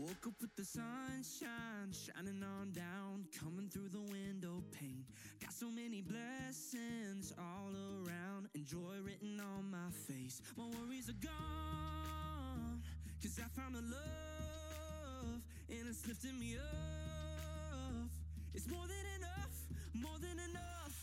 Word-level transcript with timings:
Woke 0.00 0.28
up 0.28 0.40
with 0.40 0.56
the 0.56 0.64
sunshine 0.64 1.92
shining 1.92 2.42
on 2.42 2.72
down, 2.72 3.26
coming 3.38 3.68
through 3.68 3.90
the 3.90 4.00
window 4.00 4.62
pane. 4.72 5.04
Got 5.42 5.52
so 5.52 5.68
many 5.68 6.00
blessings 6.00 7.34
all 7.36 7.68
around, 7.68 8.48
and 8.54 8.64
joy 8.64 8.96
written 9.04 9.38
on 9.38 9.70
my 9.70 9.90
face. 10.08 10.40
My 10.56 10.64
worries 10.64 11.10
are 11.10 11.20
gone, 11.20 12.80
cause 13.20 13.38
I 13.44 13.48
found 13.60 13.76
a 13.76 13.84
love, 13.84 15.42
and 15.68 15.84
it's 15.86 16.08
lifting 16.08 16.40
me 16.40 16.56
up. 16.56 18.08
It's 18.54 18.68
more 18.68 18.86
than 18.88 19.04
enough, 19.20 19.54
more 19.92 20.18
than 20.18 20.40
enough. 20.48 20.96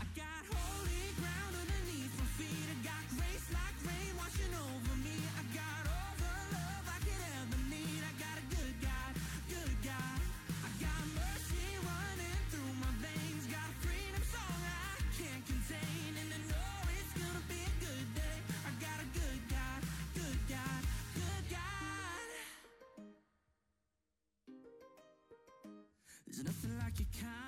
I 0.00 0.04
got 0.16 0.48
holy 0.48 1.12
ground 1.20 1.52
underneath 1.52 2.16
my 2.16 2.24
feet, 2.40 2.64
I 2.72 2.76
got 2.80 3.04
grace 3.12 3.44
like 3.52 3.76
rain 3.84 4.16
washing 4.16 4.54
over 4.56 4.96
me. 4.96 4.97
you 26.98 27.06
can't 27.12 27.47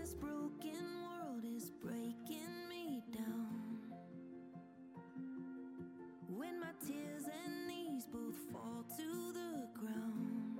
this 0.00 0.14
broken 0.14 0.84
world 1.02 1.44
is 1.44 1.70
breaking 1.82 2.68
me 2.68 3.02
down. 3.12 3.78
When 6.28 6.60
my 6.60 6.72
tears 6.86 7.24
and 7.24 7.68
knees 7.68 8.06
both 8.12 8.36
fall 8.52 8.84
to 8.96 9.32
the 9.32 9.68
ground. 9.78 10.58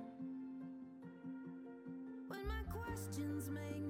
When 2.27 2.47
my 2.47 2.63
questions 2.71 3.49
make 3.49 3.84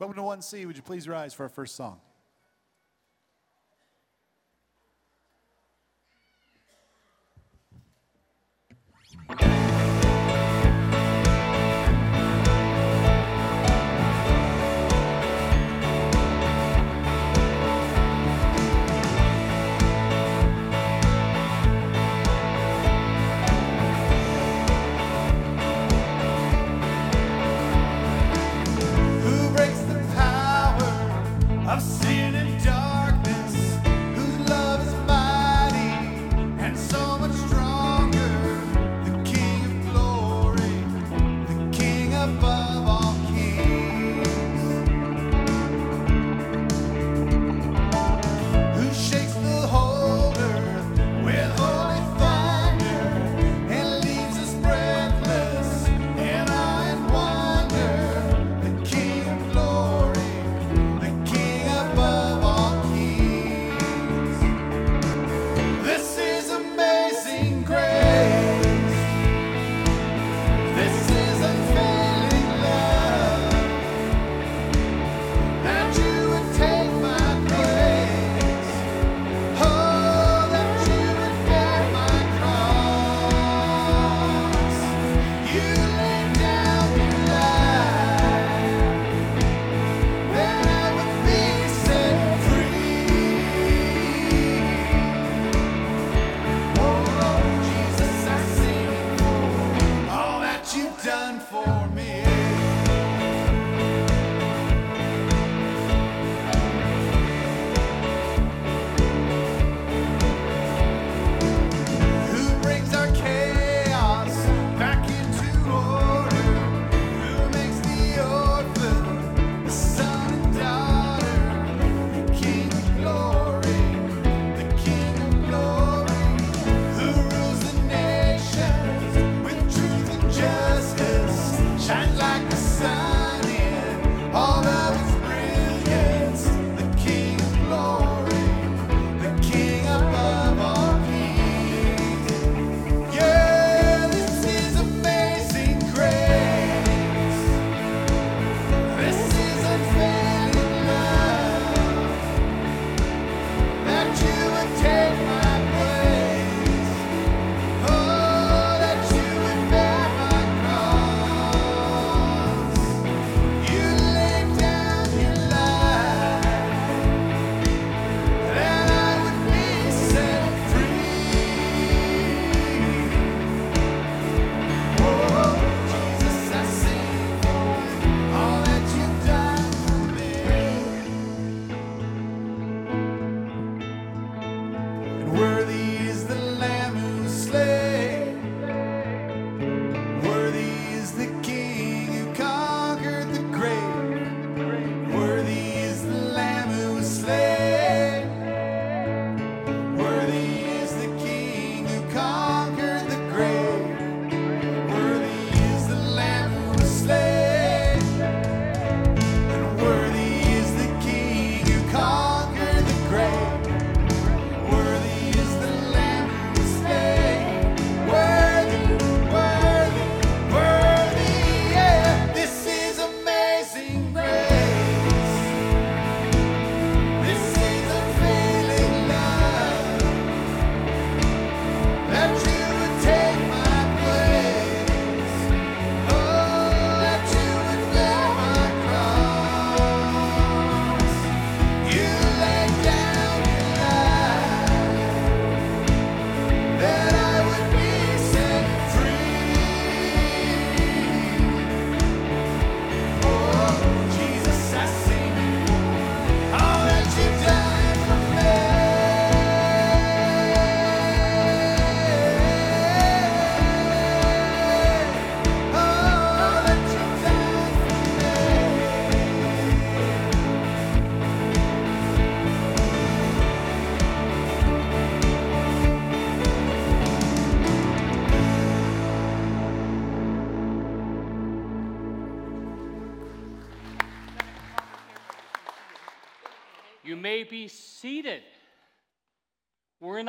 Welcome 0.00 0.16
to 0.16 0.22
1C. 0.22 0.66
Would 0.66 0.76
you 0.76 0.82
please 0.82 1.06
rise 1.06 1.34
for 1.34 1.42
our 1.42 1.50
first 1.50 1.76
song? 1.76 2.00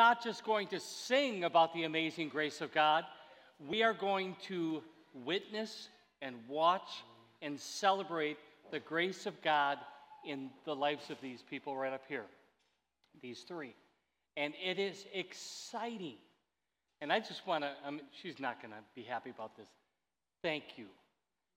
Not 0.02 0.24
just 0.24 0.44
going 0.44 0.66
to 0.66 0.80
sing 0.80 1.44
about 1.44 1.76
the 1.76 1.84
amazing 1.84 2.28
grace 2.28 2.60
of 2.60 2.74
God, 2.74 3.04
we 3.70 3.84
are 3.84 3.94
going 3.94 4.36
to 4.48 4.82
witness 5.14 5.90
and 6.24 6.36
watch 6.48 6.90
and 7.44 7.60
celebrate 7.60 8.38
the 8.72 8.80
grace 8.80 9.28
of 9.28 9.40
God 9.44 9.78
in 10.26 10.50
the 10.66 10.76
lives 10.76 11.12
of 11.12 11.18
these 11.22 11.44
people 11.48 11.78
right 11.78 11.94
up 11.94 12.02
here, 12.10 12.26
these 13.22 13.42
three. 13.42 13.76
And 14.38 14.56
it 14.66 14.80
is 14.80 15.06
exciting. 15.14 16.18
And 17.00 17.14
I 17.14 17.20
just 17.20 17.46
want 17.46 17.64
to, 17.64 17.70
I 17.86 17.92
mean, 17.92 18.02
she's 18.24 18.40
not 18.40 18.60
going 18.60 18.72
to 18.72 18.80
be 18.96 19.04
happy 19.04 19.30
about 19.30 19.56
this. 19.56 19.68
Thank 20.42 20.64
you. 20.78 20.88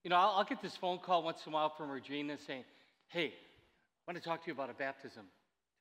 You 0.02 0.10
know, 0.10 0.16
I'll, 0.16 0.34
I'll 0.36 0.44
get 0.44 0.60
this 0.60 0.76
phone 0.76 0.98
call 0.98 1.22
once 1.22 1.46
in 1.46 1.52
a 1.52 1.54
while 1.54 1.72
from 1.74 1.88
Regina 1.88 2.36
saying, 2.46 2.64
hey, 3.08 3.28
I 3.28 4.12
want 4.12 4.22
to 4.22 4.28
talk 4.28 4.42
to 4.42 4.48
you 4.48 4.52
about 4.52 4.68
a 4.68 4.74
baptism. 4.74 5.22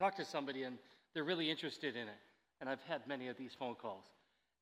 Talk 0.00 0.16
to 0.16 0.24
somebody, 0.24 0.62
and 0.62 0.78
they're 1.12 1.24
really 1.24 1.50
interested 1.50 1.94
in 1.94 2.08
it. 2.08 2.23
And 2.64 2.70
I've 2.70 2.82
had 2.88 3.06
many 3.06 3.28
of 3.28 3.36
these 3.36 3.50
phone 3.58 3.74
calls. 3.74 4.04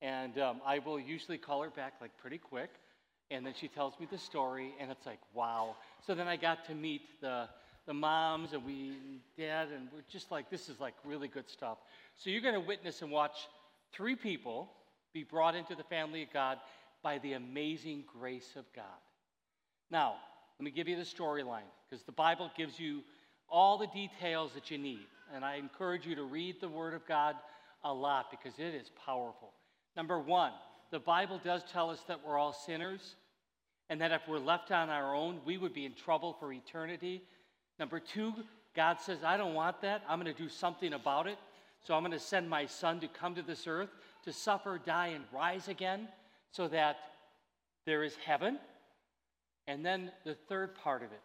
And 0.01 0.37
um, 0.37 0.61
I 0.67 0.81
will 0.81 0.99
usually 0.99 1.39
call 1.39 1.63
her 1.63 1.71
back 1.71 1.93
like 2.01 2.11
pretty 2.21 2.37
quick. 2.37 2.71
And 3.31 3.47
then 3.47 3.55
she 3.57 3.69
tells 3.69 3.95
me 4.01 4.09
the 4.11 4.19
story, 4.19 4.75
and 4.81 4.91
it's 4.91 5.07
like, 5.07 5.21
wow. 5.33 5.77
So 6.05 6.13
then 6.13 6.27
I 6.27 6.35
got 6.35 6.65
to 6.65 6.75
meet 6.75 7.03
the, 7.21 7.49
the 7.87 7.95
moms, 7.95 8.55
and 8.55 8.65
we, 8.65 8.97
dad, 9.39 9.69
and 9.73 9.87
we're 9.95 10.03
just 10.11 10.33
like, 10.33 10.51
this 10.51 10.69
is 10.69 10.81
like 10.81 10.95
really 11.05 11.29
good 11.29 11.49
stuff. 11.49 11.79
So 12.17 12.29
you're 12.29 12.41
going 12.41 12.55
to 12.55 12.61
witness 12.61 13.03
and 13.03 13.11
watch 13.13 13.47
three 13.93 14.17
people 14.17 14.69
be 15.15 15.23
brought 15.23 15.55
into 15.55 15.77
the 15.77 15.85
family 15.85 16.25
of 16.25 16.33
God 16.33 16.59
by 17.05 17.19
the 17.19 17.35
amazing 17.35 18.03
grace 18.19 18.51
of 18.57 18.65
God. 18.75 18.85
Now, 19.93 20.17
let 20.59 20.65
me 20.65 20.73
give 20.73 20.89
you 20.89 20.97
the 20.97 21.03
storyline 21.03 21.71
because 21.89 22.03
the 22.03 22.11
Bible 22.11 22.51
gives 22.57 22.81
you 22.81 23.03
all 23.49 23.79
the 23.79 23.87
details 23.87 24.51
that 24.55 24.73
you 24.73 24.79
need. 24.79 25.07
And 25.33 25.45
I 25.45 25.55
encourage 25.55 26.05
you 26.05 26.17
to 26.17 26.25
read 26.25 26.61
the 26.61 26.69
Word 26.69 26.95
of 26.95 27.07
God 27.07 27.37
a 27.85 27.93
lot 27.93 28.31
because 28.31 28.59
it 28.59 28.75
is 28.75 28.91
powerful. 29.05 29.53
Number 29.97 30.19
one, 30.19 30.53
the 30.91 30.99
Bible 30.99 31.41
does 31.43 31.63
tell 31.73 31.91
us 31.91 32.01
that 32.09 32.21
we're 32.27 32.39
all 32.39 32.53
sinners 32.53 33.17
and 33.91 34.01
that 34.01 34.13
if 34.13 34.23
we're 34.29 34.39
left 34.39 34.71
on 34.71 34.89
our 34.89 35.15
own, 35.15 35.41
we 35.45 35.59
would 35.59 35.75
be 35.75 35.85
in 35.85 35.95
trouble 35.95 36.37
for 36.39 36.53
eternity. 36.53 37.23
Number 37.79 38.01
two, 38.01 38.33
God 38.75 39.01
says, 39.01 39.19
I 39.25 39.37
don't 39.37 39.55
want 39.55 39.81
that. 39.83 40.03
I'm 40.09 40.21
going 40.21 40.35
to 40.35 40.43
do 40.43 40.49
something 40.49 40.93
about 40.93 41.27
it. 41.27 41.39
So 41.85 41.95
I'm 41.95 42.03
going 42.03 42.13
to 42.13 42.19
send 42.19 42.49
my 42.49 42.67
son 42.67 43.01
to 43.01 43.09
come 43.09 43.35
to 43.35 43.43
this 43.43 43.67
earth 43.67 43.91
to 44.25 44.33
suffer, 44.33 44.81
die, 44.85 45.09
and 45.09 45.25
rise 45.33 45.69
again 45.69 46.09
so 46.53 46.69
that 46.69 46.97
there 47.85 48.05
is 48.05 48.15
heaven. 48.25 48.59
And 49.67 49.85
then 49.85 50.13
the 50.25 50.35
third 50.35 50.75
part 50.75 51.03
of 51.03 51.13
it 51.13 51.21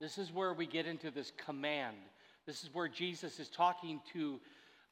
this 0.00 0.18
is 0.18 0.32
where 0.32 0.52
we 0.52 0.66
get 0.66 0.86
into 0.86 1.10
this 1.10 1.32
command. 1.42 1.96
This 2.46 2.62
is 2.62 2.74
where 2.74 2.88
Jesus 2.88 3.40
is 3.40 3.48
talking 3.48 4.00
to 4.12 4.38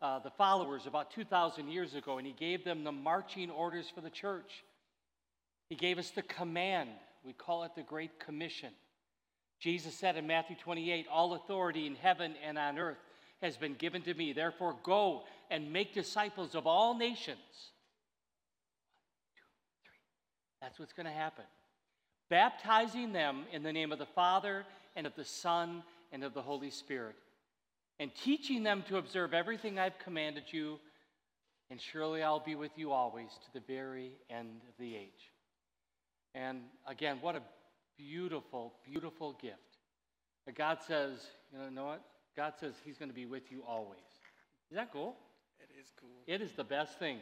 uh, 0.03 0.19
the 0.19 0.31
followers 0.31 0.87
about 0.87 1.11
2,000 1.13 1.69
years 1.69 1.95
ago, 1.95 2.19
and 2.19 2.27
he 2.27 2.33
gave 2.33 2.65
them 2.65 2.85
the 2.85 2.93
marching 2.93 3.51
orders 3.51 3.91
for 3.95 4.01
the 4.01 4.11
church. 4.11 4.65
He 5.69 5.77
gave 5.77 5.99
us 5.99 6.11
the 6.11 6.23
command. 6.23 6.91
We 7.25 7.33
call 7.33 7.65
it 7.65 7.73
the 7.75 7.83
Great 7.83 8.19
Commission. 8.19 8.71
Jesus 9.61 9.95
said 9.95 10.17
in 10.17 10.27
Matthew 10.27 10.57
28 10.57 11.07
All 11.11 11.35
authority 11.35 11.87
in 11.87 11.95
heaven 11.95 12.35
and 12.47 12.59
on 12.59 12.79
earth 12.79 12.99
has 13.41 13.57
been 13.57 13.75
given 13.75 14.03
to 14.03 14.15
me. 14.15 14.33
Therefore, 14.33 14.77
go 14.83 15.23
and 15.51 15.73
make 15.73 15.95
disciples 15.95 16.55
of 16.55 16.67
all 16.67 16.97
nations. 16.97 17.39
One, 19.17 19.35
two, 19.35 19.81
three. 19.85 20.61
That's 20.61 20.79
what's 20.79 20.93
going 20.93 21.07
to 21.07 21.13
happen. 21.13 21.45
Baptizing 22.31 23.13
them 23.13 23.45
in 23.53 23.63
the 23.63 23.73
name 23.73 23.93
of 23.93 23.99
the 23.99 24.07
Father 24.07 24.65
and 24.97 25.07
of 25.07 25.15
the 25.15 25.25
Son 25.25 25.83
and 26.13 26.25
of 26.25 26.35
the 26.35 26.43
Holy 26.43 26.71
Spirit, 26.71 27.17
and 27.99 28.11
teaching 28.25 28.63
them 28.63 28.85
to 28.89 28.97
observe 28.97 29.35
everything 29.35 29.79
I've 29.79 29.99
commanded 29.99 30.45
you, 30.51 30.79
and 31.71 31.81
surely 31.81 32.23
I'll 32.23 32.45
be 32.45 32.55
with 32.55 32.73
you 32.77 32.93
always 32.93 33.29
to 33.29 33.53
the 33.53 33.61
very 33.67 34.13
end 34.29 34.63
of 34.69 34.75
the 34.79 34.95
age. 34.95 35.33
And 36.35 36.63
again, 36.87 37.19
what 37.21 37.37
a 37.37 37.43
beautiful, 37.97 38.75
beautiful 38.85 39.35
gift. 39.41 39.59
God 40.57 40.79
says, 40.87 41.19
you 41.53 41.71
know 41.71 41.87
what? 41.87 42.03
God 42.37 42.55
says 42.61 42.75
He's 42.85 42.99
going 42.99 43.09
to 43.09 43.15
be 43.15 43.27
with 43.27 43.51
you 43.51 43.63
always. 43.67 44.01
Is 44.71 44.77
that 44.77 44.93
cool? 44.93 45.17
It 45.61 45.81
is 45.81 45.87
cool. 46.01 46.11
It 46.27 46.43
is 46.43 46.53
the 46.53 46.65
best 46.65 46.99
thing. 46.99 47.19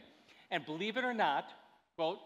And 0.51 0.65
believe 0.65 0.97
it 0.97 1.05
or 1.05 1.15
not, 1.15 1.45
quote, 1.97 2.19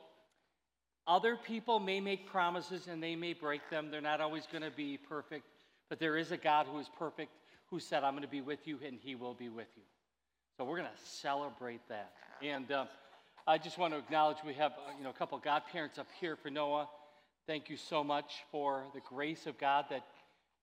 other 1.07 1.37
people 1.37 1.79
may 1.79 2.01
make 2.01 2.27
promises 2.27 2.89
and 2.89 3.03
they 3.03 3.15
may 3.15 3.33
break 3.33 3.69
them. 3.71 3.91
They're 3.91 4.01
not 4.01 4.21
always 4.21 4.47
going 4.51 4.63
to 4.65 4.71
be 4.71 4.97
perfect, 4.97 5.45
but 5.89 6.01
there 6.01 6.17
is 6.17 6.33
a 6.33 6.37
God 6.37 6.67
who 6.67 6.79
is 6.79 6.89
perfect 6.99 7.31
who 7.71 7.81
said, 7.81 8.05
I'm 8.05 8.13
going 8.13 8.23
to 8.23 8.29
be 8.29 8.41
with 8.41 8.67
you 8.67 8.79
and 8.85 8.99
he 9.01 9.15
will 9.15 9.35
be 9.35 9.49
with 9.49 9.69
you. 9.77 9.83
So 10.57 10.65
we're 10.65 10.79
going 10.79 10.89
to 10.89 11.11
celebrate 11.11 11.87
that. 11.89 12.13
And 12.43 12.71
uh, 12.71 12.87
I 13.47 13.59
just 13.59 13.79
want 13.79 13.93
to 13.93 13.99
acknowledge 13.99 14.39
we 14.45 14.55
have 14.55 14.73
uh, 14.73 14.93
you 14.97 15.05
know, 15.05 15.11
a 15.11 15.15
couple 15.15 15.37
of 15.37 15.45
godparents 15.45 15.99
up 15.99 16.09
here 16.21 16.37
for 16.37 16.51
Noah. 16.51 16.89
Thank 17.47 17.69
you 17.69 17.77
so 17.77 18.03
much 18.03 18.33
for 18.51 18.85
the 18.95 19.01
grace 19.01 19.47
of 19.47 19.59
God 19.59 19.85
that, 19.91 20.05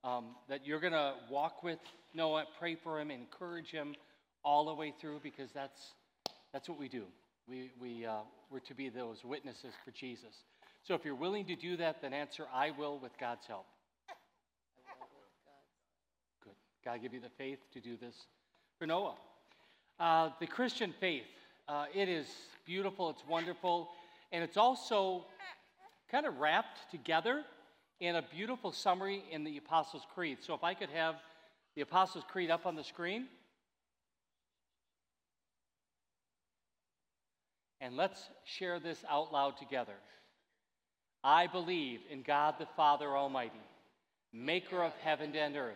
um, 0.04 0.36
that 0.50 0.66
you're 0.66 0.80
going 0.80 0.94
to 0.94 1.14
walk 1.30 1.64
with 1.64 1.80
Noah, 2.14 2.46
pray 2.60 2.76
for 2.76 3.00
him, 3.00 3.12
encourage 3.12 3.70
him 3.70 3.96
all 4.44 4.66
the 4.66 4.74
way 4.74 4.94
through 5.00 5.20
because 5.24 5.52
that's, 5.52 5.94
that's 6.52 6.68
what 6.68 6.80
we 6.80 6.90
do. 6.90 7.04
We, 7.48 7.72
we, 7.80 8.06
uh, 8.06 8.22
we're 8.50 8.60
to 8.60 8.74
be 8.74 8.90
those 8.90 9.24
witnesses 9.24 9.74
for 9.84 9.92
Jesus. 9.92 10.44
So 10.84 10.94
if 10.96 11.06
you're 11.06 11.16
willing 11.16 11.46
to 11.46 11.56
do 11.56 11.78
that, 11.78 12.02
then 12.02 12.14
answer, 12.14 12.46
I 12.54 12.72
will 12.72 13.00
with 13.00 13.18
God's 13.18 13.46
help. 13.48 13.66
Good. 16.44 16.54
God 16.84 17.02
give 17.02 17.14
you 17.14 17.22
the 17.22 17.30
faith 17.38 17.60
to 17.74 17.80
do 17.80 17.96
this 17.96 18.16
for 18.78 18.86
Noah. 18.86 19.16
Uh, 20.00 20.30
the 20.40 20.48
Christian 20.48 20.94
faith, 21.00 21.24
uh, 21.70 21.86
it 21.94 22.10
is 22.10 22.28
beautiful, 22.66 23.10
it's 23.10 23.24
wonderful, 23.28 23.90
and 24.32 24.44
it's 24.44 24.58
also 24.58 25.26
kind 26.12 26.26
of 26.26 26.38
wrapped 26.40 26.92
together 26.92 27.44
in 28.00 28.16
a 28.16 28.22
beautiful 28.22 28.72
summary 28.74 29.24
in 29.32 29.46
the 29.46 29.58
Apostles' 29.58 30.06
Creed. 30.14 30.40
So 30.42 30.54
if 30.54 30.64
I 30.64 30.74
could 30.74 30.90
have 30.90 31.16
the 31.76 31.82
Apostles' 31.82 32.26
Creed 32.30 32.52
up 32.52 32.66
on 32.66 32.76
the 32.76 32.84
screen. 32.84 33.28
And 37.82 37.98
let's 37.98 38.22
share 38.46 38.80
this 38.80 39.04
out 39.10 39.34
loud 39.34 39.58
together. 39.58 39.96
I 41.24 41.48
believe 41.48 42.02
in 42.10 42.22
God 42.22 42.56
the 42.60 42.68
Father 42.78 43.16
Almighty, 43.18 43.54
maker 44.32 44.84
of 44.84 44.94
heaven 45.04 45.36
and 45.36 45.56
earth, 45.56 45.76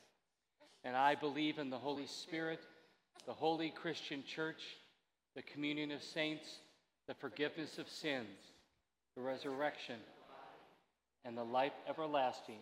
And 0.83 0.95
I 0.95 1.15
believe 1.15 1.57
in 1.57 1.69
the 1.69 1.77
Holy 1.77 2.07
Spirit, 2.07 2.59
the 3.25 3.33
holy 3.33 3.69
Christian 3.69 4.23
church, 4.23 4.61
the 5.35 5.41
communion 5.41 5.91
of 5.91 6.01
saints, 6.01 6.47
the 7.07 7.13
forgiveness 7.15 7.77
of 7.77 7.87
sins, 7.87 8.27
the 9.15 9.21
resurrection, 9.21 9.97
and 11.23 11.37
the 11.37 11.43
life 11.43 11.73
everlasting. 11.87 12.59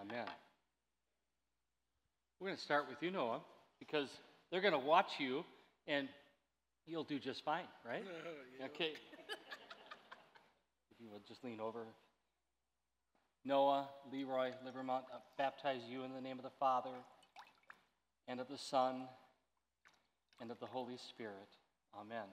Amen. 0.00 0.26
We're 2.40 2.48
going 2.48 2.56
to 2.56 2.62
start 2.62 2.88
with 2.88 2.98
you, 3.02 3.10
Noah, 3.10 3.40
because 3.78 4.08
they're 4.50 4.62
going 4.62 4.72
to 4.72 4.78
watch 4.78 5.10
you 5.18 5.44
and 5.86 6.08
You'll 6.86 7.04
do 7.04 7.18
just 7.18 7.44
fine, 7.44 7.64
right? 7.86 8.04
Oh, 8.26 8.30
yeah. 8.58 8.66
Okay. 8.66 8.92
if 10.90 11.00
you 11.00 11.10
would 11.12 11.26
just 11.26 11.44
lean 11.44 11.60
over. 11.60 11.86
Noah, 13.44 13.88
Leroy, 14.12 14.50
Livermont, 14.64 15.04
uh, 15.12 15.18
baptize 15.36 15.80
you 15.88 16.04
in 16.04 16.12
the 16.12 16.20
name 16.20 16.38
of 16.38 16.44
the 16.44 16.50
Father 16.60 16.94
and 18.28 18.40
of 18.40 18.48
the 18.48 18.58
Son 18.58 19.02
and 20.40 20.50
of 20.50 20.60
the 20.60 20.66
Holy 20.66 20.96
Spirit. 20.96 21.48
Amen. 21.98 22.26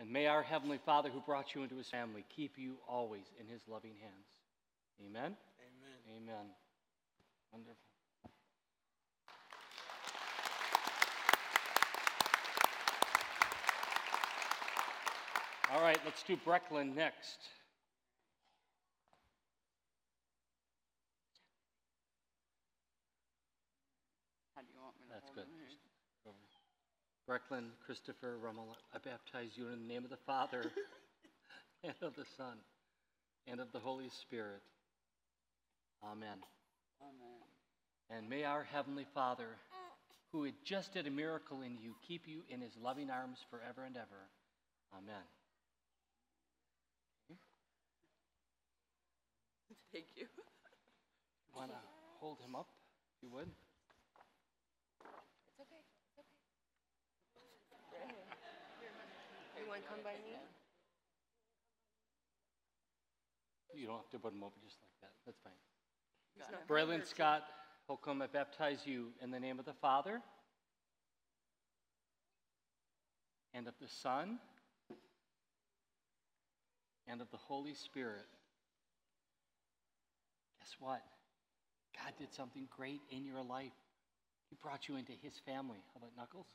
And 0.00 0.10
may 0.10 0.26
our 0.26 0.42
Heavenly 0.42 0.80
Father, 0.84 1.08
who 1.08 1.20
brought 1.20 1.54
you 1.54 1.62
into 1.62 1.76
his 1.76 1.88
family, 1.88 2.24
keep 2.34 2.58
you 2.58 2.78
always 2.88 3.26
in 3.38 3.46
his 3.46 3.62
loving 3.68 3.94
hands. 4.00 4.26
Amen? 5.06 5.36
Amen. 5.60 6.16
Amen. 6.16 6.46
Wonderful. 7.52 7.76
All 15.72 15.82
right, 15.82 15.98
let's 16.04 16.24
do 16.24 16.36
Brecklin 16.44 16.96
next. 16.96 17.38
that's 25.10 25.30
good. 25.34 25.44
Just 25.66 25.82
over. 26.26 26.36
Brecklin, 27.30 27.70
Christopher, 27.86 28.38
Rummel, 28.42 28.76
I 28.92 28.98
baptize 28.98 29.50
you 29.54 29.68
in 29.68 29.86
the 29.86 29.94
name 29.94 30.02
of 30.02 30.10
the 30.10 30.18
Father 30.26 30.64
and 31.84 31.94
of 32.02 32.16
the 32.16 32.24
Son 32.36 32.58
and 33.46 33.60
of 33.60 33.70
the 33.70 33.78
Holy 33.78 34.08
Spirit. 34.22 34.62
Amen. 36.02 36.42
Amen. 37.00 37.38
And 38.10 38.28
may 38.28 38.42
our 38.42 38.64
Heavenly 38.64 39.06
Father, 39.14 39.46
who 40.32 40.42
had 40.42 40.54
just 40.64 40.92
did 40.92 41.06
a 41.06 41.10
miracle 41.10 41.62
in 41.62 41.78
you, 41.80 41.94
keep 42.08 42.26
you 42.26 42.42
in 42.48 42.60
his 42.60 42.72
loving 42.82 43.10
arms 43.10 43.38
forever 43.48 43.84
and 43.86 43.96
ever. 43.96 44.26
Amen. 44.92 45.22
Thank 49.92 50.06
you. 50.16 50.26
Want 51.54 51.70
to 51.70 51.76
hold 52.18 52.40
him 52.40 52.56
up, 52.56 52.66
if 53.16 53.22
you 53.22 53.30
would? 53.30 53.46
It's 55.46 55.60
okay. 55.60 55.78
It's 55.78 56.18
okay. 56.18 56.40
You 59.59 59.59
want 59.70 59.82
to 59.82 59.88
come 59.88 60.02
by 60.02 60.18
me? 60.26 60.34
You 63.72 63.86
don't 63.86 63.96
have 64.02 64.10
to 64.10 64.18
put 64.18 64.32
him 64.32 64.42
over 64.42 64.54
just 64.66 64.78
like 64.82 64.90
that. 65.00 65.12
That's 65.24 65.38
fine. 65.46 65.54
Braylon 66.68 67.06
Scott 67.06 67.44
Holcomb, 67.86 68.20
I 68.20 68.26
baptize 68.26 68.80
you 68.84 69.12
in 69.22 69.30
the 69.30 69.38
name 69.38 69.58
of 69.58 69.64
the 69.64 69.74
Father 69.74 70.20
and 73.54 73.68
of 73.68 73.74
the 73.80 73.88
Son 73.88 74.38
and 77.06 77.20
of 77.20 77.30
the 77.30 77.36
Holy 77.36 77.74
Spirit. 77.74 78.26
Guess 80.58 80.74
what? 80.80 81.02
God 81.94 82.12
did 82.18 82.32
something 82.32 82.66
great 82.76 83.00
in 83.10 83.24
your 83.24 83.42
life. 83.42 83.72
He 84.48 84.56
brought 84.60 84.88
you 84.88 84.96
into 84.96 85.12
his 85.22 85.34
family. 85.46 85.78
How 85.94 85.98
about 85.98 86.16
Knuckles? 86.16 86.48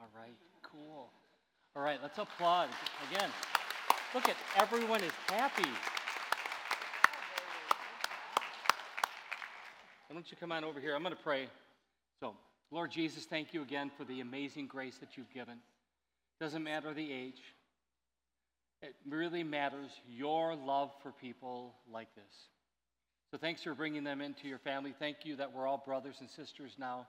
All 0.00 0.08
right, 0.14 0.36
cool. 0.62 1.10
All 1.76 1.82
right, 1.82 2.00
let's 2.02 2.18
applaud 2.18 2.68
again. 3.12 3.30
Look 4.12 4.28
at 4.28 4.34
everyone 4.56 5.04
is 5.04 5.12
happy. 5.28 5.68
Why 10.08 10.14
don't 10.14 10.28
you 10.28 10.36
come 10.36 10.50
on 10.50 10.64
over 10.64 10.80
here? 10.80 10.96
I'm 10.96 11.02
going 11.02 11.14
to 11.14 11.22
pray. 11.22 11.46
So, 12.18 12.34
Lord 12.72 12.90
Jesus, 12.90 13.24
thank 13.24 13.54
you 13.54 13.62
again 13.62 13.92
for 13.96 14.02
the 14.02 14.20
amazing 14.20 14.66
grace 14.66 14.98
that 14.98 15.16
you've 15.16 15.32
given. 15.32 15.58
Doesn't 16.40 16.64
matter 16.64 16.92
the 16.92 17.12
age, 17.12 17.40
it 18.82 18.96
really 19.08 19.44
matters 19.44 19.92
your 20.08 20.56
love 20.56 20.90
for 21.04 21.12
people 21.12 21.76
like 21.92 22.12
this. 22.16 22.48
So, 23.30 23.38
thanks 23.38 23.62
for 23.62 23.74
bringing 23.74 24.02
them 24.02 24.20
into 24.20 24.48
your 24.48 24.58
family. 24.58 24.92
Thank 24.98 25.18
you 25.22 25.36
that 25.36 25.54
we're 25.54 25.68
all 25.68 25.80
brothers 25.86 26.16
and 26.18 26.28
sisters 26.28 26.72
now, 26.80 27.06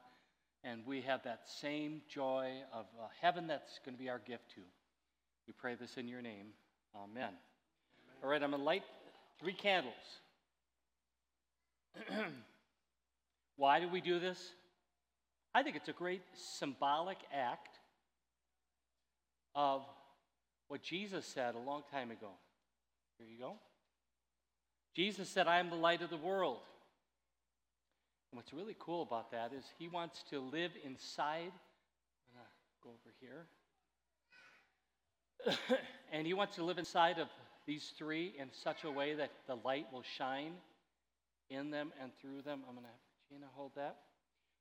and 0.64 0.86
we 0.86 1.02
have 1.02 1.24
that 1.24 1.42
same 1.48 2.02
joy 2.08 2.52
of 2.74 2.86
uh, 3.00 3.08
heaven 3.20 3.48
that's 3.48 3.80
going 3.84 3.96
to 3.96 4.02
be 4.02 4.10
our 4.10 4.20
gift 4.20 4.44
too. 4.54 4.62
We 5.48 5.54
pray 5.54 5.76
this 5.76 5.98
in 5.98 6.08
your 6.08 6.22
name. 6.22 6.48
Amen. 6.96 7.34
All 8.24 8.30
right, 8.30 8.42
I'm 8.42 8.52
going 8.52 8.62
to 8.62 8.66
light 8.66 8.84
three 9.40 9.54
candles. 9.54 9.94
Why 13.58 13.80
do 13.80 13.90
we 13.90 14.02
do 14.02 14.20
this? 14.20 14.40
I 15.54 15.64
think 15.64 15.76
it's 15.76 15.90
a 15.90 15.94
great 15.94 16.22
symbolic 16.34 17.18
act 17.34 17.80
of 19.56 19.82
what 20.68 20.82
Jesus 20.82 21.26
said 21.26 21.56
a 21.56 21.60
long 21.60 21.84
time 21.92 22.12
ago. 22.12 22.30
Here 23.18 23.28
you 23.28 23.38
go. 23.38 23.56
Jesus 24.96 25.30
said, 25.30 25.48
I 25.48 25.60
am 25.60 25.70
the 25.70 25.76
light 25.76 26.02
of 26.02 26.10
the 26.10 26.18
world. 26.18 26.60
And 28.32 28.38
what's 28.38 28.54
really 28.54 28.76
cool 28.80 29.02
about 29.02 29.32
that 29.32 29.52
is 29.54 29.66
he 29.78 29.90
wants 29.90 30.24
to 30.30 30.40
live 30.40 30.72
inside. 30.86 31.52
I'm 31.52 32.34
going 32.34 32.46
to 32.46 32.82
go 32.82 32.90
over 32.92 33.14
here. 33.20 33.46
and 36.14 36.26
he 36.26 36.34
wants 36.34 36.56
to 36.56 36.64
live 36.64 36.78
inside 36.78 37.20
of 37.20 37.28
these 37.68 37.94
three 37.98 38.34
in 38.40 38.48
such 38.52 38.86
a 38.86 38.92
way 38.92 39.14
that 39.16 39.32
the 39.48 39.56
light 39.66 39.86
will 39.92 40.04
shine 40.18 40.54
in 41.50 41.70
them 41.72 41.92
and 42.02 42.12
through 42.22 42.42
them. 42.42 42.62
I'm 42.68 42.76
going 42.76 42.86
to 42.86 42.92
have 42.92 43.00
Gina 43.30 43.48
hold 43.54 43.72
that. 43.76 43.98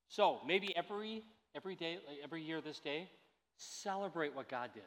So 0.09 0.39
maybe 0.47 0.75
every 0.77 1.23
every 1.55 1.77
day, 1.77 1.99
like 2.07 2.19
every 2.23 2.43
year 2.43 2.61
this 2.61 2.81
day, 2.81 3.09
celebrate 3.57 4.35
what 4.35 4.49
God 4.49 4.71
did. 4.75 4.83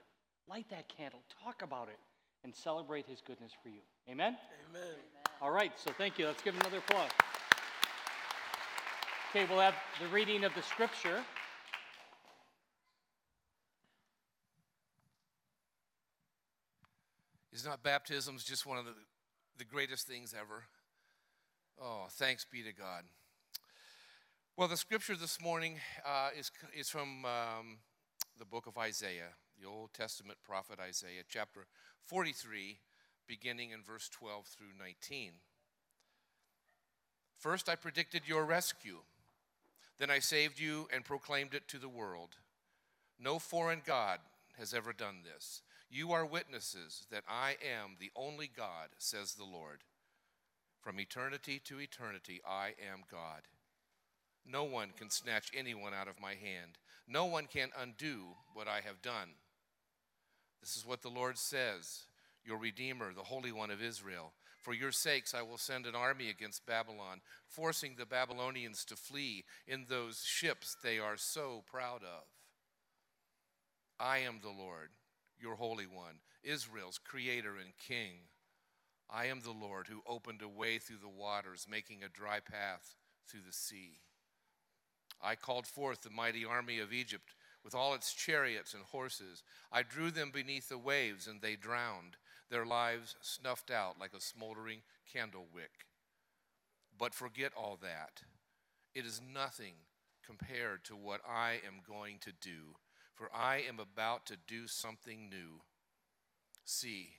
Light 0.49 0.65
that 0.69 0.89
candle, 0.89 1.21
talk 1.43 1.61
about 1.61 1.87
it, 1.87 1.99
and 2.43 2.53
celebrate 2.53 3.05
His 3.05 3.21
goodness 3.25 3.51
for 3.61 3.69
you. 3.69 3.79
Amen. 4.09 4.35
Amen. 4.69 4.95
All 5.41 5.51
right. 5.51 5.71
So 5.77 5.91
thank 5.97 6.19
you. 6.19 6.27
Let's 6.27 6.41
give 6.41 6.55
another 6.55 6.79
applause. 6.79 7.09
Okay, 9.35 9.47
we'll 9.49 9.61
have 9.61 9.73
the 9.99 10.07
reading 10.09 10.43
of 10.43 10.53
the 10.53 10.61
scripture. 10.61 11.19
Is 17.51 17.65
not 17.65 17.81
baptism 17.81 18.37
just 18.37 18.67
one 18.67 18.77
of 18.77 18.85
the, 18.85 18.93
the 19.57 19.65
greatest 19.65 20.05
things 20.05 20.35
ever? 20.39 20.65
Oh, 21.81 22.05
thanks 22.11 22.45
be 22.45 22.61
to 22.61 22.71
God. 22.73 23.05
Well, 24.55 24.67
the 24.67 24.77
scripture 24.77 25.15
this 25.15 25.41
morning 25.41 25.79
uh, 26.05 26.29
is, 26.37 26.51
is 26.77 26.89
from 26.89 27.25
um, 27.25 27.79
the 28.37 28.45
book 28.45 28.67
of 28.67 28.77
Isaiah, 28.77 29.33
the 29.59 29.67
Old 29.67 29.95
Testament 29.95 30.37
prophet 30.45 30.77
Isaiah, 30.79 31.23
chapter 31.27 31.65
43, 32.05 32.77
beginning 33.25 33.71
in 33.71 33.81
verse 33.81 34.09
12 34.09 34.45
through 34.45 34.77
19. 34.77 35.31
First, 37.39 37.67
I 37.67 37.73
predicted 37.73 38.27
your 38.27 38.45
rescue. 38.45 38.99
Then 39.99 40.09
I 40.09 40.19
saved 40.19 40.59
you 40.59 40.87
and 40.93 41.05
proclaimed 41.05 41.53
it 41.53 41.67
to 41.69 41.77
the 41.77 41.89
world. 41.89 42.35
No 43.19 43.39
foreign 43.39 43.81
God 43.85 44.19
has 44.57 44.73
ever 44.73 44.93
done 44.93 45.17
this. 45.23 45.61
You 45.89 46.11
are 46.11 46.25
witnesses 46.25 47.05
that 47.11 47.23
I 47.27 47.51
am 47.51 47.97
the 47.99 48.11
only 48.15 48.49
God, 48.55 48.89
says 48.97 49.33
the 49.33 49.43
Lord. 49.43 49.81
From 50.81 50.99
eternity 50.99 51.61
to 51.65 51.79
eternity, 51.79 52.41
I 52.45 52.73
am 52.91 53.03
God. 53.09 53.43
No 54.45 54.63
one 54.63 54.89
can 54.97 55.09
snatch 55.09 55.51
anyone 55.55 55.93
out 55.93 56.07
of 56.07 56.19
my 56.19 56.31
hand. 56.31 56.77
No 57.07 57.25
one 57.25 57.45
can 57.47 57.69
undo 57.79 58.35
what 58.53 58.67
I 58.67 58.81
have 58.81 59.01
done. 59.01 59.29
This 60.61 60.75
is 60.75 60.85
what 60.85 61.01
the 61.01 61.09
Lord 61.09 61.37
says, 61.37 62.03
your 62.43 62.57
Redeemer, 62.57 63.13
the 63.13 63.21
Holy 63.21 63.51
One 63.51 63.71
of 63.71 63.81
Israel. 63.81 64.33
For 64.63 64.73
your 64.73 64.93
sakes, 64.93 65.33
I 65.33 65.41
will 65.41 65.57
send 65.57 65.85
an 65.85 65.93
army 65.93 66.29
against 66.29 66.65
Babylon, 66.65 67.19
forcing 67.45 67.95
the 67.97 68.05
Babylonians 68.05 68.85
to 68.85 68.95
flee 68.95 69.43
in 69.67 69.85
those 69.89 70.23
ships 70.25 70.77
they 70.81 70.99
are 70.99 71.17
so 71.17 71.63
proud 71.69 72.01
of. 72.01 72.23
I 73.99 74.19
am 74.19 74.39
the 74.41 74.49
Lord, 74.49 74.91
your 75.37 75.55
Holy 75.55 75.85
One, 75.85 76.15
Israel's 76.43 76.97
Creator 76.97 77.57
and 77.57 77.73
King. 77.77 78.29
I 79.09 79.25
am 79.25 79.41
the 79.41 79.51
Lord 79.51 79.87
who 79.87 80.01
opened 80.07 80.41
a 80.41 80.47
way 80.47 80.77
through 80.77 80.99
the 81.01 81.09
waters, 81.09 81.67
making 81.69 82.01
a 82.01 82.07
dry 82.07 82.39
path 82.39 82.95
through 83.27 83.41
the 83.45 83.51
sea. 83.51 83.99
I 85.21 85.35
called 85.35 85.67
forth 85.67 86.03
the 86.03 86.09
mighty 86.09 86.45
army 86.45 86.79
of 86.79 86.93
Egypt 86.93 87.35
with 87.65 87.75
all 87.75 87.93
its 87.93 88.13
chariots 88.13 88.73
and 88.73 88.83
horses. 88.83 89.43
I 89.73 89.83
drew 89.83 90.09
them 90.09 90.31
beneath 90.31 90.69
the 90.69 90.77
waves, 90.77 91.27
and 91.27 91.41
they 91.41 91.57
drowned, 91.57 92.15
their 92.53 92.65
lives 92.67 93.15
snuffed 93.19 93.71
out 93.71 93.95
like 93.99 94.13
a 94.13 94.21
smoldering 94.21 94.83
candle 95.11 95.47
wick. 95.51 95.87
But 96.95 97.15
forget 97.15 97.51
all 97.57 97.79
that. 97.81 98.21
It 98.93 99.07
is 99.07 99.19
nothing 99.19 99.73
compared 100.23 100.83
to 100.85 100.95
what 100.95 101.21
I 101.27 101.53
am 101.65 101.81
going 101.85 102.19
to 102.21 102.31
do, 102.31 102.75
for 103.15 103.27
I 103.33 103.63
am 103.67 103.79
about 103.79 104.27
to 104.27 104.37
do 104.47 104.67
something 104.67 105.29
new. 105.29 105.61
See, 106.63 107.13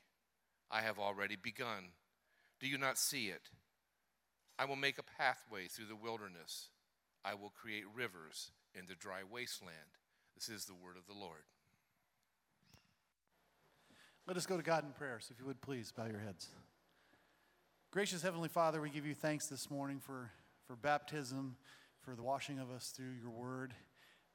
I 0.71 0.83
have 0.83 1.01
already 1.01 1.35
begun. 1.35 1.95
Do 2.61 2.69
you 2.69 2.79
not 2.79 2.97
see 2.97 3.27
it? 3.27 3.51
I 4.57 4.67
will 4.67 4.77
make 4.77 4.99
a 4.99 5.03
pathway 5.03 5.67
through 5.67 5.87
the 5.87 5.97
wilderness. 5.97 6.69
I 7.25 7.35
will 7.35 7.51
create 7.51 7.85
rivers 7.93 8.53
in 8.73 8.87
the 8.87 8.95
dry 8.95 9.23
wasteland. 9.29 9.99
This 10.37 10.49
is 10.49 10.67
the 10.67 10.75
word 10.75 10.97
of 10.97 11.09
the 11.09 11.21
Lord. 11.21 11.43
Let 14.27 14.39
us 14.39 14.47
go 14.47 14.57
to 14.57 14.63
God 14.63 14.85
in 14.85 14.93
prayer. 14.93 15.19
So 15.21 15.33
if 15.35 15.39
you 15.39 15.45
would 15.47 15.61
please 15.61 15.93
bow 15.93 16.07
your 16.07 16.19
heads. 16.19 16.49
Gracious 17.91 18.23
Heavenly 18.23 18.49
Father, 18.49 18.81
we 18.81 18.89
give 18.89 19.05
you 19.05 19.15
thanks 19.15 19.49
this 19.49 19.71
morning 19.71 20.01
for, 20.01 20.31
for 20.67 20.77
baptism, 20.77 21.57
for 22.01 22.17
the 22.17 22.23
washing 22.23 22.59
of 22.59 22.71
us 22.71 22.89
through 22.97 23.13
your 23.21 23.31
word, 23.31 23.75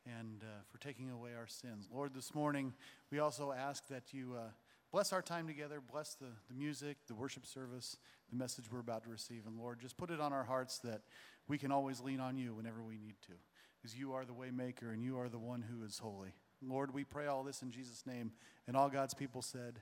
and 0.06 0.43
uh, 0.43 0.62
for 0.71 0.78
taking 0.78 1.10
away 1.10 1.32
our 1.36 1.47
sins. 1.47 1.88
Lord, 1.91 2.13
this 2.13 2.36
morning 2.36 2.73
we 3.12 3.17
also 3.17 3.52
ask 3.52 3.88
that 3.88 4.13
you 4.13 4.36
uh, 4.38 4.49
bless 4.91 5.12
our 5.12 5.23
time 5.23 5.47
together, 5.47 5.82
bless 5.82 6.13
the, 6.13 6.28
the 6.47 6.54
music, 6.54 6.97
the 7.08 7.15
worship 7.15 7.47
service, 7.47 7.97
the 8.30 8.38
message 8.38 8.65
we're 8.71 8.82
about 8.82 9.04
to 9.06 9.10
receive. 9.10 9.47
And 9.47 9.58
Lord, 9.58 9.80
just 9.80 9.97
put 9.97 10.12
it 10.12 10.21
on 10.21 10.32
our 10.32 10.43
hearts 10.43 10.78
that 10.84 11.02
we 11.47 11.58
can 11.58 11.71
always 11.71 11.99
lean 11.99 12.19
on 12.19 12.38
you 12.38 12.54
whenever 12.54 12.84
we 12.84 12.99
need 12.99 13.15
to, 13.23 13.34
because 13.82 13.97
you 13.97 14.13
are 14.13 14.23
the 14.23 14.34
way 14.34 14.52
maker 14.52 14.91
and 14.91 15.04
you 15.04 15.17
are 15.17 15.30
the 15.30 15.39
one 15.39 15.63
who 15.63 15.84
is 15.84 15.97
holy. 15.97 16.36
Lord, 16.62 16.93
we 16.93 17.04
pray 17.04 17.28
all 17.28 17.43
this 17.43 17.62
in 17.62 17.72
Jesus' 17.72 18.06
name. 18.06 18.32
And 18.67 18.76
all 18.76 18.89
God's 18.89 19.13
people 19.13 19.41
said, 19.41 19.80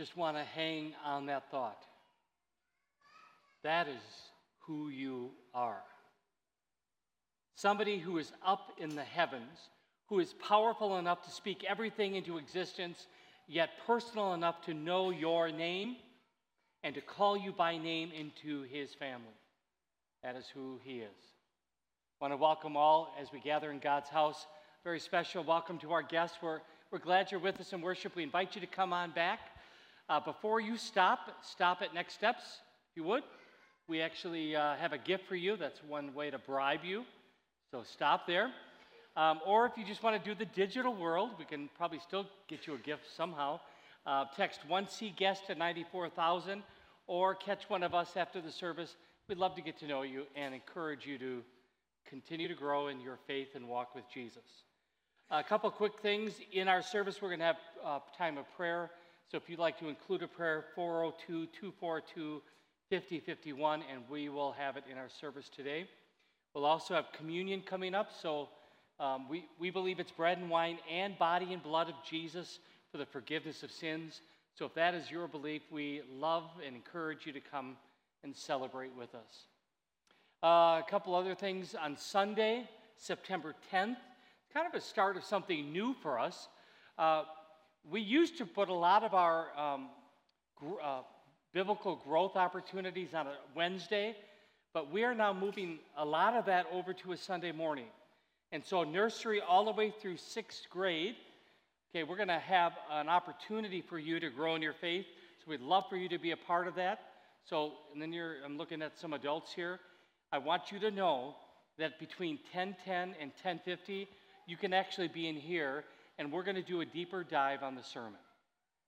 just 0.00 0.16
want 0.16 0.34
to 0.34 0.42
hang 0.42 0.94
on 1.04 1.26
that 1.26 1.50
thought. 1.50 1.84
That 3.62 3.86
is 3.86 4.00
who 4.60 4.88
you 4.88 5.28
are. 5.52 5.82
Somebody 7.54 7.98
who 7.98 8.16
is 8.16 8.32
up 8.42 8.70
in 8.78 8.96
the 8.96 9.04
heavens, 9.04 9.58
who 10.06 10.18
is 10.20 10.32
powerful 10.48 10.96
enough 10.96 11.22
to 11.24 11.30
speak 11.30 11.66
everything 11.68 12.14
into 12.14 12.38
existence, 12.38 13.08
yet 13.46 13.68
personal 13.86 14.32
enough 14.32 14.62
to 14.62 14.72
know 14.72 15.10
your 15.10 15.52
name 15.52 15.96
and 16.82 16.94
to 16.94 17.02
call 17.02 17.36
you 17.36 17.52
by 17.52 17.76
name 17.76 18.10
into 18.18 18.62
his 18.62 18.94
family. 18.94 19.26
That 20.22 20.34
is 20.34 20.46
who 20.54 20.80
he 20.82 21.00
is. 21.00 21.20
I 22.18 22.24
want 22.24 22.32
to 22.32 22.38
welcome 22.38 22.74
all 22.74 23.14
as 23.20 23.30
we 23.34 23.40
gather 23.40 23.70
in 23.70 23.80
God's 23.80 24.08
house. 24.08 24.46
Very 24.82 24.98
special 24.98 25.44
welcome 25.44 25.76
to 25.80 25.92
our 25.92 26.02
guests. 26.02 26.38
We're, 26.40 26.60
we're 26.90 27.00
glad 27.00 27.30
you're 27.30 27.38
with 27.38 27.60
us 27.60 27.74
in 27.74 27.82
worship. 27.82 28.16
We 28.16 28.22
invite 28.22 28.54
you 28.54 28.62
to 28.62 28.66
come 28.66 28.94
on 28.94 29.10
back. 29.10 29.40
Uh, 30.10 30.18
before 30.18 30.58
you 30.58 30.76
stop, 30.76 31.20
stop 31.40 31.82
at 31.82 31.94
Next 31.94 32.14
Steps, 32.14 32.42
if 32.90 32.96
you 32.96 33.04
would. 33.04 33.22
We 33.86 34.00
actually 34.00 34.56
uh, 34.56 34.74
have 34.74 34.92
a 34.92 34.98
gift 34.98 35.28
for 35.28 35.36
you. 35.36 35.56
That's 35.56 35.84
one 35.84 36.12
way 36.14 36.30
to 36.30 36.38
bribe 36.38 36.80
you. 36.82 37.04
So 37.70 37.84
stop 37.84 38.26
there. 38.26 38.50
Um, 39.16 39.38
or 39.46 39.66
if 39.66 39.72
you 39.76 39.84
just 39.84 40.02
want 40.02 40.20
to 40.20 40.28
do 40.28 40.36
the 40.36 40.46
digital 40.46 40.96
world, 40.96 41.30
we 41.38 41.44
can 41.44 41.70
probably 41.76 42.00
still 42.00 42.26
get 42.48 42.66
you 42.66 42.74
a 42.74 42.78
gift 42.78 43.02
somehow. 43.16 43.60
Uh, 44.04 44.24
text 44.36 44.62
1C 44.68 45.14
guest 45.14 45.46
to 45.46 45.54
94,000 45.54 46.64
or 47.06 47.36
catch 47.36 47.70
one 47.70 47.84
of 47.84 47.94
us 47.94 48.16
after 48.16 48.40
the 48.40 48.50
service. 48.50 48.96
We'd 49.28 49.38
love 49.38 49.54
to 49.54 49.62
get 49.62 49.78
to 49.78 49.86
know 49.86 50.02
you 50.02 50.24
and 50.34 50.52
encourage 50.52 51.06
you 51.06 51.18
to 51.18 51.40
continue 52.04 52.48
to 52.48 52.54
grow 52.56 52.88
in 52.88 53.00
your 53.00 53.20
faith 53.28 53.50
and 53.54 53.68
walk 53.68 53.94
with 53.94 54.06
Jesus. 54.12 54.64
A 55.30 55.44
couple 55.44 55.70
quick 55.70 56.00
things. 56.02 56.32
In 56.52 56.66
our 56.66 56.82
service, 56.82 57.22
we're 57.22 57.28
going 57.28 57.38
to 57.38 57.46
have 57.46 57.58
a 57.84 57.88
uh, 57.88 57.98
time 58.18 58.38
of 58.38 58.46
prayer. 58.56 58.90
So 59.30 59.36
if 59.36 59.48
you'd 59.48 59.60
like 59.60 59.78
to 59.78 59.88
include 59.88 60.24
a 60.24 60.26
prayer, 60.26 60.64
402 60.74 61.46
242 61.46 62.42
5051, 62.90 63.84
and 63.88 64.02
we 64.10 64.28
will 64.28 64.50
have 64.50 64.76
it 64.76 64.82
in 64.90 64.98
our 64.98 65.08
service 65.08 65.48
today. 65.48 65.86
We'll 66.52 66.64
also 66.64 66.94
have 66.94 67.12
communion 67.12 67.62
coming 67.64 67.94
up. 67.94 68.10
So 68.20 68.48
um, 68.98 69.28
we, 69.28 69.44
we 69.60 69.70
believe 69.70 70.00
it's 70.00 70.10
bread 70.10 70.38
and 70.38 70.50
wine 70.50 70.78
and 70.90 71.16
body 71.16 71.52
and 71.52 71.62
blood 71.62 71.88
of 71.88 71.94
Jesus 72.04 72.58
for 72.90 72.98
the 72.98 73.06
forgiveness 73.06 73.62
of 73.62 73.70
sins. 73.70 74.20
So 74.58 74.64
if 74.64 74.74
that 74.74 74.94
is 74.94 75.12
your 75.12 75.28
belief, 75.28 75.62
we 75.70 76.02
love 76.12 76.50
and 76.66 76.74
encourage 76.74 77.24
you 77.24 77.32
to 77.32 77.40
come 77.40 77.76
and 78.24 78.34
celebrate 78.34 78.90
with 78.98 79.14
us. 79.14 79.44
Uh, 80.42 80.82
a 80.84 80.84
couple 80.90 81.14
other 81.14 81.36
things 81.36 81.76
on 81.80 81.96
Sunday, 81.96 82.68
September 82.96 83.54
10th, 83.72 83.96
kind 84.52 84.66
of 84.66 84.74
a 84.74 84.80
start 84.80 85.16
of 85.16 85.22
something 85.22 85.70
new 85.70 85.94
for 86.02 86.18
us. 86.18 86.48
Uh, 86.98 87.22
we 87.88 88.00
used 88.00 88.38
to 88.38 88.46
put 88.46 88.68
a 88.68 88.74
lot 88.74 89.04
of 89.04 89.14
our 89.14 89.56
um, 89.58 89.88
gr- 90.56 90.80
uh, 90.82 91.00
biblical 91.52 91.96
growth 91.96 92.36
opportunities 92.36 93.14
on 93.14 93.26
a 93.26 93.34
Wednesday, 93.54 94.16
but 94.72 94.90
we 94.92 95.04
are 95.04 95.14
now 95.14 95.32
moving 95.32 95.78
a 95.96 96.04
lot 96.04 96.34
of 96.34 96.46
that 96.46 96.66
over 96.72 96.92
to 96.92 97.12
a 97.12 97.16
Sunday 97.16 97.52
morning. 97.52 97.86
And 98.52 98.64
so, 98.64 98.82
nursery 98.82 99.40
all 99.40 99.64
the 99.64 99.72
way 99.72 99.92
through 100.00 100.16
sixth 100.16 100.68
grade, 100.70 101.14
okay, 101.90 102.02
we're 102.02 102.16
going 102.16 102.28
to 102.28 102.38
have 102.38 102.72
an 102.90 103.08
opportunity 103.08 103.80
for 103.80 103.98
you 103.98 104.18
to 104.20 104.30
grow 104.30 104.56
in 104.56 104.62
your 104.62 104.74
faith. 104.74 105.06
So, 105.38 105.50
we'd 105.50 105.60
love 105.60 105.84
for 105.88 105.96
you 105.96 106.08
to 106.08 106.18
be 106.18 106.32
a 106.32 106.36
part 106.36 106.66
of 106.66 106.74
that. 106.74 107.00
So, 107.48 107.72
and 107.92 108.02
then 108.02 108.12
you're, 108.12 108.36
I'm 108.44 108.58
looking 108.58 108.82
at 108.82 108.98
some 108.98 109.12
adults 109.12 109.52
here. 109.52 109.80
I 110.32 110.38
want 110.38 110.70
you 110.70 110.78
to 110.80 110.90
know 110.90 111.34
that 111.78 111.98
between 111.98 112.38
1010 112.52 113.14
and 113.20 113.30
1050, 113.42 114.08
you 114.46 114.56
can 114.56 114.72
actually 114.72 115.08
be 115.08 115.28
in 115.28 115.36
here, 115.36 115.84
and 116.20 116.30
we're 116.30 116.42
going 116.42 116.54
to 116.56 116.62
do 116.62 116.82
a 116.82 116.84
deeper 116.84 117.24
dive 117.24 117.62
on 117.62 117.74
the 117.74 117.82
sermon. 117.82 118.20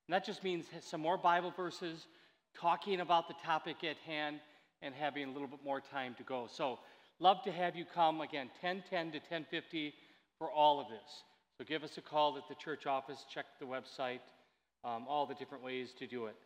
And 0.06 0.14
that 0.14 0.22
just 0.22 0.44
means 0.44 0.66
some 0.80 1.00
more 1.00 1.16
Bible 1.16 1.50
verses, 1.56 2.06
talking 2.54 3.00
about 3.00 3.26
the 3.26 3.34
topic 3.42 3.82
at 3.84 3.96
hand, 4.06 4.38
and 4.82 4.94
having 4.94 5.26
a 5.26 5.32
little 5.32 5.48
bit 5.48 5.60
more 5.64 5.80
time 5.80 6.14
to 6.18 6.24
go. 6.24 6.46
So, 6.52 6.78
love 7.20 7.42
to 7.44 7.50
have 7.50 7.74
you 7.74 7.86
come 7.86 8.20
again, 8.20 8.50
1010 8.60 9.12
to 9.12 9.18
1050 9.18 9.94
for 10.38 10.50
all 10.50 10.78
of 10.78 10.88
this. 10.88 11.24
So, 11.56 11.64
give 11.64 11.82
us 11.82 11.96
a 11.96 12.02
call 12.02 12.36
at 12.36 12.46
the 12.50 12.54
church 12.54 12.84
office, 12.86 13.24
check 13.32 13.46
the 13.58 13.64
website, 13.64 14.20
um, 14.84 15.06
all 15.08 15.24
the 15.24 15.34
different 15.34 15.64
ways 15.64 15.94
to 16.00 16.06
do 16.06 16.26
it. 16.26 16.36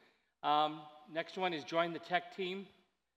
Um, 0.45 0.83
next 1.13 1.37
one 1.37 1.53
is 1.53 1.65
join 1.65 1.95
the 1.95 1.99
tech 1.99 2.37
team. 2.37 2.65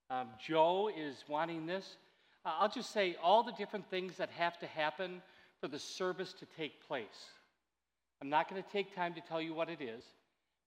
Um, 0.09 0.29
Joe 0.43 0.89
is 0.97 1.23
wanting 1.27 1.67
this. 1.67 1.97
Uh, 2.43 2.53
I'll 2.61 2.71
just 2.71 2.91
say 2.91 3.15
all 3.21 3.43
the 3.43 3.51
different 3.51 3.87
things 3.91 4.17
that 4.17 4.31
have 4.31 4.57
to 4.57 4.65
happen 4.65 5.21
for 5.61 5.67
the 5.67 5.77
service 5.77 6.33
to 6.33 6.47
take 6.57 6.83
place. 6.87 7.29
I'm 8.21 8.29
not 8.29 8.49
going 8.49 8.61
to 8.61 8.69
take 8.69 8.95
time 8.95 9.13
to 9.13 9.21
tell 9.21 9.41
you 9.41 9.53
what 9.53 9.69
it 9.69 9.81
is, 9.81 10.03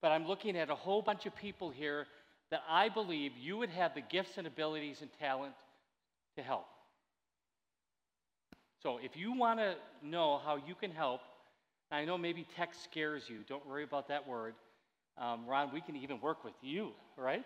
but 0.00 0.08
I'm 0.08 0.26
looking 0.26 0.56
at 0.56 0.70
a 0.70 0.74
whole 0.74 1.02
bunch 1.02 1.26
of 1.26 1.36
people 1.36 1.70
here 1.70 2.06
that 2.50 2.62
I 2.68 2.88
believe 2.88 3.32
you 3.40 3.56
would 3.58 3.70
have 3.70 3.94
the 3.94 4.00
gifts 4.00 4.38
and 4.38 4.46
abilities 4.46 4.98
and 5.00 5.10
talent 5.18 5.54
to 6.36 6.42
help. 6.42 6.66
So 8.82 8.98
if 9.02 9.16
you 9.16 9.32
want 9.32 9.60
to 9.60 9.74
know 10.02 10.40
how 10.44 10.56
you 10.56 10.74
can 10.74 10.90
help, 10.90 11.20
I 11.90 12.04
know 12.04 12.18
maybe 12.18 12.46
tech 12.56 12.74
scares 12.74 13.24
you. 13.28 13.38
Don't 13.48 13.66
worry 13.66 13.84
about 13.84 14.08
that 14.08 14.26
word. 14.26 14.54
Um, 15.18 15.46
Ron, 15.46 15.72
we 15.72 15.80
can 15.80 15.94
even 15.96 16.20
work 16.20 16.42
with 16.42 16.54
you, 16.62 16.92
right? 17.16 17.44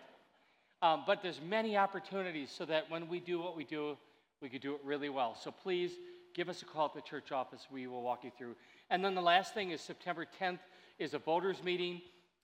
Um, 0.81 1.03
but 1.05 1.21
there's 1.21 1.41
many 1.47 1.75
opportunities 1.77 2.49
so 2.49 2.65
that 2.65 2.89
when 2.89 3.09
we 3.09 3.19
do 3.19 3.39
what 3.39 3.57
we 3.57 3.65
do, 3.65 3.97
we 4.41 4.49
could 4.49 4.61
do 4.61 4.75
it 4.75 4.81
really 4.83 5.09
well. 5.09 5.35
So 5.41 5.51
please 5.51 5.91
give 6.33 6.49
us 6.49 6.61
a 6.61 6.65
call 6.65 6.85
at 6.85 6.93
the 6.93 7.01
church 7.01 7.31
office. 7.31 7.67
We 7.71 7.87
will 7.87 8.03
walk 8.03 8.23
you 8.23 8.31
through. 8.37 8.55
And 8.89 9.03
then 9.03 9.15
the 9.15 9.21
last 9.21 9.53
thing 9.53 9.71
is 9.71 9.81
September 9.81 10.25
10th 10.39 10.59
is 10.97 11.13
a 11.13 11.19
voters 11.19 11.61
meeting. 11.63 12.01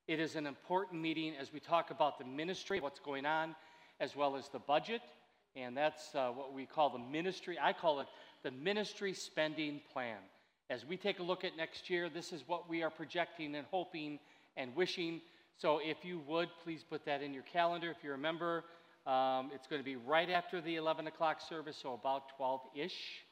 It 0.08 0.20
is 0.20 0.36
an 0.36 0.46
important 0.46 1.02
meeting 1.02 1.34
as 1.40 1.54
we 1.54 1.62
talk 1.62 1.90
about 1.90 2.20
the 2.20 2.26
ministry, 2.26 2.82
what's 2.82 3.00
going 3.00 3.26
on, 3.26 3.56
as 4.02 4.16
well 4.16 4.36
as 4.36 4.50
the 4.50 4.60
budget. 4.60 5.02
And 5.56 5.78
that's 5.78 6.14
uh, 6.14 6.30
what 6.30 6.54
we 6.54 6.66
call 6.66 6.90
the 6.90 7.00
ministry. 7.00 7.58
I 7.62 7.72
call 7.72 8.02
it 8.02 8.08
the 8.44 8.52
ministry 8.52 9.14
spending 9.14 9.80
plan. 9.94 10.18
As 10.70 10.86
we 10.86 10.98
take 10.98 11.20
a 11.20 11.24
look 11.24 11.46
at 11.46 11.56
next 11.56 11.90
year, 11.90 12.10
this 12.10 12.34
is 12.34 12.44
what 12.46 12.70
we 12.70 12.84
are 12.84 12.90
projecting 12.90 13.56
and 13.56 13.66
hoping 13.72 14.20
and 14.58 14.76
wishing. 14.76 15.22
So 15.58 15.80
if 15.82 16.04
you 16.04 16.20
would, 16.28 16.50
please 16.64 16.84
put 16.84 17.06
that 17.06 17.22
in 17.22 17.34
your 17.34 17.44
calendar. 17.44 17.90
If 17.90 18.04
you're 18.04 18.16
a 18.16 18.18
member, 18.18 18.66
um, 19.06 19.52
it's 19.54 19.68
going 19.68 19.80
to 19.80 19.86
be 19.86 19.96
right 19.96 20.30
after 20.30 20.60
the 20.60 20.76
11 20.76 21.08
o'clock 21.08 21.40
service, 21.40 21.78
so 21.82 21.94
about 21.94 22.36
12 22.36 22.62
ish. 22.76 23.23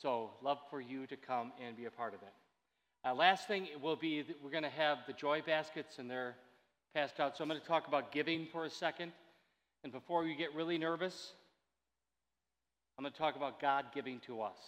So, 0.00 0.30
love 0.42 0.58
for 0.70 0.80
you 0.80 1.06
to 1.08 1.16
come 1.16 1.52
and 1.64 1.76
be 1.76 1.86
a 1.86 1.90
part 1.90 2.14
of 2.14 2.20
that. 2.20 2.34
Uh, 3.04 3.14
last 3.14 3.48
thing 3.48 3.66
will 3.82 3.96
be 3.96 4.22
that 4.22 4.36
we're 4.42 4.50
going 4.50 4.62
to 4.62 4.70
have 4.70 4.98
the 5.06 5.12
joy 5.12 5.42
baskets 5.44 5.98
and 5.98 6.10
they're 6.10 6.36
passed 6.94 7.20
out. 7.20 7.36
So 7.36 7.42
I'm 7.42 7.48
going 7.48 7.60
to 7.60 7.66
talk 7.66 7.86
about 7.86 8.12
giving 8.12 8.46
for 8.50 8.64
a 8.64 8.70
second. 8.70 9.12
And 9.84 9.92
before 9.92 10.24
you 10.24 10.36
get 10.36 10.54
really 10.54 10.78
nervous, 10.78 11.32
I'm 12.96 13.02
going 13.02 13.12
to 13.12 13.18
talk 13.18 13.36
about 13.36 13.60
God 13.60 13.86
giving 13.94 14.20
to 14.20 14.42
us. 14.42 14.58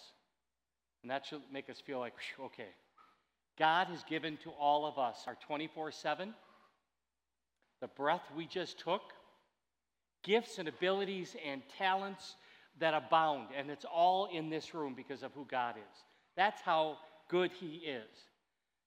And 1.03 1.11
that 1.11 1.27
should 1.27 1.43
make 1.53 1.71
us 1.71 1.81
feel 1.81 1.99
like, 1.99 2.15
okay, 2.41 2.69
God 3.59 3.89
has 3.89 4.05
given 4.05 4.37
to 4.45 4.51
all 4.51 4.87
of 4.87 4.99
us 4.99 5.25
our 5.27 5.37
24 5.47 5.93
7, 5.93 6.35
the 7.81 7.89
breath 7.89 8.23
we 8.37 8.47
just 8.47 8.79
took, 8.79 9.03
gifts 10.23 10.59
and 10.59 10.69
abilities 10.69 11.35
and 11.45 11.63
talents 11.79 12.37
that 12.79 12.95
abound. 12.95 13.49
And 13.57 13.71
it's 13.71 13.85
all 13.85 14.29
in 14.33 14.51
this 14.51 14.75
room 14.75 14.95
because 14.95 15.23
of 15.23 15.33
who 15.33 15.47
God 15.51 15.77
is. 15.77 15.99
That's 16.37 16.61
how 16.61 16.99
good 17.29 17.51
He 17.53 17.77
is. 17.77 18.09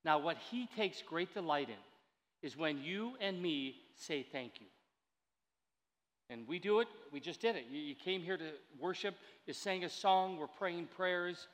Now, 0.05 0.19
what 0.19 0.37
He 0.51 0.67
takes 0.75 1.01
great 1.01 1.33
delight 1.33 1.69
in 1.69 1.75
is 2.41 2.57
when 2.57 2.79
you 2.79 3.13
and 3.21 3.41
me 3.41 3.75
say 3.95 4.25
thank 4.31 4.59
you. 4.59 4.67
And 6.29 6.47
we 6.47 6.59
do 6.59 6.79
it, 6.79 6.87
we 7.11 7.19
just 7.19 7.41
did 7.41 7.55
it. 7.55 7.65
You, 7.71 7.95
came 7.95 8.21
here 8.21 8.37
to 8.37 8.51
worship, 8.79 9.15
you 9.45 9.53
sang 9.53 9.83
a 9.83 9.89
song, 9.89 10.37
we're 10.37 10.47
praying 10.47 10.87
prayers. 10.95 11.47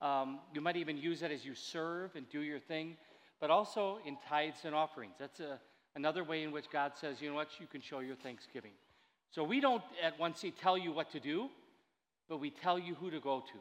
Um, 0.00 0.40
you 0.54 0.60
might 0.60 0.76
even 0.76 0.96
use 0.96 1.20
that 1.20 1.30
as 1.30 1.44
you 1.44 1.54
serve 1.54 2.16
and 2.16 2.28
do 2.30 2.40
your 2.40 2.58
thing, 2.58 2.96
but 3.40 3.50
also 3.50 3.98
in 4.06 4.16
tithes 4.28 4.64
and 4.64 4.74
offerings. 4.74 5.14
That's 5.18 5.40
a, 5.40 5.60
another 5.96 6.24
way 6.24 6.42
in 6.42 6.50
which 6.50 6.70
God 6.72 6.92
says, 6.98 7.20
you 7.20 7.28
know 7.28 7.36
what, 7.36 7.48
you 7.60 7.66
can 7.66 7.80
show 7.80 8.00
your 8.00 8.16
thanksgiving. 8.16 8.72
So 9.30 9.44
we 9.44 9.60
don't 9.60 9.82
at 10.02 10.18
1C 10.18 10.54
tell 10.60 10.76
you 10.76 10.92
what 10.92 11.10
to 11.12 11.20
do, 11.20 11.48
but 12.28 12.38
we 12.38 12.50
tell 12.50 12.78
you 12.78 12.94
who 12.94 13.10
to 13.10 13.20
go 13.20 13.40
to. 13.40 13.58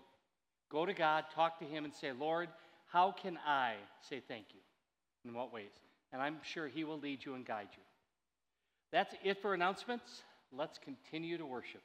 Go 0.71 0.86
to 0.86 0.93
God, 0.93 1.26
talk 1.36 1.60
to 1.60 1.65
Him, 1.65 1.84
and 1.86 1.93
say, 1.93 2.12
Lord, 2.12 2.50
how 2.88 3.12
can 3.12 3.38
I 3.45 3.76
say 4.10 4.21
thank 4.28 4.45
you? 4.54 4.60
In 5.26 5.34
what 5.34 5.54
ways? 5.54 5.71
And 6.13 6.21
I'm 6.21 6.38
sure 6.43 6.67
He 6.67 6.84
will 6.84 7.00
lead 7.00 7.26
you 7.26 7.36
and 7.36 7.45
guide 7.45 7.69
you. 7.74 7.84
That's 8.91 9.13
it 9.24 9.41
for 9.41 9.54
announcements. 9.54 10.24
Let's 10.52 10.78
continue 10.78 11.38
to 11.38 11.45
worship. 11.45 11.82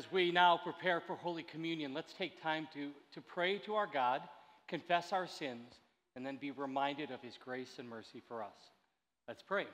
As 0.00 0.10
we 0.10 0.32
now 0.32 0.56
prepare 0.56 0.98
for 0.98 1.14
Holy 1.14 1.42
Communion, 1.42 1.92
let's 1.92 2.14
take 2.14 2.42
time 2.42 2.66
to, 2.72 2.88
to 3.12 3.20
pray 3.20 3.58
to 3.58 3.74
our 3.74 3.86
God, 3.86 4.22
confess 4.66 5.12
our 5.12 5.26
sins, 5.26 5.74
and 6.16 6.24
then 6.24 6.38
be 6.40 6.52
reminded 6.52 7.10
of 7.10 7.20
his 7.20 7.36
grace 7.36 7.74
and 7.78 7.86
mercy 7.86 8.22
for 8.26 8.42
us. 8.42 8.56
Let's 9.28 9.42
pray. 9.42 9.66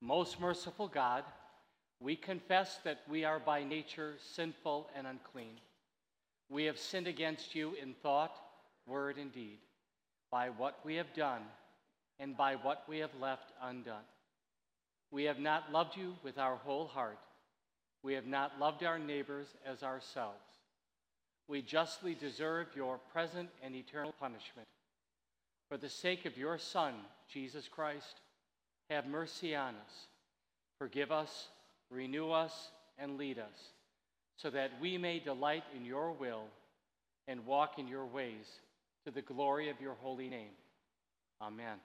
Most 0.00 0.40
merciful 0.40 0.88
God, 0.88 1.22
we 2.00 2.16
confess 2.16 2.78
that 2.84 3.00
we 3.10 3.24
are 3.24 3.38
by 3.38 3.62
nature 3.62 4.14
sinful 4.34 4.88
and 4.96 5.06
unclean. 5.06 5.60
We 6.48 6.64
have 6.64 6.78
sinned 6.78 7.06
against 7.06 7.54
you 7.54 7.74
in 7.74 7.92
thought, 8.02 8.34
word, 8.86 9.18
and 9.18 9.30
deed, 9.34 9.58
by 10.30 10.48
what 10.48 10.78
we 10.82 10.94
have 10.94 11.12
done 11.12 11.42
and 12.18 12.38
by 12.38 12.54
what 12.54 12.84
we 12.88 13.00
have 13.00 13.14
left 13.20 13.52
undone. 13.62 13.96
We 15.10 15.24
have 15.24 15.38
not 15.38 15.70
loved 15.70 15.94
you 15.94 16.14
with 16.24 16.38
our 16.38 16.56
whole 16.56 16.86
heart. 16.86 17.18
We 18.02 18.14
have 18.14 18.26
not 18.26 18.58
loved 18.60 18.84
our 18.84 18.98
neighbors 18.98 19.48
as 19.64 19.82
ourselves. 19.82 20.36
We 21.48 21.62
justly 21.62 22.14
deserve 22.14 22.68
your 22.74 22.98
present 23.12 23.48
and 23.62 23.74
eternal 23.74 24.14
punishment. 24.18 24.66
For 25.68 25.76
the 25.76 25.88
sake 25.88 26.24
of 26.26 26.36
your 26.36 26.58
Son, 26.58 26.94
Jesus 27.32 27.68
Christ, 27.68 28.20
have 28.90 29.06
mercy 29.06 29.54
on 29.54 29.74
us. 29.74 30.06
Forgive 30.78 31.10
us, 31.10 31.48
renew 31.90 32.30
us, 32.30 32.70
and 32.98 33.16
lead 33.16 33.38
us, 33.38 33.72
so 34.36 34.50
that 34.50 34.70
we 34.80 34.98
may 34.98 35.18
delight 35.18 35.64
in 35.74 35.84
your 35.84 36.12
will 36.12 36.44
and 37.28 37.44
walk 37.46 37.78
in 37.78 37.88
your 37.88 38.06
ways 38.06 38.60
to 39.04 39.10
the 39.10 39.22
glory 39.22 39.68
of 39.68 39.80
your 39.80 39.94
holy 39.94 40.28
name. 40.28 40.54
Amen. 41.40 41.78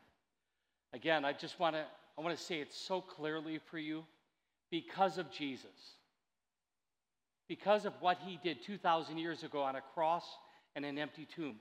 Again, 0.93 1.26
I 1.26 1.34
just 1.34 1.59
want 1.59 1.76
to 1.76 1.86
I 2.18 2.22
want 2.22 2.38
to 2.38 2.43
say 2.43 2.59
it 2.59 2.74
so 2.74 3.01
clearly 3.01 3.59
for 3.70 3.80
you 3.80 4.03
because 4.70 5.18
of 5.18 5.32
Jesus. 5.32 5.95
Because 7.52 7.84
of 7.84 7.91
what 7.99 8.18
he 8.26 8.39
did 8.41 8.64
2,000 8.64 9.18
years 9.18 9.43
ago 9.43 9.62
on 9.62 9.76
a 9.76 9.82
cross 9.93 10.24
and 10.74 10.86
an 10.86 10.97
empty 10.97 11.26
tomb, 11.36 11.58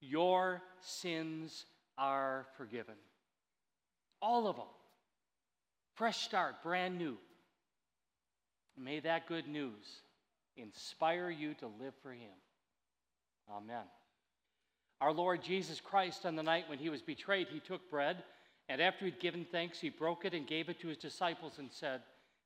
your 0.00 0.62
sins 0.80 1.66
are 1.98 2.46
forgiven. 2.56 2.94
All 4.22 4.48
of 4.48 4.56
them. 4.56 4.64
Fresh 5.92 6.22
start, 6.22 6.62
brand 6.62 6.96
new. 6.96 7.18
May 8.78 9.00
that 9.00 9.28
good 9.28 9.46
news 9.46 9.84
inspire 10.56 11.28
you 11.28 11.52
to 11.52 11.66
live 11.66 11.92
for 12.02 12.12
him. 12.12 12.38
Amen. 13.52 13.84
Our 15.02 15.12
Lord 15.12 15.42
Jesus 15.42 15.82
Christ, 15.82 16.24
on 16.24 16.34
the 16.34 16.42
night 16.42 16.64
when 16.66 16.78
he 16.78 16.88
was 16.88 17.02
betrayed, 17.02 17.48
he 17.50 17.60
took 17.60 17.90
bread, 17.90 18.24
and 18.70 18.80
after 18.80 19.04
he'd 19.04 19.20
given 19.20 19.44
thanks, 19.52 19.80
he 19.80 19.90
broke 19.90 20.24
it 20.24 20.32
and 20.32 20.46
gave 20.46 20.70
it 20.70 20.80
to 20.80 20.88
his 20.88 20.96
disciples 20.96 21.58
and 21.58 21.70
said, 21.70 22.00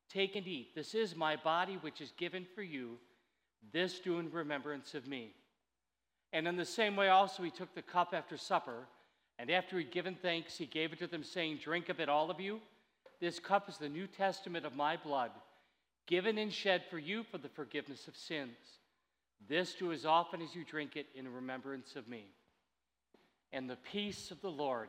Take 0.09 0.37
and 0.37 0.47
eat. 0.47 0.75
This 0.75 0.95
is 0.95 1.17
my 1.17 1.37
body, 1.37 1.79
which 1.81 2.01
is 2.01 2.13
given 2.17 2.47
for 2.55 2.63
you. 2.63 2.99
This 3.73 4.01
do 4.01 4.19
in 4.19 4.31
remembrance 4.31 4.95
of 4.95 5.07
me. 5.07 5.33
And 6.33 6.47
in 6.49 6.57
the 6.57 6.65
same 6.65 6.97
way, 6.97 7.09
also, 7.09 7.43
he 7.43 7.51
took 7.51 7.75
the 7.75 7.83
cup 7.83 8.13
after 8.13 8.37
supper, 8.37 8.87
and 9.39 9.51
after 9.51 9.79
he'd 9.79 9.91
given 9.91 10.17
thanks, 10.21 10.57
he 10.57 10.67
gave 10.67 10.93
it 10.93 10.99
to 10.99 11.07
them, 11.07 11.25
saying, 11.25 11.61
Drink 11.63 11.89
of 11.89 12.01
it, 12.01 12.09
all 12.09 12.31
of 12.31 12.41
you. 12.41 12.61
This 13.21 13.39
cup 13.39 13.69
is 13.69 13.79
the 13.79 13.89
New 13.89 14.07
Testament 14.07 14.67
of 14.67 14.77
my 14.77 14.97
blood, 14.97 15.31
given 16.07 16.39
and 16.39 16.53
shed 16.53 16.83
for 16.91 16.99
you 16.99 17.25
for 17.31 17.39
the 17.39 17.49
forgiveness 17.49 18.09
of 18.09 18.17
sins. 18.17 18.57
This 19.49 19.75
do 19.75 19.93
as 19.93 20.05
often 20.05 20.43
as 20.43 20.55
you 20.55 20.65
drink 20.65 20.97
it 20.97 21.07
in 21.15 21.33
remembrance 21.33 21.97
of 21.97 22.09
me. 22.09 22.27
And 23.53 23.69
the 23.69 23.77
peace 23.77 24.31
of 24.31 24.41
the 24.41 24.51
Lord 24.51 24.89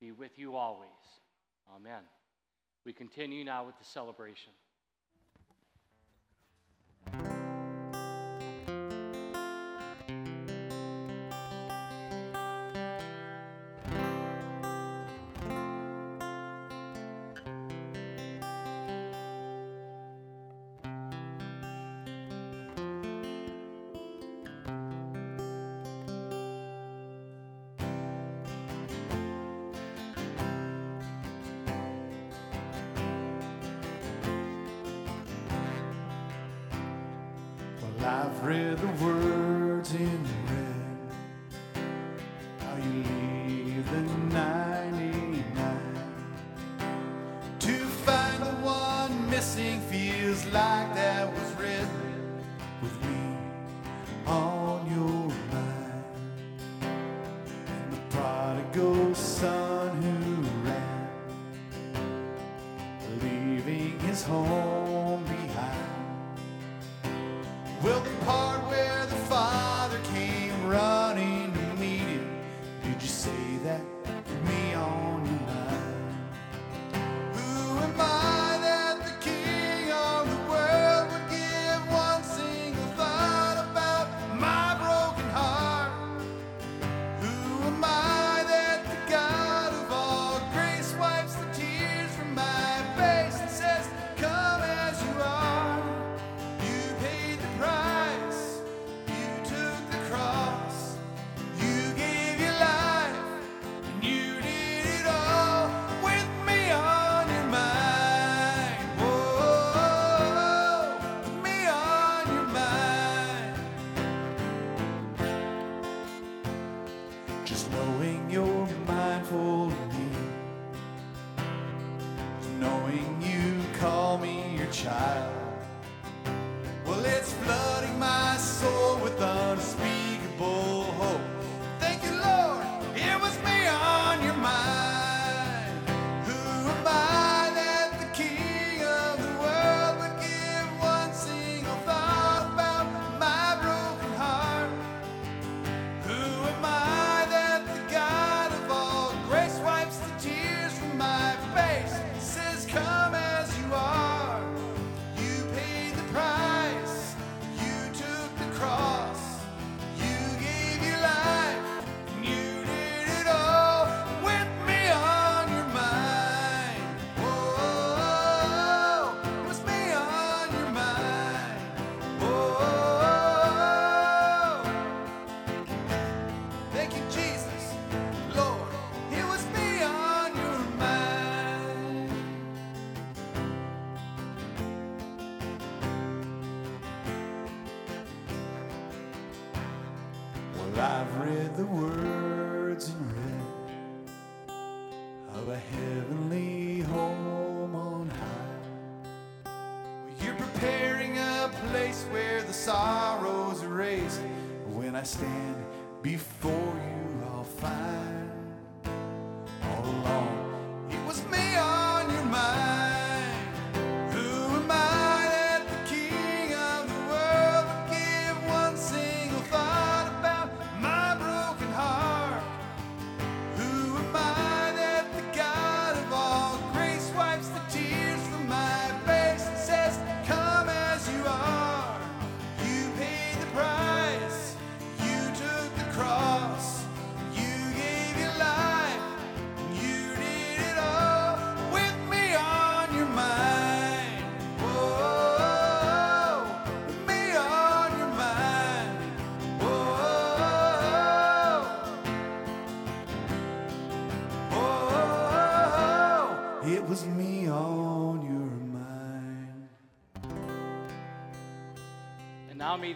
be 0.00 0.12
with 0.12 0.38
you 0.38 0.56
always. 0.56 0.88
Amen. 1.74 2.02
We 2.88 2.94
continue 2.94 3.44
now 3.44 3.66
with 3.66 3.76
the 3.78 3.84
celebration. 3.84 4.50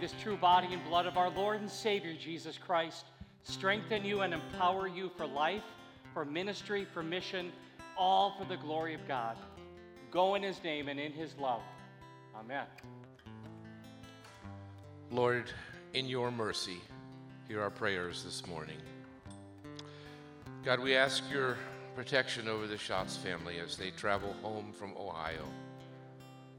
This 0.02 0.14
true 0.20 0.36
body 0.36 0.66
and 0.72 0.84
blood 0.86 1.06
of 1.06 1.16
our 1.16 1.30
Lord 1.30 1.60
and 1.60 1.70
Savior 1.70 2.12
Jesus 2.18 2.58
Christ 2.58 3.06
strengthen 3.44 4.04
you 4.04 4.22
and 4.22 4.34
empower 4.34 4.88
you 4.88 5.08
for 5.16 5.28
life, 5.28 5.62
for 6.12 6.24
ministry, 6.24 6.84
for 6.92 7.04
mission, 7.04 7.52
all 7.96 8.34
for 8.36 8.44
the 8.44 8.56
glory 8.56 8.94
of 8.94 9.06
God. 9.06 9.36
Go 10.10 10.34
in 10.34 10.42
his 10.42 10.60
name 10.64 10.88
and 10.88 10.98
in 10.98 11.12
his 11.12 11.36
love. 11.38 11.60
Amen. 12.34 12.64
Lord, 15.12 15.52
in 15.94 16.06
your 16.06 16.32
mercy, 16.32 16.80
hear 17.46 17.62
our 17.62 17.70
prayers 17.70 18.24
this 18.24 18.44
morning. 18.48 18.78
God, 20.64 20.80
we 20.80 20.96
ask 20.96 21.22
your 21.30 21.56
protection 21.94 22.48
over 22.48 22.66
the 22.66 22.76
Schatz 22.76 23.16
family 23.16 23.60
as 23.60 23.76
they 23.76 23.92
travel 23.92 24.34
home 24.42 24.72
from 24.72 24.96
Ohio. 24.96 25.44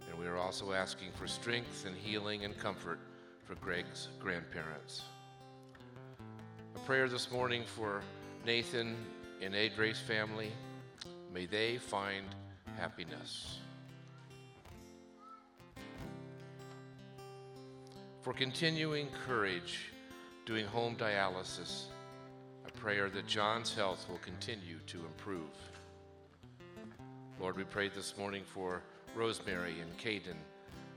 And 0.10 0.18
we 0.18 0.28
are 0.28 0.38
also 0.38 0.72
asking 0.72 1.10
for 1.20 1.28
strength 1.28 1.86
and 1.86 1.98
healing 1.98 2.46
and 2.46 2.58
comfort 2.58 3.00
for 3.54 3.66
Greg's 3.66 4.08
grandparents. 4.20 5.04
A 6.76 6.80
prayer 6.80 7.08
this 7.08 7.32
morning 7.32 7.64
for 7.66 8.02
Nathan 8.46 8.96
and 9.42 9.54
Adre's 9.54 10.00
family. 10.00 10.52
May 11.34 11.46
they 11.46 11.78
find 11.78 12.26
happiness. 12.78 13.60
For 18.22 18.34
continuing 18.34 19.08
courage 19.28 19.92
doing 20.46 20.66
home 20.66 20.96
dialysis, 20.96 21.86
a 22.68 22.72
prayer 22.72 23.10
that 23.10 23.28
John's 23.28 23.74
health 23.74 24.06
will 24.10 24.20
continue 24.20 24.80
to 24.88 25.00
improve. 25.00 25.52
Lord, 27.40 27.58
we 27.58 27.66
prayed 27.66 27.94
this 27.94 28.18
morning 28.18 28.44
for 28.46 28.82
Rosemary 29.16 29.76
and 29.82 29.98
Caden 29.98 30.38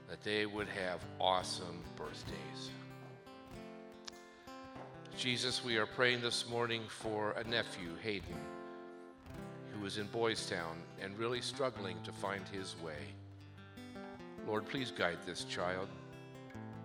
that 0.08 0.22
they 0.22 0.46
would 0.46 0.68
have 0.68 1.00
awesome 1.20 1.82
birthdays. 1.96 2.70
Jesus, 5.16 5.64
we 5.64 5.78
are 5.78 5.86
praying 5.86 6.20
this 6.20 6.48
morning 6.48 6.82
for 6.88 7.32
a 7.32 7.44
nephew, 7.44 7.88
Hayden, 8.02 8.36
who 9.72 9.84
is 9.86 9.96
in 9.96 10.06
Boys 10.08 10.48
Town 10.48 10.76
and 11.00 11.18
really 11.18 11.40
struggling 11.40 11.96
to 12.04 12.12
find 12.12 12.46
his 12.48 12.76
way. 12.84 13.14
Lord, 14.46 14.68
please 14.68 14.90
guide 14.90 15.18
this 15.24 15.44
child. 15.44 15.88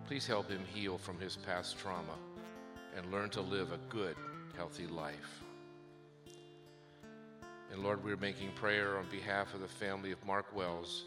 Please 0.06 0.26
help 0.26 0.50
him 0.50 0.60
heal 0.72 0.98
from 0.98 1.18
his 1.20 1.36
past 1.36 1.78
trauma 1.78 2.16
and 2.96 3.12
learn 3.12 3.30
to 3.30 3.40
live 3.40 3.72
a 3.72 3.78
good, 3.88 4.16
healthy 4.56 4.86
life. 4.86 5.42
And 7.70 7.82
Lord, 7.82 8.04
we're 8.04 8.16
making 8.16 8.50
prayer 8.52 8.98
on 8.98 9.06
behalf 9.10 9.54
of 9.54 9.60
the 9.60 9.68
family 9.68 10.12
of 10.12 10.24
Mark 10.26 10.54
Wells, 10.54 11.04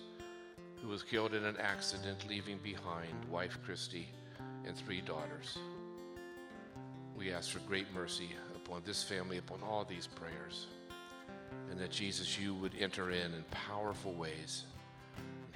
who 0.86 0.92
was 0.92 1.02
killed 1.02 1.34
in 1.34 1.44
an 1.46 1.58
accident, 1.58 2.28
leaving 2.30 2.60
behind 2.60 3.26
wife 3.32 3.58
Christy 3.66 4.08
and 4.68 4.78
three 4.78 5.02
daughters. 5.02 5.58
We 7.18 7.34
ask 7.34 7.50
for 7.50 7.58
great 7.60 7.92
mercy 7.92 8.30
upon 8.56 8.84
this 8.86 9.02
family, 9.02 9.40
upon 9.40 9.64
all 9.64 9.84
these 9.84 10.06
prayers, 10.06 10.68
and 11.72 11.80
that 11.80 11.90
Jesus, 11.90 12.38
you 12.38 12.54
would 12.54 12.74
enter 12.80 13.10
in 13.10 13.34
in 13.34 13.44
powerful 13.50 14.14
ways 14.14 14.66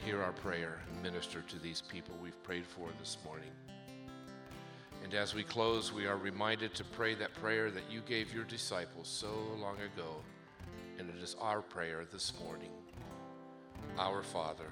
hear 0.04 0.24
our 0.24 0.32
prayer 0.32 0.80
and 0.92 1.04
minister 1.04 1.42
to 1.42 1.60
these 1.60 1.82
people 1.82 2.16
we've 2.24 2.42
prayed 2.42 2.66
for 2.66 2.88
this 3.00 3.18
morning. 3.24 3.52
And 5.04 5.14
as 5.14 5.36
we 5.36 5.44
close, 5.44 5.94
we 5.94 6.08
are 6.08 6.18
reminded 6.18 6.74
to 6.74 6.84
pray 6.84 7.14
that 7.16 7.36
prayer 7.36 7.70
that 7.70 7.92
you 7.92 8.02
gave 8.08 8.34
your 8.34 8.46
disciples 8.46 9.08
so 9.08 9.32
long 9.60 9.76
ago, 9.76 10.24
and 10.98 11.08
it 11.08 11.22
is 11.22 11.36
our 11.40 11.62
prayer 11.62 12.06
this 12.12 12.34
morning. 12.40 12.72
Our 13.98 14.24
Father, 14.24 14.72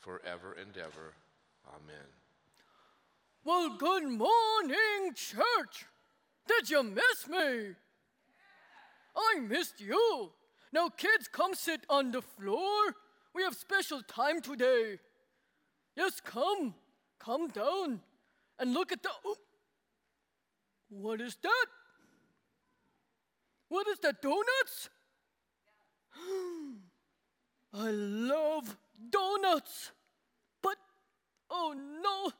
forever 0.00 0.56
and 0.60 0.76
ever. 0.76 1.14
Amen. 1.68 2.08
Well, 3.44 3.76
good 3.78 4.04
morning, 4.04 5.14
church. 5.14 5.86
Did 6.46 6.68
you 6.68 6.82
miss 6.82 7.28
me? 7.28 7.74
I 9.16 9.40
missed 9.40 9.80
you. 9.80 10.32
Now, 10.72 10.88
kids, 10.88 11.28
come 11.28 11.54
sit 11.54 11.84
on 11.88 12.10
the 12.10 12.22
floor. 12.22 12.94
We 13.34 13.42
have 13.42 13.54
special 13.54 14.02
time 14.02 14.40
today. 14.40 14.98
Yes, 15.96 16.20
come. 16.24 16.74
Come 17.18 17.48
down 17.48 18.00
and 18.58 18.72
look 18.72 18.92
at 18.92 19.02
the. 19.02 19.10
Oh. 19.24 19.36
What 20.88 21.20
is 21.20 21.36
that? 21.42 21.66
What 23.68 23.86
is 23.86 23.98
that, 24.00 24.20
donuts? 24.20 24.88
I 27.72 27.90
love 27.90 28.76
donuts. 29.10 29.92
But, 30.62 30.76
oh 31.50 31.74
no, 32.02 32.32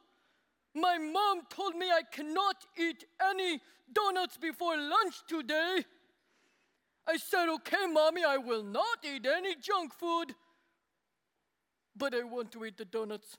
my 0.74 0.98
mom 0.98 1.42
told 1.48 1.76
me 1.76 1.90
I 1.90 2.02
cannot 2.10 2.56
eat 2.78 3.04
any 3.30 3.60
donuts 3.92 4.36
before 4.36 4.76
lunch 4.76 5.14
today. 5.28 5.84
I 7.06 7.16
said, 7.16 7.48
okay, 7.48 7.86
mommy, 7.90 8.22
I 8.24 8.36
will 8.36 8.62
not 8.62 8.98
eat 9.04 9.26
any 9.26 9.56
junk 9.56 9.92
food, 9.94 10.34
but 11.96 12.14
I 12.14 12.22
want 12.22 12.52
to 12.52 12.64
eat 12.64 12.76
the 12.76 12.84
donuts. 12.84 13.36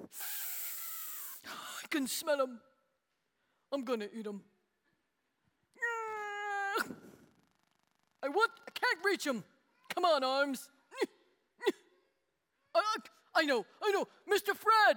I 1.46 1.86
can 1.88 2.06
smell 2.06 2.38
them. 2.38 2.60
I'm 3.72 3.84
gonna 3.84 4.08
eat 4.12 4.24
them. 4.24 4.42
I 8.22 8.28
want, 8.28 8.50
I 8.66 8.70
can't 8.70 8.98
reach 9.04 9.24
them. 9.24 9.44
Come 9.94 10.04
on, 10.04 10.24
arms. 10.24 10.68
I, 12.76 13.40
I 13.40 13.44
know, 13.44 13.64
I 13.82 13.90
know. 13.92 14.06
Mr. 14.30 14.54
Fred! 14.56 14.96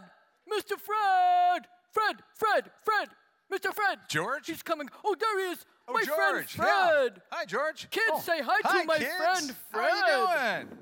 Mr. 0.52 0.80
Fred! 0.80 1.68
Fred, 1.92 2.18
Fred, 2.36 2.72
Fred! 2.84 3.10
Mr. 3.52 3.74
Fred! 3.74 4.00
George? 4.08 4.48
He's 4.48 4.62
coming. 4.62 4.90
Oh, 5.04 5.16
there 5.20 5.40
he 5.48 5.52
is. 5.54 5.66
Oh, 5.88 5.94
my 5.94 6.04
friend 6.04 6.46
George, 6.48 6.58
yeah. 6.58 6.88
Fred. 6.88 7.22
Hi, 7.32 7.46
George. 7.46 7.88
Kids, 7.90 8.06
Oh, 8.14 8.20
say 8.20 8.42
hi, 8.42 8.60
hi, 8.64 8.82
to 8.82 8.86
my 8.88 8.98
kids. 8.98 9.12
friend 9.16 9.56
Fred. 9.72 9.90
How 9.92 10.56
you 10.56 10.60
doing? 10.68 10.78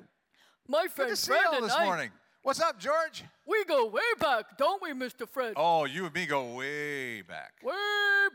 My 0.67 0.83
Good 0.83 0.91
friend 0.91 1.09
to 1.11 1.15
see 1.15 1.31
Fred 1.31 1.41
you 1.43 1.47
all 1.55 1.61
this 1.61 1.73
I, 1.73 1.85
morning. 1.85 2.11
What's 2.41 2.61
up, 2.61 2.79
George? 2.79 3.23
we 3.45 3.63
go 3.65 3.85
way 3.87 4.01
back, 4.19 4.57
don't 4.57 4.81
we, 4.81 4.91
Mr. 4.91 5.27
Fred? 5.27 5.53
Oh, 5.55 5.85
you 5.85 6.05
and 6.05 6.13
me 6.13 6.25
go 6.25 6.55
way 6.55 7.21
back. 7.21 7.53
Way 7.63 7.73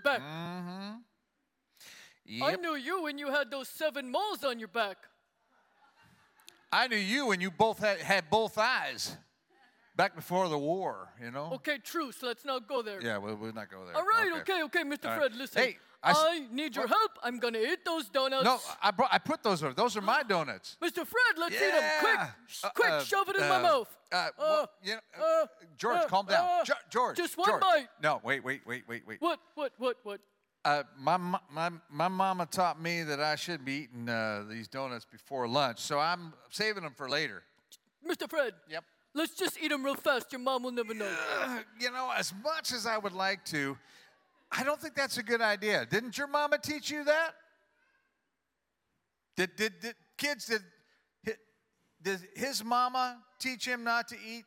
back. 0.03 0.21
Mm-hmm. 0.21 2.43
I 2.43 2.57
knew 2.57 2.77
you 2.77 3.03
when 3.03 3.19
you 3.19 3.31
had 3.31 3.51
those 3.51 3.69
seven 3.69 4.11
moles 4.11 4.45
on 4.45 4.59
your 4.59 4.69
back. 4.69 4.97
I 6.73 6.89
knew 6.89 6.97
you 6.97 7.27
when 7.27 7.41
you 7.41 7.51
both 7.51 7.79
had, 7.81 7.99
had 7.99 8.31
both 8.31 8.57
eyes 8.57 9.17
back 9.95 10.17
before 10.17 10.49
the 10.49 10.59
war, 10.59 11.11
you 11.23 11.31
know? 11.31 11.51
Okay, 11.55 11.79
truce. 11.79 12.23
Let's 12.23 12.45
not 12.47 12.67
go 12.67 12.81
there. 12.81 13.01
Yeah, 13.03 13.19
we'll, 13.19 13.37
we'll 13.37 13.53
not 13.53 13.71
go 13.71 13.85
there. 13.85 13.95
All 13.97 14.05
right, 14.07 14.33
okay, 14.41 14.63
okay, 14.65 14.83
Mr. 14.83 15.05
All 15.05 15.11
right. 15.11 15.19
Fred, 15.19 15.37
listen. 15.37 15.63
Hey, 15.63 15.77
I 16.03 16.13
I, 16.13 16.47
need 16.51 16.75
your 16.75 16.87
what? 16.87 16.97
help. 16.99 17.13
I'm 17.23 17.39
gonna 17.39 17.59
eat 17.61 17.85
those 17.85 18.09
donuts. 18.09 18.45
No, 18.45 18.59
I, 18.83 18.91
brought, 18.91 19.13
I 19.13 19.19
put 19.19 19.43
those 19.43 19.63
over. 19.63 19.73
Those 19.73 19.97
are 19.97 20.01
my 20.01 20.23
donuts. 20.25 20.77
Mr. 20.83 21.07
Fred, 21.07 21.39
let's 21.39 21.55
eat 21.55 21.59
them. 21.61 21.91
Quick, 22.01 22.19
Uh, 22.65 22.69
quick, 22.75 22.91
uh, 22.91 23.05
shove 23.05 23.29
it 23.29 23.37
in 23.37 23.43
uh, 23.45 23.49
my 23.49 23.63
mouth. 23.63 23.97
Uh, 24.11 24.29
well, 24.39 24.71
you 24.83 24.95
know, 24.95 25.01
uh, 25.21 25.43
uh, 25.43 25.47
George, 25.79 25.97
uh, 25.99 26.07
calm 26.09 26.27
down. 26.27 26.45
uh, 26.45 26.65
George. 26.91 27.17
just 27.17 27.37
one 27.39 27.49
George. 27.49 27.61
bite. 27.61 27.87
No, 28.03 28.21
wait, 28.25 28.43
wait, 28.43 28.63
wait, 28.67 28.83
wait, 28.89 29.07
wait. 29.07 29.21
What, 29.21 29.39
what, 29.55 29.73
what, 29.79 29.97
what? 30.03 30.21
Uh, 30.65 30.85
my, 30.97 31.17
my, 31.17 31.71
my 31.91 32.09
mama 32.09 32.47
taught 32.47 32.81
me 32.81 33.03
that 33.03 33.19
I 33.19 33.35
should 33.35 33.65
be 33.65 33.73
eating 33.73 34.09
uh, 34.09 34.45
these 34.49 34.69
donuts 34.69 35.05
before 35.05 35.49
lunch, 35.49 35.81
so 35.81 35.99
I'm 35.99 36.33
saving 36.51 36.85
them 36.85 36.95
for 36.97 37.09
later. 37.09 37.43
Mr. 38.09 38.31
Fred. 38.31 38.55
Yep. 38.69 38.85
Let's 39.15 39.35
just 39.35 39.59
eat 39.61 39.69
them 39.69 39.85
real 39.85 39.95
fast. 39.95 40.33
Your 40.33 40.41
mom 40.41 40.63
will 40.63 40.71
never 40.71 40.95
know. 40.95 41.11
Uh, 41.41 41.59
you 41.81 41.91
know, 41.91 42.11
as 42.17 42.33
much 42.45 42.73
as 42.73 42.87
I 42.87 42.97
would 42.97 43.13
like 43.13 43.45
to, 43.47 43.77
I 44.51 44.63
don't 44.63 44.81
think 44.81 44.95
that's 44.95 45.19
a 45.19 45.23
good 45.23 45.41
idea. 45.41 45.85
Didn't 45.85 46.17
your 46.17 46.29
mama 46.29 46.59
teach 46.59 46.91
you 46.91 47.05
that? 47.05 47.35
Did, 49.37 49.57
did, 49.57 49.81
did 49.81 49.95
kids, 50.17 50.47
did, 50.47 50.63
did 52.03 52.21
his 52.35 52.65
mama 52.65 53.19
teach 53.39 53.67
him 53.67 53.83
not 53.83 54.09
to 54.09 54.17
eat 54.27 54.45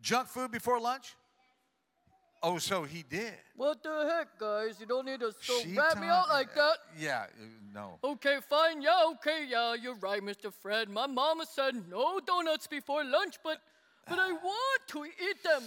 junk 0.00 0.28
food 0.28 0.50
before 0.50 0.80
lunch? 0.80 1.14
Oh, 2.42 2.56
so 2.58 2.84
he 2.84 3.02
did. 3.02 3.34
What 3.54 3.82
the 3.82 4.08
heck, 4.10 4.38
guys? 4.38 4.76
You 4.80 4.86
don't 4.86 5.04
need 5.04 5.20
to 5.20 5.32
so 5.40 5.60
She 5.60 5.68
me 5.72 5.76
out 6.06 6.28
like 6.30 6.54
that. 6.54 6.78
Yeah, 6.98 7.26
uh, 7.28 7.44
no. 7.74 7.98
Okay, 8.02 8.38
fine. 8.48 8.80
Yeah, 8.80 9.02
okay, 9.12 9.44
yeah, 9.46 9.74
you're 9.74 9.96
right, 9.96 10.22
Mr. 10.22 10.50
Fred. 10.52 10.88
My 10.88 11.06
mama 11.06 11.44
said 11.44 11.74
no 11.88 12.18
donuts 12.20 12.66
before 12.66 13.04
lunch, 13.04 13.36
but 13.44 13.58
but 14.08 14.18
I 14.18 14.32
want 14.50 14.80
to 14.88 15.04
eat 15.04 15.42
them. 15.44 15.62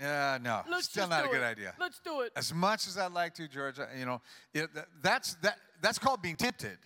Yeah, 0.00 0.38
no. 0.42 0.62
Let's 0.70 0.86
Still 0.88 1.02
just 1.02 1.10
not 1.10 1.24
a 1.24 1.26
do 1.28 1.32
good 1.34 1.42
it. 1.42 1.44
idea. 1.44 1.74
Let's 1.78 2.00
do 2.00 2.20
it. 2.20 2.32
As 2.36 2.52
much 2.52 2.86
as 2.86 2.96
I'd 2.98 3.12
like 3.12 3.34
to, 3.34 3.46
George, 3.48 3.78
I- 3.78 3.94
you 3.98 4.04
know, 4.06 4.20
it, 4.54 4.68
th- 4.72 4.86
that's 5.02 5.34
that 5.42 5.58
that's 5.82 5.98
called 5.98 6.22
being 6.22 6.36
tempted. 6.36 6.78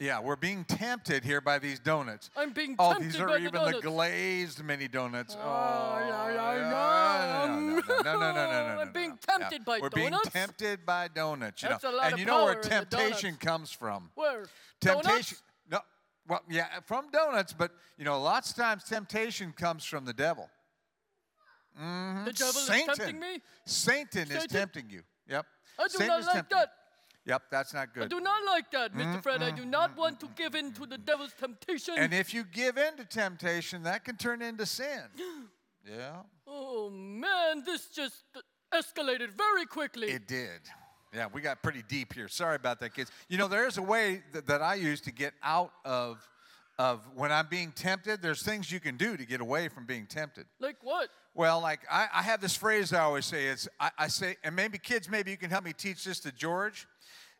Yeah, 0.00 0.20
we're 0.20 0.36
being 0.36 0.64
tempted 0.64 1.22
here 1.22 1.40
by 1.40 1.60
these 1.60 1.78
donuts. 1.78 2.28
I'm 2.36 2.52
being 2.52 2.76
tempted 2.76 2.78
by 2.78 2.94
the 2.94 3.00
biggest. 3.00 3.16
Oh, 3.16 3.20
tempted 3.20 3.20
these 3.20 3.20
are 3.20 3.28
the 3.28 3.36
even 3.36 3.52
the, 3.52 3.58
donuts. 3.58 3.80
glazed 3.80 4.64
mini 4.64 4.88
donuts. 4.88 5.36
Ah, 5.40 5.94
oh, 5.94 5.98
yeah, 6.00 6.34
yeah, 6.34 6.54
yeah, 6.54 7.46
no, 7.46 7.64
no, 7.64 7.78
no, 7.78 8.02
no, 8.02 8.02
no, 8.02 8.12
no, 8.12 8.32
no, 8.34 8.74
no, 8.74 8.80
I'm 8.80 8.92
being 8.92 9.16
tempted 9.24 9.64
by 9.64 9.78
donuts. 9.78 9.94
We're 9.94 10.10
being 10.10 10.20
tempted 10.24 10.84
by 10.84 11.08
donuts. 11.08 11.62
You 11.62 11.68
That's 11.68 11.84
know, 11.84 11.90
a 11.90 11.96
lot 11.96 12.04
and 12.06 12.14
of 12.14 12.18
you 12.18 12.26
know 12.26 12.44
where 12.44 12.56
temptation 12.56 13.36
comes 13.36 13.70
from. 13.70 14.10
Where? 14.16 14.46
Temptation. 14.80 15.08
Donuts? 15.08 15.42
No, 15.70 15.78
well, 16.28 16.42
yeah, 16.50 16.66
from 16.84 17.10
donuts, 17.12 17.52
but 17.52 17.70
you 17.96 18.04
know, 18.04 18.20
lots 18.20 18.50
of 18.50 18.56
times 18.56 18.82
temptation 18.82 19.52
comes 19.52 19.84
from 19.84 20.04
the 20.04 20.12
devil. 20.12 20.50
The 21.76 21.82
mm-hmm. 21.82 22.24
devil 22.24 22.52
Satan. 22.52 22.90
is 22.90 22.98
tempting 22.98 23.20
me? 23.20 23.40
Satan, 23.64 24.30
is 24.30 24.46
tempting 24.46 24.90
you. 24.90 25.02
Yep. 25.28 25.46
I 25.78 25.82
do 25.84 25.88
Satan 25.90 26.06
not 26.08 26.20
is 26.20 26.26
like 26.26 26.34
tempting 26.34 26.58
you. 26.58 26.64
that. 26.64 26.70
Yep, 27.26 27.42
that's 27.50 27.72
not 27.72 27.94
good. 27.94 28.04
I 28.04 28.08
do 28.08 28.20
not 28.20 28.44
like 28.44 28.70
that, 28.72 28.94
Mr. 28.94 29.22
Fred. 29.22 29.42
I 29.42 29.50
do 29.50 29.64
not 29.64 29.96
want 29.96 30.20
to 30.20 30.28
give 30.36 30.54
in 30.54 30.72
to 30.72 30.84
the 30.84 30.98
devil's 30.98 31.32
temptation. 31.32 31.94
And 31.96 32.12
if 32.12 32.34
you 32.34 32.44
give 32.44 32.76
in 32.76 32.96
to 32.96 33.04
temptation, 33.04 33.82
that 33.84 34.04
can 34.04 34.16
turn 34.16 34.42
into 34.42 34.66
sin. 34.66 35.00
yeah, 35.88 36.16
oh 36.46 36.90
man, 36.90 37.62
this 37.64 37.86
just 37.88 38.24
escalated 38.74 39.30
very 39.30 39.64
quickly. 39.64 40.08
it 40.08 40.28
did. 40.28 40.60
Yeah, 41.14 41.28
we 41.32 41.40
got 41.40 41.62
pretty 41.62 41.82
deep 41.86 42.12
here. 42.12 42.26
Sorry 42.26 42.56
about 42.56 42.80
that, 42.80 42.92
kids. 42.92 43.10
You 43.28 43.38
know, 43.38 43.46
there's 43.46 43.78
a 43.78 43.82
way 43.82 44.22
that, 44.32 44.48
that 44.48 44.62
I 44.62 44.74
use 44.74 45.00
to 45.02 45.12
get 45.12 45.32
out 45.42 45.70
of 45.84 46.28
of 46.78 47.00
when 47.14 47.30
I'm 47.30 47.46
being 47.48 47.70
tempted. 47.72 48.20
There's 48.20 48.42
things 48.42 48.70
you 48.70 48.80
can 48.80 48.96
do 48.96 49.16
to 49.16 49.24
get 49.24 49.40
away 49.40 49.68
from 49.68 49.86
being 49.86 50.06
tempted. 50.06 50.46
like 50.60 50.76
what? 50.82 51.08
Well, 51.34 51.60
like 51.60 51.80
I, 51.90 52.06
I 52.14 52.22
have 52.22 52.40
this 52.40 52.54
phrase 52.54 52.92
I 52.92 53.00
always 53.00 53.26
say. 53.26 53.46
It's 53.46 53.68
I, 53.80 53.90
I 53.98 54.08
say, 54.08 54.36
and 54.44 54.54
maybe 54.54 54.78
kids, 54.78 55.10
maybe 55.10 55.30
you 55.30 55.36
can 55.36 55.50
help 55.50 55.64
me 55.64 55.72
teach 55.72 56.04
this 56.04 56.20
to 56.20 56.32
George. 56.32 56.86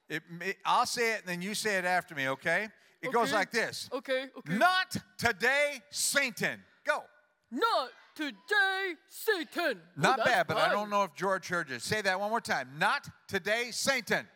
It, 0.09 0.22
may- 0.30 0.57
I'll 0.64 0.86
say 0.86 1.14
it, 1.14 1.20
and 1.20 1.28
then 1.28 1.42
you 1.42 1.55
say 1.55 1.76
it 1.78 1.84
after 1.84 2.14
me. 2.14 2.28
Okay? 2.28 2.68
It 3.03 3.12
goes 3.12 3.32
like 3.32 3.51
this. 3.51 3.88
Okay, 3.92 4.26
okay. 4.38 4.55
Not 4.57 4.97
today, 5.18 5.82
Satan. 5.90 6.59
Go. 6.86 7.03
Not 7.51 7.90
today, 8.14 8.95
Satan. 9.09 9.80
Not 9.97 10.16
that's 10.16 10.28
bad, 10.28 10.47
but 10.47 10.57
I 10.57 10.72
don't 10.72 10.90
know 10.90 11.05
if 11.05 11.14
George 11.14 11.47
heard 11.49 11.68
you. 11.70 11.78
Say 11.78 12.01
that 12.01 12.18
one 12.18 12.30
more 12.30 12.40
time. 12.40 12.70
Not 12.78 13.07
today, 13.28 13.68
Satan. 13.70 14.16
Not 14.16 14.26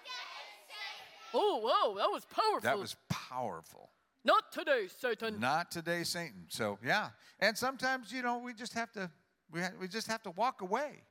today, 0.00 0.16
Satan. 0.66 1.34
Oh, 1.34 1.60
whoa, 1.62 1.96
that 1.96 2.10
was 2.10 2.24
powerful. 2.24 2.60
That 2.62 2.78
was 2.78 2.96
powerful. 3.08 3.90
Not 4.26 4.50
today, 4.52 4.88
Satan. 5.00 5.38
Not 5.40 5.70
today, 5.70 6.02
Satan. 6.04 6.44
So 6.48 6.78
yeah, 6.84 7.10
and 7.40 7.56
sometimes 7.56 8.12
you 8.12 8.22
know 8.22 8.38
we 8.38 8.52
just 8.52 8.74
have 8.74 8.90
to 8.92 9.10
we 9.52 9.60
ha- 9.60 9.72
we 9.80 9.86
just 9.88 10.08
have 10.08 10.22
to 10.24 10.30
walk 10.32 10.60
away. 10.62 11.02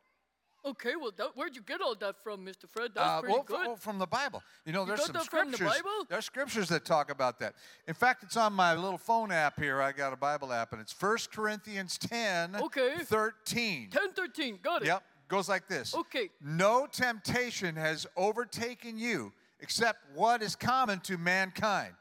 Okay, 0.65 0.95
well, 0.99 1.11
that, 1.17 1.27
where'd 1.35 1.55
you 1.55 1.61
get 1.61 1.79
all 1.79 1.93
that 1.93 2.15
from, 2.23 2.43
Mr. 2.43 2.67
Fred? 2.67 2.89
That's 2.95 3.07
Uh, 3.07 3.19
pretty 3.19 3.33
well, 3.33 3.41
f- 3.41 3.45
good. 3.45 3.67
well, 3.67 3.75
from 3.75 3.99
the 3.99 4.07
Bible. 4.07 4.41
You 4.65 4.73
know, 4.73 4.81
You 4.81 4.87
there's 4.87 4.99
got 5.01 5.05
some 5.05 5.13
that 5.13 5.25
from 5.29 5.51
the 5.51 5.57
scriptures. 5.57 5.81
Bible? 5.83 6.05
There's 6.09 6.25
scriptures 6.25 6.69
that 6.69 6.85
talk 6.85 7.11
about 7.11 7.37
that. 7.39 7.53
In 7.87 7.93
fact, 7.93 8.23
it's 8.23 8.35
on 8.35 8.51
my 8.53 8.73
little 8.73 8.97
phone 8.97 9.31
app 9.31 9.59
here. 9.59 9.79
I 9.79 9.91
got 9.91 10.11
a 10.11 10.15
Bible 10.15 10.51
app, 10.51 10.73
and 10.73 10.81
it's 10.81 10.91
1 10.91 11.29
Corinthians 11.31 11.99
10, 11.99 12.55
Okay. 12.55 12.95
13. 12.97 13.89
1013, 13.91 14.57
got 14.63 14.81
it. 14.81 14.87
Yep, 14.87 15.03
goes 15.27 15.47
like 15.47 15.67
this. 15.67 15.93
Okay. 15.93 16.31
No 16.41 16.87
temptation 16.87 17.75
has 17.75 18.07
overtaken 18.17 18.97
you 18.97 19.33
except 19.59 19.99
what 20.15 20.41
is 20.41 20.55
common 20.55 20.99
to 21.01 21.19
mankind 21.19 21.93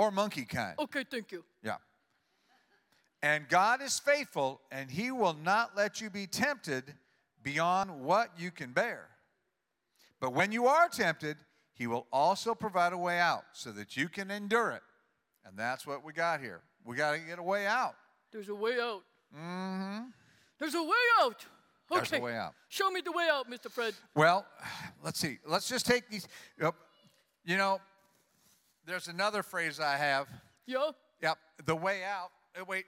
or 0.00 0.10
monkey 0.10 0.46
kind. 0.46 0.74
Okay, 0.78 1.04
thank 1.10 1.30
you. 1.30 1.44
Yeah. 1.62 1.76
And 3.22 3.46
God 3.50 3.82
is 3.82 3.98
faithful, 3.98 4.62
and 4.72 4.90
He 4.90 5.10
will 5.10 5.36
not 5.44 5.76
let 5.76 6.00
you 6.00 6.08
be 6.08 6.26
tempted 6.26 6.94
beyond 7.42 8.00
what 8.00 8.30
you 8.38 8.50
can 8.50 8.72
bear. 8.72 9.08
But 10.18 10.32
when 10.32 10.52
you 10.52 10.66
are 10.68 10.88
tempted, 10.88 11.36
He 11.74 11.86
will 11.86 12.06
also 12.10 12.54
provide 12.54 12.94
a 12.94 12.98
way 12.98 13.20
out 13.20 13.44
so 13.52 13.72
that 13.72 13.94
you 13.94 14.08
can 14.08 14.30
endure 14.30 14.70
it. 14.70 14.82
And 15.44 15.54
that's 15.58 15.86
what 15.86 16.02
we 16.02 16.14
got 16.14 16.40
here. 16.40 16.62
We 16.82 16.96
got 16.96 17.12
to 17.12 17.18
get 17.18 17.38
a 17.38 17.42
way 17.42 17.66
out. 17.66 17.94
There's 18.32 18.48
a 18.48 18.54
way 18.54 18.80
out. 18.80 19.02
Mm-hmm. 19.36 20.04
There's 20.58 20.74
a 20.74 20.82
way 20.82 21.04
out. 21.20 21.44
Okay. 21.92 22.00
There's 22.00 22.12
a 22.12 22.24
way 22.24 22.36
out. 22.36 22.54
Show 22.68 22.90
me 22.90 23.02
the 23.02 23.12
way 23.12 23.28
out, 23.30 23.50
Mr. 23.50 23.70
Fred. 23.70 23.92
Well, 24.14 24.46
let's 25.04 25.18
see. 25.20 25.38
Let's 25.46 25.68
just 25.68 25.84
take 25.84 26.08
these. 26.08 26.26
You 27.44 27.56
know, 27.56 27.80
there's 28.90 29.06
another 29.08 29.42
phrase 29.42 29.78
I 29.78 29.96
have. 29.96 30.26
Yeah? 30.66 30.90
Yep. 31.22 31.38
The 31.64 31.76
way 31.76 32.02
out. 32.02 32.30
uh, 32.60 32.64
wait, 32.66 32.84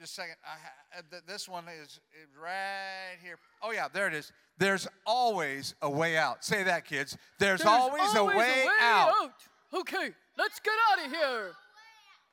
just 0.00 0.12
a 0.12 0.14
second. 0.22 0.34
I 0.44 0.56
ha- 0.62 1.02
uh, 1.12 1.20
this 1.26 1.48
one 1.48 1.64
is, 1.82 2.00
right 2.40 3.16
here. 3.22 3.38
Oh 3.62 3.70
yeah, 3.70 3.86
there 3.92 4.08
it 4.08 4.14
is. 4.14 4.32
There's 4.58 4.88
always 5.06 5.74
a 5.80 5.88
way 5.88 6.16
out. 6.16 6.44
Say 6.44 6.64
that, 6.64 6.84
kids. 6.84 7.16
There's, 7.38 7.64
always, 7.64 8.14
a, 8.16 8.24
way 8.24 8.66
out. 8.80 9.30
Okay, 9.72 10.10
let's 10.36 10.58
get 10.58 10.72
out 10.90 11.06
of 11.06 11.12
here. 11.12 11.50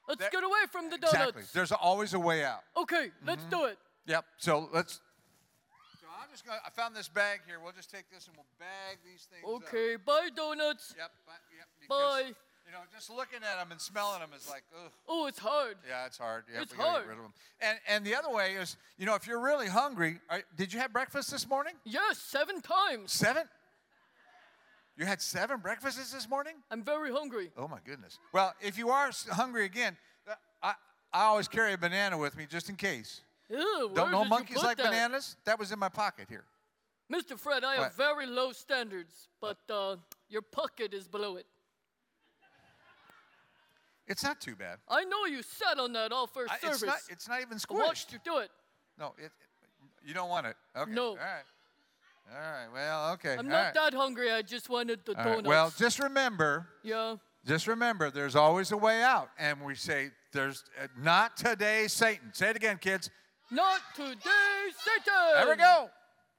Let's 0.07 0.21
There- 0.21 0.29
get 0.31 0.43
away 0.43 0.65
from 0.71 0.89
the 0.89 0.97
donuts. 0.97 1.13
Exactly. 1.13 1.43
There's 1.53 1.71
always 1.71 2.13
a 2.13 2.19
way 2.19 2.43
out. 2.43 2.61
Okay, 2.77 3.11
let's 3.25 3.43
do 3.45 3.65
it. 3.65 3.77
Yep. 4.07 4.25
So 4.37 4.69
let's. 4.73 5.01
So 5.99 6.07
I'm 6.21 6.29
just 6.31 6.45
gonna. 6.45 6.59
I 6.65 6.69
found 6.69 6.95
this 6.95 7.07
bag 7.07 7.41
here. 7.47 7.59
We'll 7.61 7.73
just 7.73 7.91
take 7.91 8.09
this 8.11 8.27
and 8.27 8.35
we'll 8.35 8.45
bag 8.59 8.97
these 9.03 9.27
things. 9.31 9.43
up. 9.43 9.67
Okay, 9.67 9.95
bye, 9.95 10.29
donuts. 10.35 10.93
Yep. 10.97 11.11
but- 11.25 11.33
yep 11.55 11.89
Bye. 11.89 12.35
You 12.65 12.71
know, 12.71 12.79
just 12.93 13.09
looking 13.11 13.39
at 13.43 13.59
them 13.59 13.71
and 13.71 13.79
smelling 13.79 14.21
them 14.21 14.29
is 14.35 14.49
like. 14.49 14.63
Oh, 15.07 15.27
it's 15.27 15.37
hard. 15.37 15.77
Yeah, 15.87 16.05
it's 16.07 16.17
hard. 16.17 16.45
Yeah, 16.51 16.61
It's 16.63 16.75
we 16.75 16.83
hard. 16.83 17.03
get 17.03 17.09
rid 17.09 17.17
of 17.17 17.23
them. 17.23 17.33
And 17.61 17.77
and 17.87 18.05
the 18.05 18.15
other 18.15 18.29
way 18.33 18.53
is, 18.53 18.75
you 18.97 19.05
know, 19.05 19.13
if 19.15 19.27
you're 19.27 19.39
really 19.39 19.67
hungry, 19.67 20.19
are, 20.29 20.41
did 20.57 20.73
you 20.73 20.79
have 20.79 20.91
breakfast 20.91 21.29
this 21.31 21.47
morning? 21.47 21.73
Yes, 21.83 22.17
seven 22.17 22.61
times. 22.61 23.11
Seven? 23.11 23.43
You 24.97 25.05
had 25.05 25.21
seven 25.21 25.59
breakfasts 25.59 26.11
this 26.13 26.29
morning? 26.29 26.53
I'm 26.71 26.81
very 26.81 27.11
hungry. 27.11 27.51
Oh 27.57 27.67
my 27.67 27.79
goodness. 27.85 28.17
Well, 28.33 28.53
if 28.61 28.77
you 28.77 28.89
are 28.89 29.11
hungry 29.29 29.65
again, 29.65 29.97
uh, 30.27 30.33
I 30.63 30.73
I 31.13 31.23
always 31.25 31.47
carry 31.47 31.73
a 31.73 31.77
banana 31.77 32.17
with 32.17 32.35
me 32.35 32.45
just 32.49 32.69
in 32.69 32.75
case. 32.75 33.21
Ew, 33.49 33.91
Don't 33.93 34.09
know 34.09 34.25
monkeys 34.25 34.57
like 34.63 34.77
that? 34.77 34.87
bananas? 34.87 35.35
That 35.45 35.59
was 35.59 35.71
in 35.71 35.77
my 35.77 35.89
pocket 35.89 36.27
here. 36.29 36.45
Mr. 37.13 37.37
Fred, 37.37 37.63
I 37.63 37.75
What? 37.77 37.83
have 37.83 37.93
very 37.95 38.25
low 38.25 38.51
standards, 38.53 39.27
but 39.39 39.57
uh, 39.69 39.97
your 40.29 40.41
pocket 40.41 40.93
is 40.95 41.07
below 41.07 41.35
it. 41.35 41.45
It's 44.07 44.23
not 44.23 44.39
too 44.39 44.55
bad. 44.55 44.77
I 44.87 45.03
know 45.05 45.25
you 45.25 45.41
sat 45.41 45.79
on 45.79 45.93
that 45.93 46.11
all 46.11 46.27
first 46.27 46.53
I- 46.53 46.59
service. 46.59 46.81
it's 46.81 46.85
not. 46.85 46.97
It's 47.09 47.27
not 47.27 47.41
even 47.41 47.57
I 47.69 47.73
watched 47.73 48.09
squished. 48.09 48.13
you 48.13 48.19
do 48.23 48.37
it. 48.37 48.51
No, 48.99 49.13
it, 49.17 49.31
you 50.05 50.13
don't 50.13 50.29
want 50.29 50.47
it. 50.47 50.55
Okay. 50.77 50.91
No. 50.91 51.09
All 51.09 51.15
right. 51.15 51.43
All 52.31 52.39
right. 52.39 52.67
Well, 52.73 53.11
okay. 53.13 53.33
I'm 53.33 53.39
all 53.39 53.43
not 53.45 53.51
right. 53.65 53.73
that 53.73 53.93
hungry. 53.93 54.31
I 54.31 54.41
just 54.41 54.69
wanted 54.69 54.99
the 55.05 55.11
All 55.13 55.17
right. 55.17 55.25
donuts. 55.25 55.47
Well, 55.47 55.73
just 55.77 55.99
remember, 55.99 56.67
yeah. 56.83 57.15
just 57.45 57.67
remember, 57.67 58.09
there's 58.09 58.35
always 58.35 58.71
a 58.71 58.77
way 58.77 59.01
out, 59.03 59.29
and 59.37 59.61
we 59.61 59.75
say, 59.75 60.11
"There's 60.31 60.63
uh, 60.81 60.87
not 60.97 61.37
today, 61.37 61.87
Satan." 61.87 62.33
Say 62.33 62.49
it 62.51 62.55
again, 62.55 62.77
kids. 62.79 63.09
Not 63.51 63.79
today, 63.95 64.15
Satan. 64.77 65.13
There 65.33 65.49
we 65.49 65.55
go. 65.55 65.89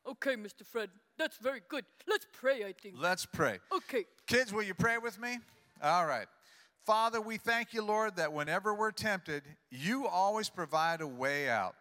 Okay, 0.09 0.37
Mr. 0.37 0.65
Fred, 0.65 0.91
that's 1.19 1.37
very 1.39 1.61
good. 1.69 1.85
Let's 2.07 2.27
pray, 2.33 2.65
I 2.65 2.73
think. 2.73 2.95
Let's 2.99 3.27
pray. 3.27 3.59
Okay. 3.73 4.05
Kids, 4.27 4.53
will 4.53 4.63
you 4.63 4.75
pray 4.75 4.99
with 4.99 5.21
me? 5.21 5.39
All 5.83 6.07
right. 6.07 6.27
Father, 6.87 7.21
we 7.21 7.37
thank 7.37 7.75
you, 7.75 7.83
Lord, 7.83 8.15
that 8.17 8.33
whenever 8.33 8.73
we're 8.73 8.93
tempted, 8.93 9.43
you 9.71 10.07
always 10.07 10.49
provide 10.49 11.01
a 11.01 11.07
way 11.07 11.51
out. 11.51 11.75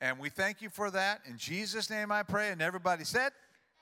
And 0.00 0.18
we 0.18 0.28
thank 0.28 0.60
you 0.60 0.68
for 0.70 0.90
that. 0.90 1.20
In 1.24 1.38
Jesus' 1.38 1.88
name 1.88 2.10
I 2.10 2.24
pray. 2.24 2.50
And 2.50 2.60
everybody 2.60 3.04
said, 3.04 3.30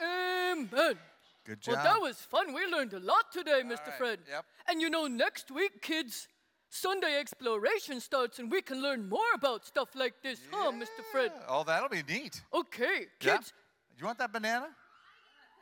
Amen. 0.01 0.99
Good 1.47 1.61
job. 1.63 1.77
Well, 1.77 1.85
that 1.85 2.01
was 2.03 2.19
fun. 2.19 2.53
We 2.53 2.67
learned 2.67 2.93
a 2.93 3.01
lot 3.01 3.33
today, 3.33 3.63
Mr. 3.65 3.87
right, 3.87 3.95
Fred. 3.97 4.19
yep. 4.31 4.45
And 4.69 4.83
you 4.83 4.91
know, 4.91 5.07
next 5.07 5.51
week, 5.51 5.81
kids, 5.81 6.29
Sunday 6.69 7.19
exploration 7.19 7.99
starts 8.01 8.39
and 8.39 8.51
we 8.51 8.61
can 8.61 8.83
learn 8.83 9.09
more 9.09 9.33
about 9.35 9.65
stuff 9.65 9.89
like 9.95 10.15
this, 10.23 10.41
huh, 10.51 10.71
Mr. 10.73 11.03
Fred? 11.11 11.33
Oh, 11.49 11.65
that'll 11.65 11.89
be 11.89 12.03
neat. 12.07 12.43
Okay, 12.53 13.07
Yeah? 13.23 13.37
kids. 13.39 13.55
You 13.99 14.05
want 14.05 14.19
that 14.19 14.33
banana? 14.35 14.69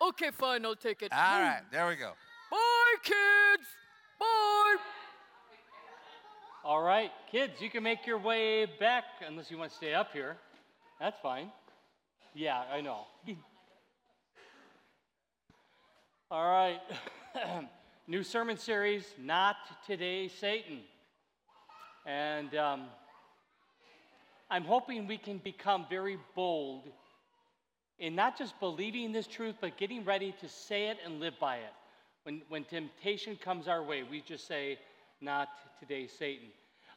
Okay, 0.02 0.30
fine, 0.32 0.66
I'll 0.66 0.74
take 0.74 1.02
it. 1.02 1.12
All 1.12 1.18
right, 1.40 1.62
there 1.70 1.86
we 1.86 1.94
go. 1.94 2.12
Bye, 2.50 2.94
kids. 3.04 3.68
Bye. 4.18 4.76
All 6.64 6.82
right, 6.82 7.10
kids, 7.30 7.60
you 7.60 7.70
can 7.70 7.82
make 7.82 8.06
your 8.06 8.18
way 8.18 8.66
back 8.66 9.04
unless 9.26 9.50
you 9.50 9.58
want 9.58 9.70
to 9.70 9.76
stay 9.76 9.94
up 9.94 10.12
here. 10.12 10.36
That's 11.00 11.18
fine. 11.20 11.50
Yeah, 12.34 12.62
I 12.72 12.80
know. 12.80 13.06
All 16.30 16.50
right. 16.50 16.80
New 18.08 18.22
sermon 18.22 18.56
series, 18.56 19.04
Not 19.18 19.56
Today, 19.86 20.28
Satan. 20.28 20.80
And 22.04 22.54
um, 22.54 22.84
I'm 24.50 24.64
hoping 24.64 25.06
we 25.06 25.18
can 25.18 25.38
become 25.38 25.86
very 25.90 26.18
bold 26.34 26.88
in 27.98 28.14
not 28.14 28.38
just 28.38 28.58
believing 28.60 29.12
this 29.12 29.26
truth, 29.26 29.56
but 29.60 29.76
getting 29.76 30.04
ready 30.04 30.34
to 30.40 30.48
say 30.48 30.88
it 30.88 30.98
and 31.04 31.20
live 31.20 31.34
by 31.40 31.56
it. 31.56 31.72
When, 32.26 32.42
when 32.48 32.64
temptation 32.64 33.36
comes 33.36 33.68
our 33.68 33.84
way, 33.84 34.02
we 34.02 34.20
just 34.20 34.48
say, 34.48 34.80
Not 35.20 35.46
today, 35.78 36.08
Satan. 36.08 36.48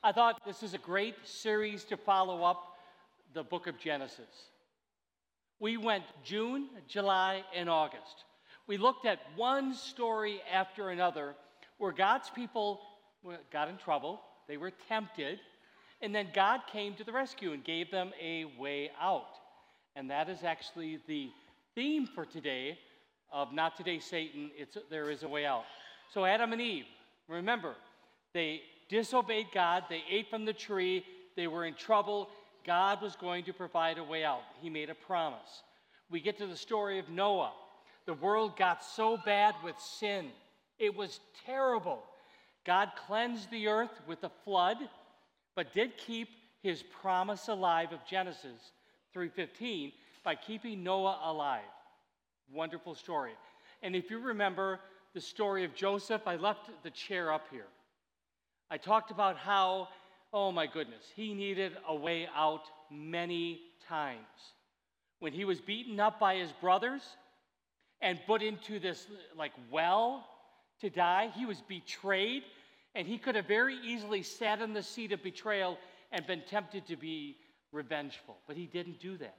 I 0.03 0.11
thought 0.11 0.43
this 0.43 0.63
is 0.63 0.73
a 0.73 0.79
great 0.79 1.13
series 1.23 1.83
to 1.83 1.97
follow 1.97 2.43
up 2.43 2.77
the 3.35 3.43
book 3.43 3.67
of 3.67 3.77
Genesis. 3.77 4.49
We 5.59 5.77
went 5.77 6.05
June, 6.23 6.69
July, 6.87 7.43
and 7.55 7.69
August. 7.69 8.23
We 8.65 8.77
looked 8.77 9.05
at 9.05 9.19
one 9.35 9.75
story 9.75 10.41
after 10.51 10.89
another 10.89 11.35
where 11.77 11.91
God's 11.91 12.31
people 12.31 12.81
got 13.53 13.69
in 13.69 13.77
trouble, 13.77 14.21
they 14.47 14.57
were 14.57 14.71
tempted, 14.87 15.39
and 16.01 16.15
then 16.15 16.29
God 16.33 16.61
came 16.71 16.95
to 16.95 17.03
the 17.03 17.11
rescue 17.11 17.53
and 17.53 17.63
gave 17.63 17.91
them 17.91 18.13
a 18.19 18.45
way 18.57 18.89
out. 18.99 19.35
And 19.95 20.09
that 20.09 20.27
is 20.27 20.43
actually 20.43 20.97
the 21.05 21.29
theme 21.75 22.07
for 22.07 22.25
today 22.25 22.79
of 23.31 23.53
Not 23.53 23.77
Today, 23.77 23.99
Satan. 23.99 24.51
It's, 24.57 24.77
there 24.89 25.09
is 25.09 25.23
a 25.23 25.27
way 25.27 25.45
out. 25.45 25.63
So, 26.13 26.25
Adam 26.25 26.53
and 26.53 26.61
Eve, 26.61 26.85
remember, 27.27 27.75
they 28.33 28.61
disobeyed 28.89 29.47
God, 29.53 29.83
they 29.89 30.03
ate 30.09 30.29
from 30.29 30.45
the 30.45 30.53
tree, 30.53 31.05
they 31.35 31.47
were 31.47 31.65
in 31.65 31.75
trouble. 31.75 32.29
God 32.65 33.01
was 33.01 33.15
going 33.15 33.45
to 33.45 33.53
provide 33.53 33.97
a 33.97 34.03
way 34.03 34.23
out. 34.23 34.41
He 34.61 34.69
made 34.69 34.89
a 34.89 34.95
promise. 34.95 35.63
We 36.09 36.19
get 36.19 36.37
to 36.39 36.47
the 36.47 36.57
story 36.57 36.99
of 36.99 37.09
Noah. 37.09 37.53
The 38.05 38.13
world 38.15 38.57
got 38.57 38.83
so 38.83 39.17
bad 39.23 39.55
with 39.63 39.75
sin, 39.79 40.29
it 40.77 40.95
was 40.95 41.19
terrible. 41.45 42.03
God 42.65 42.91
cleansed 43.07 43.49
the 43.51 43.67
earth 43.67 44.01
with 44.07 44.23
a 44.23 44.31
flood, 44.43 44.77
but 45.55 45.73
did 45.73 45.97
keep 45.97 46.29
his 46.61 46.83
promise 46.83 47.47
alive 47.47 47.93
of 47.93 48.05
Genesis 48.05 48.71
3:15 49.13 49.93
by 50.23 50.35
keeping 50.35 50.83
Noah 50.83 51.19
alive. 51.23 51.63
Wonderful 52.53 52.95
story. 52.95 53.33
And 53.83 53.95
if 53.95 54.09
you 54.09 54.19
remember 54.19 54.79
the 55.13 55.21
story 55.21 55.63
of 55.63 55.73
Joseph, 55.75 56.21
I 56.25 56.35
left 56.35 56.69
the 56.83 56.89
chair 56.89 57.31
up 57.31 57.45
here. 57.51 57.67
I 58.69 58.77
talked 58.77 59.11
about 59.11 59.37
how, 59.37 59.87
oh 60.33 60.51
my 60.51 60.67
goodness, 60.67 61.03
he 61.15 61.33
needed 61.33 61.73
a 61.87 61.95
way 61.95 62.27
out 62.35 62.63
many 62.91 63.61
times. 63.87 64.17
When 65.19 65.33
he 65.33 65.45
was 65.45 65.59
beaten 65.59 65.99
up 65.99 66.19
by 66.19 66.35
his 66.35 66.51
brothers 66.53 67.01
and 68.01 68.19
put 68.25 68.41
into 68.41 68.79
this 68.79 69.07
like 69.35 69.53
well 69.71 70.25
to 70.81 70.89
die, 70.89 71.31
he 71.35 71.45
was 71.45 71.61
betrayed, 71.67 72.43
and 72.95 73.07
he 73.07 73.17
could 73.17 73.35
have 73.35 73.47
very 73.47 73.75
easily 73.83 74.23
sat 74.23 74.61
in 74.61 74.73
the 74.73 74.83
seat 74.83 75.11
of 75.11 75.21
betrayal 75.21 75.77
and 76.11 76.25
been 76.25 76.41
tempted 76.47 76.87
to 76.87 76.95
be 76.95 77.37
revengeful, 77.71 78.37
but 78.47 78.55
he 78.55 78.65
didn't 78.65 78.99
do 78.99 79.17
that. 79.17 79.37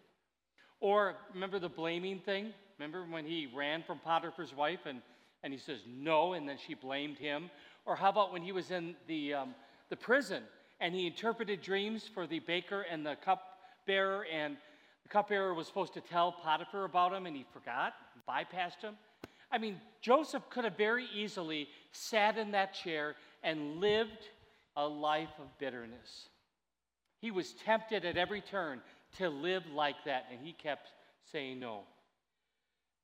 Or 0.80 1.16
remember 1.34 1.58
the 1.58 1.68
blaming 1.68 2.20
thing? 2.20 2.52
Remember 2.80 3.04
when 3.10 3.26
he 3.26 3.46
ran 3.54 3.82
from 3.82 3.98
Potiphar's 3.98 4.56
wife 4.56 4.86
and, 4.86 5.02
and 5.42 5.52
he 5.52 5.58
says 5.58 5.80
no, 5.86 6.32
and 6.32 6.48
then 6.48 6.56
she 6.56 6.72
blamed 6.72 7.18
him? 7.18 7.50
Or 7.84 7.94
how 7.94 8.08
about 8.08 8.32
when 8.32 8.40
he 8.40 8.52
was 8.52 8.70
in 8.70 8.96
the, 9.06 9.34
um, 9.34 9.54
the 9.90 9.96
prison 9.96 10.42
and 10.80 10.94
he 10.94 11.06
interpreted 11.06 11.60
dreams 11.60 12.08
for 12.14 12.26
the 12.26 12.38
baker 12.38 12.86
and 12.90 13.04
the 13.04 13.18
cupbearer, 13.22 14.24
and 14.32 14.56
the 15.02 15.10
cupbearer 15.10 15.52
was 15.52 15.66
supposed 15.66 15.92
to 15.92 16.00
tell 16.00 16.32
Potiphar 16.32 16.84
about 16.84 17.12
him 17.12 17.26
and 17.26 17.36
he 17.36 17.44
forgot, 17.52 17.92
bypassed 18.26 18.80
him? 18.80 18.94
I 19.52 19.58
mean, 19.58 19.78
Joseph 20.00 20.48
could 20.48 20.64
have 20.64 20.78
very 20.78 21.04
easily 21.14 21.68
sat 21.92 22.38
in 22.38 22.52
that 22.52 22.72
chair 22.72 23.14
and 23.42 23.76
lived 23.76 24.30
a 24.78 24.88
life 24.88 25.38
of 25.38 25.58
bitterness. 25.58 26.30
He 27.20 27.30
was 27.30 27.52
tempted 27.52 28.06
at 28.06 28.16
every 28.16 28.40
turn 28.40 28.80
to 29.18 29.28
live 29.28 29.64
like 29.66 29.96
that, 30.06 30.28
and 30.32 30.40
he 30.42 30.54
kept 30.54 30.92
saying 31.30 31.60
no. 31.60 31.82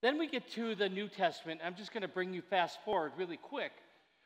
Then 0.02 0.18
we 0.18 0.28
get 0.28 0.50
to 0.52 0.74
the 0.74 0.88
New 0.88 1.08
Testament. 1.08 1.60
I'm 1.64 1.74
just 1.74 1.92
going 1.92 2.02
to 2.02 2.08
bring 2.08 2.34
you 2.34 2.42
fast 2.42 2.78
forward 2.84 3.12
really 3.16 3.38
quick. 3.38 3.72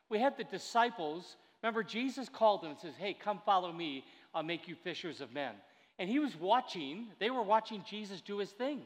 We 0.08 0.18
had 0.18 0.36
the 0.36 0.44
disciples. 0.44 1.36
Remember, 1.62 1.82
Jesus 1.82 2.28
called 2.28 2.62
them 2.62 2.70
and 2.70 2.80
says, 2.80 2.94
Hey, 2.98 3.14
come 3.14 3.40
follow 3.44 3.72
me. 3.72 4.04
I'll 4.34 4.42
make 4.42 4.68
you 4.68 4.74
fishers 4.74 5.20
of 5.20 5.32
men. 5.32 5.54
And 5.98 6.08
he 6.08 6.18
was 6.18 6.34
watching, 6.36 7.08
they 7.18 7.30
were 7.30 7.42
watching 7.42 7.84
Jesus 7.88 8.20
do 8.20 8.38
his 8.38 8.50
thing. 8.50 8.82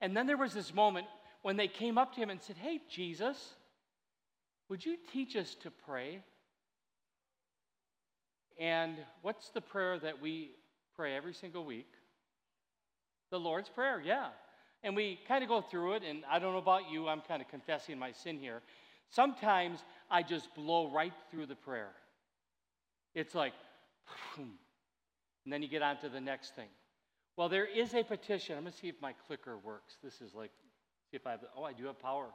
And 0.00 0.16
then 0.16 0.26
there 0.26 0.36
was 0.36 0.52
this 0.52 0.74
moment 0.74 1.06
when 1.42 1.56
they 1.56 1.68
came 1.68 1.98
up 1.98 2.14
to 2.14 2.20
him 2.20 2.30
and 2.30 2.40
said, 2.40 2.56
Hey, 2.56 2.80
Jesus, 2.90 3.54
would 4.68 4.84
you 4.84 4.96
teach 5.12 5.36
us 5.36 5.54
to 5.62 5.70
pray? 5.70 6.22
And 8.58 8.96
what's 9.22 9.50
the 9.50 9.60
prayer 9.60 9.98
that 10.00 10.20
we 10.20 10.50
pray 10.96 11.16
every 11.16 11.32
single 11.32 11.64
week? 11.64 11.88
The 13.30 13.38
Lord's 13.38 13.68
Prayer, 13.68 14.02
yeah. 14.04 14.28
And 14.82 14.94
we 14.94 15.18
kind 15.26 15.42
of 15.42 15.48
go 15.48 15.60
through 15.60 15.94
it, 15.94 16.02
and 16.08 16.22
I 16.30 16.38
don't 16.38 16.52
know 16.52 16.58
about 16.58 16.90
you, 16.90 17.08
I'm 17.08 17.20
kind 17.20 17.42
of 17.42 17.48
confessing 17.48 17.98
my 17.98 18.12
sin 18.12 18.38
here. 18.38 18.62
Sometimes 19.10 19.82
I 20.10 20.22
just 20.22 20.54
blow 20.54 20.90
right 20.90 21.12
through 21.30 21.46
the 21.46 21.56
prayer. 21.56 21.90
It's 23.14 23.34
like, 23.34 23.54
and 24.36 25.52
then 25.52 25.62
you 25.62 25.68
get 25.68 25.82
on 25.82 25.98
to 25.98 26.08
the 26.08 26.20
next 26.20 26.54
thing. 26.54 26.68
Well, 27.36 27.48
there 27.48 27.64
is 27.64 27.94
a 27.94 28.02
petition. 28.02 28.56
I'm 28.56 28.64
going 28.64 28.72
to 28.72 28.78
see 28.78 28.88
if 28.88 29.00
my 29.00 29.14
clicker 29.26 29.56
works. 29.56 29.96
This 30.02 30.20
is 30.20 30.34
like, 30.34 30.50
see 31.10 31.16
if 31.16 31.26
I 31.26 31.32
have, 31.32 31.40
oh, 31.56 31.64
I 31.64 31.72
do 31.72 31.86
have 31.86 31.98
power. 31.98 32.26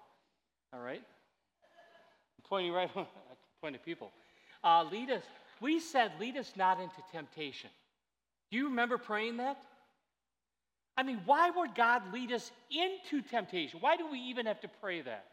All 0.73 0.79
right. 0.79 1.01
I'm 1.01 2.43
pointing 2.49 2.71
right, 2.71 2.89
I 2.95 3.05
point 3.61 3.75
at 3.75 3.85
people. 3.85 4.11
Uh, 4.63 4.85
lead 4.91 5.09
us, 5.09 5.23
we 5.61 5.79
said, 5.79 6.11
lead 6.19 6.37
us 6.37 6.53
not 6.55 6.79
into 6.79 6.95
temptation. 7.11 7.69
Do 8.49 8.57
you 8.57 8.65
remember 8.65 8.97
praying 8.97 9.37
that? 9.37 9.61
I 10.95 11.03
mean, 11.03 11.21
why 11.25 11.49
would 11.49 11.75
God 11.75 12.13
lead 12.13 12.31
us 12.31 12.51
into 12.69 13.21
temptation? 13.27 13.79
Why 13.79 13.97
do 13.97 14.09
we 14.11 14.19
even 14.19 14.45
have 14.45 14.61
to 14.61 14.69
pray 14.79 15.01
that? 15.01 15.25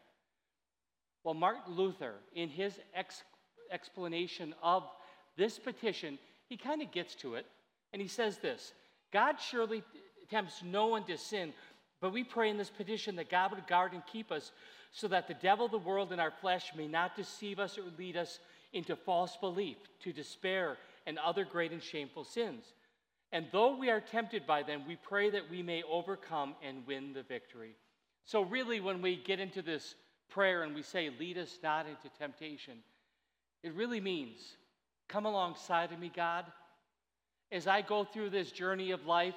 Well, 1.23 1.35
Martin 1.35 1.75
Luther, 1.75 2.15
in 2.33 2.49
his 2.49 2.79
ex- 2.95 3.23
explanation 3.71 4.55
of 4.63 4.83
this 5.37 5.59
petition, 5.59 6.17
he 6.49 6.57
kind 6.57 6.81
of 6.81 6.91
gets 6.91 7.15
to 7.15 7.35
it, 7.35 7.45
and 7.93 8.01
he 8.01 8.07
says 8.07 8.37
this 8.37 8.73
God 9.13 9.35
surely 9.39 9.83
tempts 10.29 10.63
no 10.63 10.87
one 10.87 11.03
to 11.05 11.17
sin, 11.17 11.53
but 11.99 12.11
we 12.11 12.23
pray 12.23 12.49
in 12.49 12.57
this 12.57 12.69
petition 12.69 13.15
that 13.17 13.29
God 13.29 13.51
would 13.51 13.67
guard 13.67 13.93
and 13.93 14.01
keep 14.11 14.31
us 14.31 14.51
so 14.91 15.07
that 15.09 15.27
the 15.27 15.33
devil, 15.35 15.67
the 15.67 15.77
world, 15.77 16.11
and 16.11 16.19
our 16.19 16.33
flesh 16.41 16.71
may 16.75 16.87
not 16.87 17.15
deceive 17.15 17.59
us 17.59 17.77
or 17.77 17.83
lead 17.97 18.17
us 18.17 18.39
into 18.73 18.95
false 18.95 19.37
belief, 19.37 19.77
to 20.01 20.11
despair, 20.11 20.77
and 21.05 21.17
other 21.19 21.45
great 21.45 21.71
and 21.71 21.83
shameful 21.83 22.23
sins. 22.23 22.73
And 23.31 23.47
though 23.51 23.77
we 23.77 23.89
are 23.89 24.01
tempted 24.01 24.45
by 24.45 24.63
them, 24.63 24.83
we 24.87 24.97
pray 24.97 25.29
that 25.29 25.49
we 25.49 25.63
may 25.63 25.83
overcome 25.83 26.55
and 26.65 26.85
win 26.85 27.13
the 27.13 27.23
victory. 27.23 27.75
So, 28.25 28.41
really, 28.41 28.79
when 28.79 29.01
we 29.01 29.15
get 29.15 29.39
into 29.39 29.61
this 29.61 29.95
prayer 30.29 30.63
and 30.63 30.75
we 30.75 30.81
say, 30.81 31.09
Lead 31.19 31.37
us 31.37 31.57
not 31.63 31.87
into 31.87 32.09
temptation, 32.19 32.79
it 33.63 33.73
really 33.73 34.01
means, 34.01 34.39
Come 35.07 35.25
alongside 35.25 35.91
of 35.91 35.99
me, 35.99 36.11
God. 36.13 36.45
As 37.51 37.67
I 37.67 37.81
go 37.81 38.05
through 38.05 38.29
this 38.29 38.51
journey 38.51 38.91
of 38.91 39.05
life, 39.05 39.35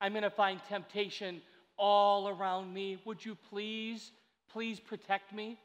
I'm 0.00 0.12
going 0.12 0.22
to 0.22 0.30
find 0.30 0.58
temptation 0.68 1.42
all 1.76 2.28
around 2.28 2.72
me. 2.72 2.98
Would 3.04 3.22
you 3.22 3.36
please, 3.50 4.10
please 4.50 4.80
protect 4.80 5.34
me? 5.34 5.58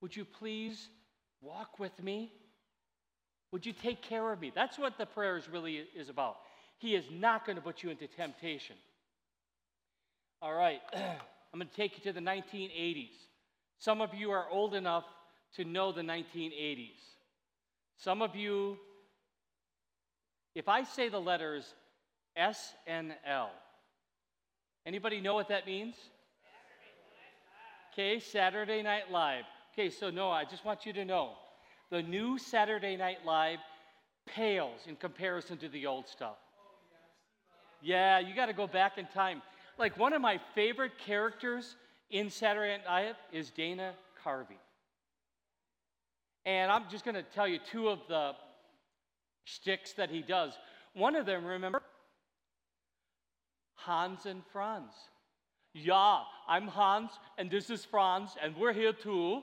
Would 0.00 0.16
you 0.16 0.24
please 0.24 0.88
walk 1.42 1.78
with 1.78 2.02
me? 2.02 2.32
Would 3.52 3.66
you 3.66 3.72
take 3.72 4.02
care 4.02 4.32
of 4.32 4.40
me? 4.40 4.52
That's 4.54 4.78
what 4.78 4.96
the 4.96 5.06
prayer 5.06 5.36
is 5.36 5.48
really 5.48 5.84
is 5.94 6.08
about. 6.08 6.38
He 6.80 6.94
is 6.94 7.04
not 7.12 7.44
going 7.44 7.56
to 7.56 7.62
put 7.62 7.82
you 7.82 7.90
into 7.90 8.06
temptation. 8.06 8.74
All 10.40 10.54
right, 10.54 10.80
I'm 10.94 11.58
going 11.58 11.68
to 11.68 11.76
take 11.76 11.98
you 11.98 12.04
to 12.04 12.12
the 12.12 12.24
1980s. 12.26 13.10
Some 13.78 14.00
of 14.00 14.14
you 14.14 14.30
are 14.30 14.48
old 14.50 14.74
enough 14.74 15.04
to 15.56 15.64
know 15.64 15.92
the 15.92 16.00
1980s. 16.00 16.88
Some 17.98 18.22
of 18.22 18.34
you, 18.34 18.78
if 20.54 20.68
I 20.68 20.84
say 20.84 21.10
the 21.10 21.20
letters 21.20 21.74
SNL, 22.38 23.48
anybody 24.86 25.20
know 25.20 25.34
what 25.34 25.48
that 25.48 25.66
means? 25.66 25.96
Okay, 27.92 28.20
Saturday 28.20 28.82
Night 28.82 29.10
Live. 29.10 29.44
Okay, 29.74 29.90
so 29.90 30.08
Noah, 30.08 30.32
I 30.32 30.44
just 30.46 30.64
want 30.64 30.86
you 30.86 30.94
to 30.94 31.04
know 31.04 31.32
the 31.90 32.00
new 32.02 32.38
Saturday 32.38 32.96
Night 32.96 33.18
Live 33.26 33.58
pales 34.26 34.80
in 34.86 34.96
comparison 34.96 35.58
to 35.58 35.68
the 35.68 35.84
old 35.84 36.08
stuff. 36.08 36.36
Yeah, 37.82 38.18
you 38.18 38.34
got 38.34 38.46
to 38.46 38.52
go 38.52 38.66
back 38.66 38.98
in 38.98 39.06
time. 39.06 39.42
Like 39.78 39.96
one 39.98 40.12
of 40.12 40.20
my 40.20 40.38
favorite 40.54 40.92
characters 40.98 41.76
in 42.10 42.30
Saturday 42.30 42.76
Night 42.78 43.06
Live 43.06 43.16
is 43.32 43.50
Dana 43.50 43.94
Carvey. 44.24 44.58
And 46.44 46.70
I'm 46.70 46.84
just 46.90 47.04
going 47.04 47.14
to 47.14 47.22
tell 47.22 47.46
you 47.46 47.58
two 47.70 47.88
of 47.88 48.00
the 48.08 48.32
shticks 49.44 49.92
that 49.94 50.10
he 50.10 50.22
does. 50.22 50.52
One 50.94 51.16
of 51.16 51.26
them, 51.26 51.44
remember? 51.44 51.82
Hans 53.74 54.26
and 54.26 54.42
Franz. 54.52 54.92
Yeah, 55.72 56.20
I'm 56.48 56.66
Hans, 56.66 57.12
and 57.38 57.50
this 57.50 57.70
is 57.70 57.84
Franz, 57.84 58.36
and 58.42 58.56
we're 58.56 58.72
here 58.72 58.92
to 58.92 59.42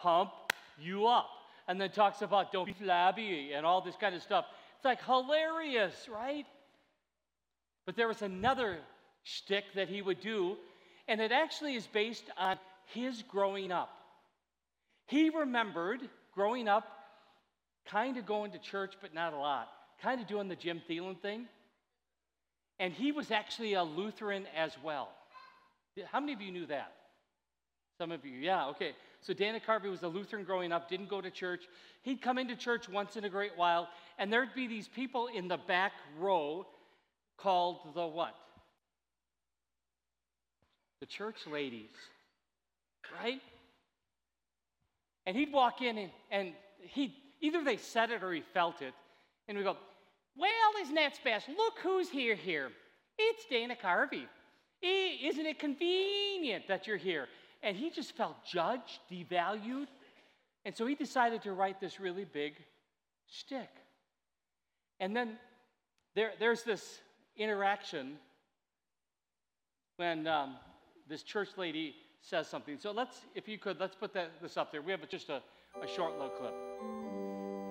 pump 0.00 0.30
you 0.78 1.06
up. 1.06 1.28
And 1.68 1.80
then 1.80 1.90
talks 1.90 2.22
about 2.22 2.52
don't 2.52 2.66
be 2.66 2.74
flabby 2.74 3.52
and 3.52 3.66
all 3.66 3.80
this 3.80 3.96
kind 3.96 4.14
of 4.14 4.22
stuff. 4.22 4.44
It's 4.76 4.84
like 4.84 5.02
hilarious, 5.04 6.08
right? 6.12 6.46
But 7.86 7.96
there 7.96 8.08
was 8.08 8.20
another 8.20 8.78
shtick 9.22 9.64
that 9.76 9.88
he 9.88 10.02
would 10.02 10.20
do, 10.20 10.56
and 11.08 11.20
it 11.20 11.32
actually 11.32 11.76
is 11.76 11.86
based 11.86 12.24
on 12.36 12.58
his 12.92 13.22
growing 13.22 13.72
up. 13.72 13.90
He 15.06 15.30
remembered 15.30 16.00
growing 16.34 16.68
up, 16.68 16.86
kind 17.86 18.16
of 18.16 18.26
going 18.26 18.52
to 18.52 18.58
church, 18.58 18.94
but 19.00 19.14
not 19.14 19.32
a 19.32 19.38
lot, 19.38 19.68
kind 20.02 20.20
of 20.20 20.26
doing 20.26 20.48
the 20.48 20.56
Jim 20.56 20.82
Thielen 20.90 21.20
thing. 21.20 21.46
And 22.78 22.92
he 22.92 23.12
was 23.12 23.30
actually 23.30 23.74
a 23.74 23.84
Lutheran 23.84 24.46
as 24.56 24.72
well. 24.84 25.08
How 26.10 26.20
many 26.20 26.32
of 26.32 26.40
you 26.42 26.52
knew 26.52 26.66
that? 26.66 26.92
Some 27.98 28.12
of 28.12 28.26
you, 28.26 28.36
yeah, 28.36 28.66
okay. 28.68 28.92
So 29.22 29.32
Dana 29.32 29.60
Carvey 29.66 29.90
was 29.90 30.02
a 30.02 30.08
Lutheran 30.08 30.44
growing 30.44 30.72
up, 30.72 30.90
didn't 30.90 31.08
go 31.08 31.20
to 31.20 31.30
church. 31.30 31.62
He'd 32.02 32.20
come 32.20 32.36
into 32.36 32.54
church 32.54 32.88
once 32.88 33.16
in 33.16 33.24
a 33.24 33.30
great 33.30 33.56
while, 33.56 33.88
and 34.18 34.30
there'd 34.30 34.54
be 34.54 34.66
these 34.66 34.88
people 34.88 35.28
in 35.28 35.48
the 35.48 35.56
back 35.56 35.92
row 36.18 36.66
called 37.36 37.78
the 37.94 38.06
what? 38.06 38.34
The 41.00 41.06
church 41.06 41.46
ladies, 41.50 41.90
right? 43.22 43.40
And 45.26 45.36
he'd 45.36 45.52
walk 45.52 45.82
in 45.82 45.98
and, 45.98 46.10
and 46.30 46.52
he 46.80 47.14
either 47.40 47.62
they 47.62 47.76
said 47.76 48.10
it 48.10 48.22
or 48.22 48.32
he 48.32 48.42
felt 48.54 48.80
it. 48.82 48.94
And 49.48 49.58
we 49.58 49.64
go, 49.64 49.76
Well, 50.36 50.50
isn't 50.80 50.94
that 50.94 51.14
special? 51.16 51.54
Look 51.54 51.74
who's 51.82 52.08
here 52.08 52.34
here. 52.34 52.70
It's 53.18 53.44
Dana 53.46 53.76
Carvey. 53.76 54.26
Isn't 54.82 55.46
it 55.46 55.58
convenient 55.58 56.68
that 56.68 56.86
you're 56.86 56.96
here? 56.96 57.28
And 57.62 57.76
he 57.76 57.90
just 57.90 58.12
felt 58.16 58.36
judged, 58.44 59.00
devalued. 59.10 59.88
And 60.64 60.76
so 60.76 60.86
he 60.86 60.94
decided 60.94 61.42
to 61.42 61.52
write 61.52 61.80
this 61.80 61.98
really 61.98 62.24
big 62.24 62.54
shtick. 63.28 63.70
And 65.00 65.16
then 65.16 65.38
there, 66.14 66.32
there's 66.38 66.62
this 66.62 67.00
interaction 67.36 68.18
when 69.96 70.26
um, 70.26 70.56
this 71.08 71.22
church 71.22 71.50
lady 71.56 71.94
says 72.20 72.48
something. 72.48 72.78
So 72.78 72.90
let's, 72.90 73.20
if 73.34 73.48
you 73.48 73.58
could, 73.58 73.78
let's 73.78 73.94
put 73.94 74.12
that, 74.14 74.42
this 74.42 74.56
up 74.56 74.72
there. 74.72 74.82
We 74.82 74.92
have 74.92 75.08
just 75.08 75.28
a, 75.28 75.42
a 75.82 75.86
short 75.86 76.12
little 76.12 76.30
clip. 76.30 76.54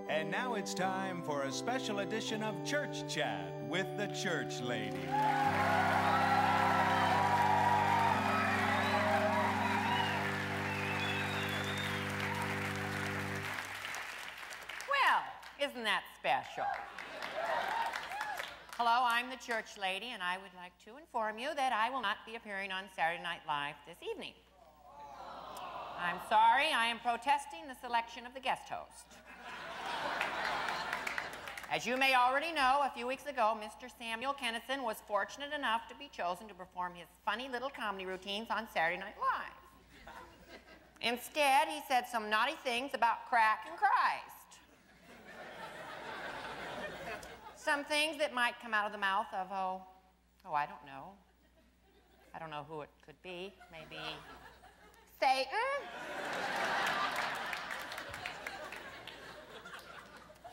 And 0.10 0.30
now 0.30 0.54
it's 0.54 0.74
time 0.74 1.24
for 1.24 1.44
a 1.44 1.52
special 1.52 2.00
edition 2.00 2.44
of 2.44 2.64
Church 2.64 3.12
Chat 3.12 3.52
with 3.68 3.88
the 3.98 4.08
Church 4.08 4.62
Lady. 4.62 4.96
Well, 14.88 15.24
isn't 15.60 15.84
that 15.84 16.04
special? 16.20 16.66
Hello, 18.78 19.08
I'm 19.08 19.30
the 19.30 19.38
church 19.38 19.80
lady, 19.80 20.08
and 20.12 20.22
I 20.22 20.36
would 20.36 20.52
like 20.60 20.76
to 20.84 21.00
inform 21.00 21.40
you 21.40 21.56
that 21.56 21.72
I 21.72 21.90
will 21.90 22.02
not 22.02 22.18
be 22.28 22.36
appearing 22.36 22.74
on 22.74 22.84
Saturday 22.94 23.24
Night 23.24 23.40
Live 23.48 23.76
this 23.88 23.96
evening. 24.04 24.34
I'm 25.98 26.20
sorry, 26.28 26.76
I 26.76 26.88
am 26.88 27.00
protesting 27.00 27.72
the 27.72 27.76
selection 27.80 28.26
of 28.26 28.34
the 28.34 28.42
guest 28.42 28.68
host. 28.68 29.16
As 31.72 31.88
you 31.88 31.96
may 31.96 32.16
already 32.16 32.52
know, 32.52 32.82
a 32.84 32.92
few 32.94 33.08
weeks 33.08 33.26
ago, 33.28 33.56
Mr. 33.56 33.88
Samuel 33.98 34.36
Kinison 34.36 34.84
was 34.84 34.98
fortunate 35.08 35.54
enough 35.54 35.88
to 35.88 35.96
be 35.96 36.10
chosen 36.12 36.50
to 36.50 36.54
perform 36.54 36.96
his 36.96 37.08
funny 37.24 37.48
little 37.48 37.70
comedy 37.70 38.06
routines 38.06 38.48
on 38.50 38.68
Saturday 38.74 39.00
Night 39.00 39.16
Live. 39.16 39.56
Instead, 41.00 41.70
he 41.70 41.80
said 41.88 42.08
some 42.12 42.30
naughty 42.30 42.60
things 42.62 42.92
about 42.94 43.24
crack 43.30 43.68
and 43.70 43.80
Christ. 43.80 44.35
Some 47.66 47.84
things 47.84 48.20
that 48.20 48.32
might 48.32 48.54
come 48.62 48.76
out 48.76 48.86
of 48.86 48.92
the 48.92 49.00
mouth 49.00 49.26
of, 49.34 49.48
oh, 49.52 49.82
oh, 50.46 50.54
I 50.54 50.68
don't 50.68 50.86
know. 50.86 51.18
I 52.36 52.38
don't 52.38 52.52
know 52.52 52.64
who 52.70 52.82
it 52.82 52.90
could 53.04 53.20
be. 53.24 53.52
Maybe 53.72 54.00
Satan? 55.20 55.48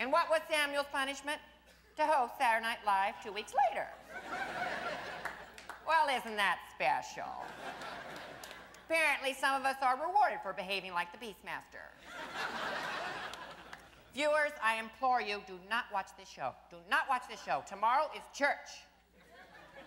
and 0.01 0.11
what 0.11 0.31
was 0.31 0.41
Samuel's 0.51 0.87
punishment? 0.91 1.37
To 1.99 2.07
host 2.07 2.33
Saturday 2.39 2.65
Night 2.65 2.79
Live 2.87 3.23
two 3.23 3.31
weeks 3.31 3.53
later. 3.69 3.89
well, 5.87 6.09
isn't 6.09 6.37
that 6.37 6.61
special? 6.75 7.29
Apparently, 8.89 9.35
some 9.35 9.61
of 9.61 9.67
us 9.67 9.77
are 9.83 9.97
rewarded 9.97 10.39
for 10.43 10.55
behaving 10.55 10.95
like 10.95 11.09
the 11.13 11.19
Beastmaster. 11.19 11.93
Viewers, 14.15 14.53
I 14.63 14.79
implore 14.79 15.23
you, 15.23 15.43
do 15.47 15.59
not 15.71 15.85
watch 15.93 16.09
this 16.19 16.29
show. 16.29 16.55
Do 16.71 16.77
not 16.91 17.09
watch 17.09 17.23
this 17.31 17.43
show. 17.43 17.63
Tomorrow 17.67 18.11
is 18.15 18.23
church. 18.37 18.85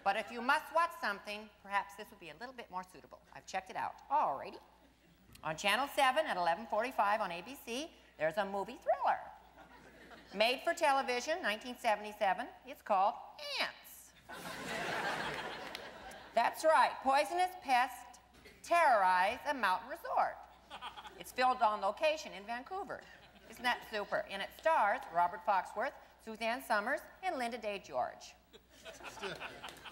But 0.03 0.15
if 0.15 0.32
you 0.32 0.41
must 0.41 0.65
watch 0.73 0.91
something, 1.01 1.49
perhaps 1.63 1.93
this 1.97 2.07
would 2.09 2.19
be 2.19 2.30
a 2.30 2.36
little 2.39 2.53
bit 2.55 2.69
more 2.71 2.84
suitable. 2.91 3.19
I've 3.36 3.45
checked 3.45 3.69
it 3.69 3.76
out. 3.76 3.93
Alrighty. 4.11 4.59
On 5.43 5.55
Channel 5.55 5.88
7 5.95 6.26
at 6.26 6.38
11:45 6.38 7.21
on 7.21 7.32
ABC, 7.32 7.89
there's 8.17 8.38
a 8.38 8.45
movie 8.45 8.80
thriller. 8.82 9.19
Made 10.34 10.61
for 10.63 10.73
television, 10.73 11.41
1977. 11.41 12.47
It's 12.65 12.82
called 12.82 13.13
Ants. 13.61 14.39
That's 16.34 16.65
right. 16.65 16.91
Poisonous 17.03 17.51
pests 17.63 18.19
terrorize 18.63 19.39
a 19.49 19.53
mountain 19.53 19.89
resort. 19.89 20.36
It's 21.19 21.32
filmed 21.32 21.61
on 21.61 21.80
location 21.82 22.32
in 22.34 22.43
Vancouver. 22.45 23.01
Isn't 23.56 23.64
that 23.64 23.80
super? 23.89 24.26
And 24.30 24.41
it 24.41 24.49
stars 24.60 24.99
Robert 25.16 25.39
Foxworth, 25.47 25.95
Suzanne 26.26 26.62
Somers, 26.68 26.99
and 27.24 27.38
Linda 27.38 27.58
Day 27.58 27.82
George. 27.88 28.36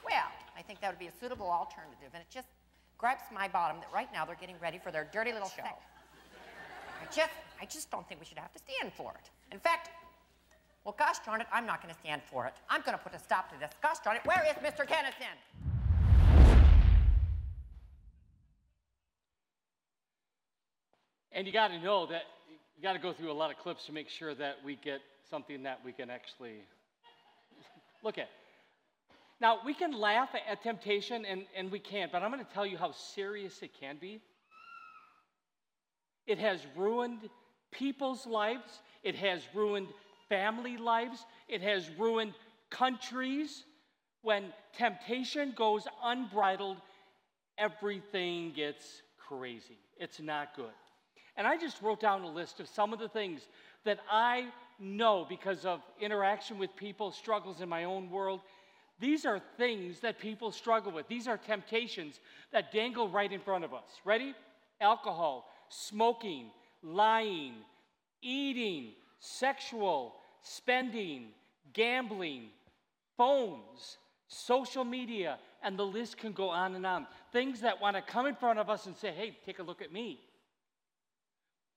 well, 0.04 0.28
I 0.58 0.62
think 0.62 0.82
that 0.82 0.92
would 0.92 1.00
be 1.00 1.08
a 1.08 1.14
suitable 1.18 1.50
alternative, 1.50 2.12
and 2.14 2.20
it 2.20 2.28
just 2.30 2.50
gripes 2.98 3.24
my 3.34 3.48
bottom 3.48 3.78
that 3.80 3.88
right 3.94 4.10
now 4.12 4.26
they're 4.26 4.36
getting 4.36 4.58
ready 4.62 4.82
for 4.84 4.92
their 4.92 5.08
dirty 5.14 5.32
little 5.32 5.48
show. 5.48 5.64
I 5.64 7.06
just, 7.06 7.32
I 7.62 7.66
just 7.66 7.90
don't 7.90 8.06
think 8.10 8.20
we 8.20 8.26
should 8.26 8.38
have 8.38 8.52
to 8.52 8.60
stand 8.60 8.92
for 8.92 9.14
it. 9.18 9.30
In 9.54 9.60
fact, 9.60 9.92
well, 10.84 10.96
gosh 11.00 11.20
darn 11.26 11.40
it, 11.40 11.48
I'm 11.54 11.66
not 11.66 11.82
going 11.82 11.94
to 11.94 12.00
stand 12.02 12.22
for 12.30 12.46
it. 12.46 12.54
I'm 12.70 12.82
going 12.82 12.98
to 12.98 13.02
put 13.02 13.14
a 13.14 13.20
stop 13.20 13.50
to 13.54 13.60
this. 13.62 13.72
Gosh 13.82 14.00
darn 14.04 14.18
it, 14.18 14.26
where 14.26 14.44
is 14.46 14.58
Mr. 14.58 14.86
Kinison? 14.86 15.40
And 21.32 21.48
you 21.48 21.54
got 21.54 21.70
to 21.70 21.80
know 21.80 22.06
that 22.08 22.24
you 22.76 22.84
got 22.84 22.94
to 22.94 23.00
go 23.00 23.14
through 23.14 23.32
a 23.32 23.34
lot 23.34 23.52
of 23.52 23.58
clips 23.58 23.86
to 23.86 23.92
make 23.92 24.10
sure 24.10 24.34
that 24.36 24.58
we 24.66 24.76
get 24.76 25.02
something 25.30 25.64
that 25.64 25.80
we 25.86 25.92
can 25.92 26.10
actually 26.10 26.62
look 28.04 28.18
at. 28.18 28.30
Now, 29.40 29.60
we 29.66 29.74
can 29.74 29.92
laugh 29.92 30.30
at 30.50 30.64
temptation, 30.64 31.26
and, 31.26 31.44
and 31.56 31.72
we 31.72 31.80
can't, 31.80 32.12
but 32.12 32.24
I'm 32.24 32.32
going 32.32 32.46
to 32.46 32.54
tell 32.54 32.66
you 32.66 32.78
how 32.78 32.92
serious 32.92 33.62
it 33.62 33.72
can 33.80 33.98
be. 34.00 34.22
It 36.26 36.40
has 36.40 36.60
ruined 36.76 37.30
people's 37.72 38.26
lives, 38.26 38.82
it 39.04 39.16
has 39.16 39.42
ruined 39.54 39.88
family 40.30 40.78
lives, 40.78 41.26
it 41.50 41.62
has 41.62 41.90
ruined 41.98 42.34
countries. 42.70 43.66
When 44.22 44.54
temptation 44.78 45.54
goes 45.54 45.86
unbridled, 46.02 46.78
everything 47.58 48.54
gets 48.56 49.02
crazy. 49.18 49.78
It's 49.98 50.22
not 50.22 50.56
good. 50.56 50.72
And 51.36 51.48
I 51.48 51.58
just 51.58 51.82
wrote 51.82 52.00
down 52.00 52.22
a 52.22 52.30
list 52.30 52.60
of 52.60 52.68
some 52.68 52.94
of 52.94 53.00
the 53.00 53.10
things 53.10 53.48
that 53.86 54.00
I 54.10 54.48
know 54.80 55.26
because 55.28 55.66
of 55.66 55.82
interaction 56.00 56.58
with 56.58 56.76
people, 56.76 57.12
struggles 57.12 57.62
in 57.62 57.70
my 57.70 57.86
own 57.86 58.10
world. 58.10 58.42
These 59.00 59.26
are 59.26 59.42
things 59.58 60.00
that 60.02 60.20
people 60.20 60.52
struggle 60.52 60.92
with. 60.92 61.08
These 61.08 61.28
are 61.28 61.38
temptations 61.38 62.20
that 62.52 62.72
dangle 62.72 63.10
right 63.10 63.32
in 63.32 63.40
front 63.40 63.64
of 63.64 63.74
us. 63.74 63.84
Ready? 64.06 64.36
Alcohol, 64.80 65.50
smoking, 65.70 66.52
lying, 66.84 67.54
eating, 68.22 68.92
sexual, 69.20 70.16
spending, 70.42 71.30
gambling, 71.74 72.50
phones, 73.18 73.98
social 74.28 74.84
media, 74.84 75.40
and 75.64 75.78
the 75.78 75.86
list 75.86 76.18
can 76.18 76.32
go 76.32 76.50
on 76.50 76.76
and 76.76 76.86
on. 76.86 77.08
Things 77.32 77.62
that 77.62 77.82
want 77.82 77.96
to 77.96 78.02
come 78.02 78.26
in 78.26 78.36
front 78.36 78.60
of 78.60 78.70
us 78.70 78.86
and 78.86 78.96
say, 78.96 79.12
hey, 79.12 79.38
take 79.46 79.60
a 79.60 79.64
look 79.64 79.82
at 79.82 79.92
me. 79.92 80.20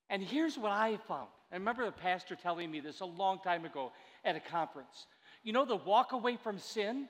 And 0.09 0.21
here's 0.23 0.57
what 0.57 0.71
I 0.71 0.97
found. 1.07 1.27
I 1.51 1.55
remember 1.55 1.85
the 1.85 1.91
pastor 1.91 2.35
telling 2.35 2.69
me 2.71 2.79
this 2.79 2.99
a 3.01 3.05
long 3.05 3.39
time 3.39 3.65
ago 3.65 3.91
at 4.23 4.35
a 4.35 4.39
conference. 4.39 5.07
You 5.43 5.53
know, 5.53 5.65
the 5.65 5.75
walk 5.75 6.11
away 6.11 6.37
from 6.37 6.59
sin, 6.59 7.07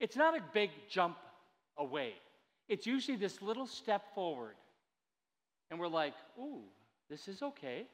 it's 0.00 0.16
not 0.16 0.36
a 0.36 0.42
big 0.52 0.70
jump 0.90 1.16
away. 1.78 2.14
It's 2.68 2.86
usually 2.86 3.16
this 3.16 3.40
little 3.42 3.66
step 3.66 4.14
forward. 4.14 4.54
And 5.70 5.80
we're 5.80 5.88
like, 5.88 6.14
ooh, 6.38 6.62
this 7.08 7.28
is 7.28 7.42
okay. 7.42 7.86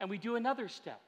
And 0.00 0.08
we 0.08 0.18
do 0.18 0.36
another 0.36 0.68
step. 0.68 1.00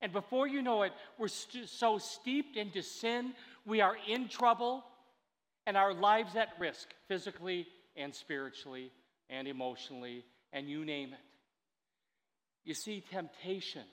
And 0.00 0.12
before 0.12 0.46
you 0.46 0.62
know 0.62 0.82
it, 0.82 0.92
we're 1.18 1.28
st- 1.28 1.68
so 1.68 1.98
steeped 1.98 2.56
into 2.56 2.82
sin, 2.82 3.34
we 3.66 3.80
are 3.80 3.96
in 4.08 4.28
trouble, 4.28 4.84
and 5.66 5.76
our 5.76 5.92
lives 5.92 6.36
at 6.36 6.48
risk, 6.58 6.88
physically 7.08 7.66
and 7.96 8.14
spiritually 8.14 8.92
and 9.28 9.48
emotionally, 9.48 10.24
and 10.52 10.68
you 10.68 10.84
name 10.84 11.12
it. 11.12 11.18
You 12.64 12.74
see, 12.74 13.02
temptation. 13.10 13.84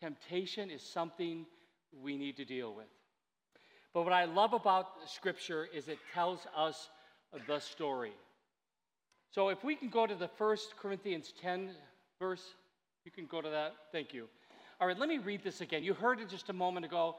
Temptation 0.00 0.70
is 0.70 0.82
something 0.82 1.46
we 2.02 2.16
need 2.16 2.36
to 2.36 2.44
deal 2.44 2.74
with. 2.74 2.86
But 3.94 4.02
what 4.02 4.12
I 4.12 4.24
love 4.24 4.52
about 4.52 4.86
Scripture 5.06 5.66
is 5.74 5.88
it 5.88 5.98
tells 6.12 6.46
us 6.56 6.90
the 7.46 7.58
story. 7.60 8.12
So 9.30 9.48
if 9.48 9.64
we 9.64 9.74
can 9.74 9.88
go 9.88 10.06
to 10.06 10.14
the 10.14 10.28
first 10.28 10.76
Corinthians 10.76 11.32
10 11.40 11.70
verse, 12.18 12.42
you 13.04 13.10
can 13.10 13.26
go 13.26 13.40
to 13.40 13.50
that. 13.50 13.74
Thank 13.92 14.12
you. 14.12 14.26
All 14.80 14.86
right, 14.86 14.98
let 14.98 15.08
me 15.08 15.18
read 15.18 15.42
this 15.42 15.60
again. 15.60 15.82
You 15.82 15.94
heard 15.94 16.20
it 16.20 16.28
just 16.28 16.50
a 16.50 16.52
moment 16.52 16.84
ago. 16.84 17.16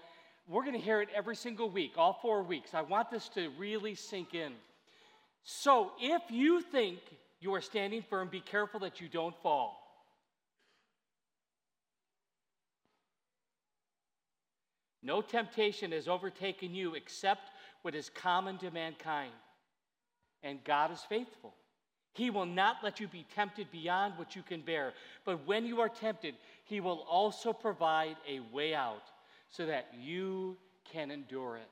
We're 0.47 0.63
going 0.63 0.75
to 0.75 0.79
hear 0.79 1.01
it 1.01 1.09
every 1.15 1.35
single 1.35 1.69
week, 1.69 1.93
all 1.97 2.19
four 2.21 2.43
weeks. 2.43 2.73
I 2.73 2.81
want 2.81 3.09
this 3.09 3.29
to 3.29 3.49
really 3.57 3.95
sink 3.95 4.33
in. 4.33 4.53
So 5.43 5.91
if 5.99 6.21
you 6.29 6.61
think 6.61 6.99
you 7.39 7.53
are 7.53 7.61
standing 7.61 8.01
firm, 8.01 8.29
be 8.29 8.41
careful 8.41 8.79
that 8.81 8.99
you 8.99 9.07
don't 9.07 9.35
fall. 9.43 9.83
No 15.03 15.21
temptation 15.21 15.91
has 15.91 16.07
overtaken 16.07 16.73
you 16.73 16.95
except 16.95 17.51
what 17.83 17.95
is 17.95 18.09
common 18.09 18.57
to 18.57 18.71
mankind. 18.71 19.31
And 20.43 20.63
God 20.63 20.91
is 20.91 21.01
faithful. 21.07 21.53
He 22.13 22.31
will 22.31 22.45
not 22.45 22.77
let 22.83 22.99
you 22.99 23.07
be 23.07 23.25
tempted 23.35 23.71
beyond 23.71 24.15
what 24.17 24.35
you 24.35 24.41
can 24.41 24.61
bear. 24.61 24.93
But 25.23 25.45
when 25.45 25.65
you 25.65 25.81
are 25.81 25.89
tempted, 25.89 26.35
He 26.65 26.79
will 26.79 27.05
also 27.09 27.53
provide 27.53 28.17
a 28.27 28.39
way 28.53 28.73
out 28.73 29.03
so 29.51 29.67
that 29.67 29.87
you 29.97 30.57
can 30.91 31.11
endure 31.11 31.57
it. 31.57 31.69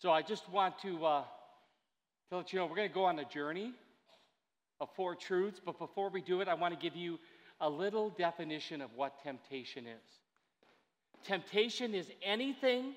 So 0.00 0.10
I 0.10 0.22
just 0.22 0.48
want 0.50 0.78
to, 0.80 1.06
uh, 1.06 1.22
to 2.30 2.36
let 2.36 2.52
you 2.52 2.58
know 2.58 2.66
we're 2.66 2.76
going 2.76 2.88
to 2.88 2.94
go 2.94 3.04
on 3.04 3.18
a 3.20 3.24
journey 3.24 3.72
of 4.80 4.88
four 4.96 5.14
truths. 5.14 5.60
But 5.64 5.78
before 5.78 6.10
we 6.10 6.20
do 6.20 6.40
it, 6.40 6.48
I 6.48 6.54
want 6.54 6.74
to 6.74 6.80
give 6.80 6.96
you 6.96 7.18
a 7.60 7.68
little 7.68 8.10
definition 8.10 8.80
of 8.80 8.90
what 8.94 9.22
temptation 9.22 9.86
is. 9.86 10.20
Temptation 11.24 11.94
is 11.94 12.10
anything 12.22 12.94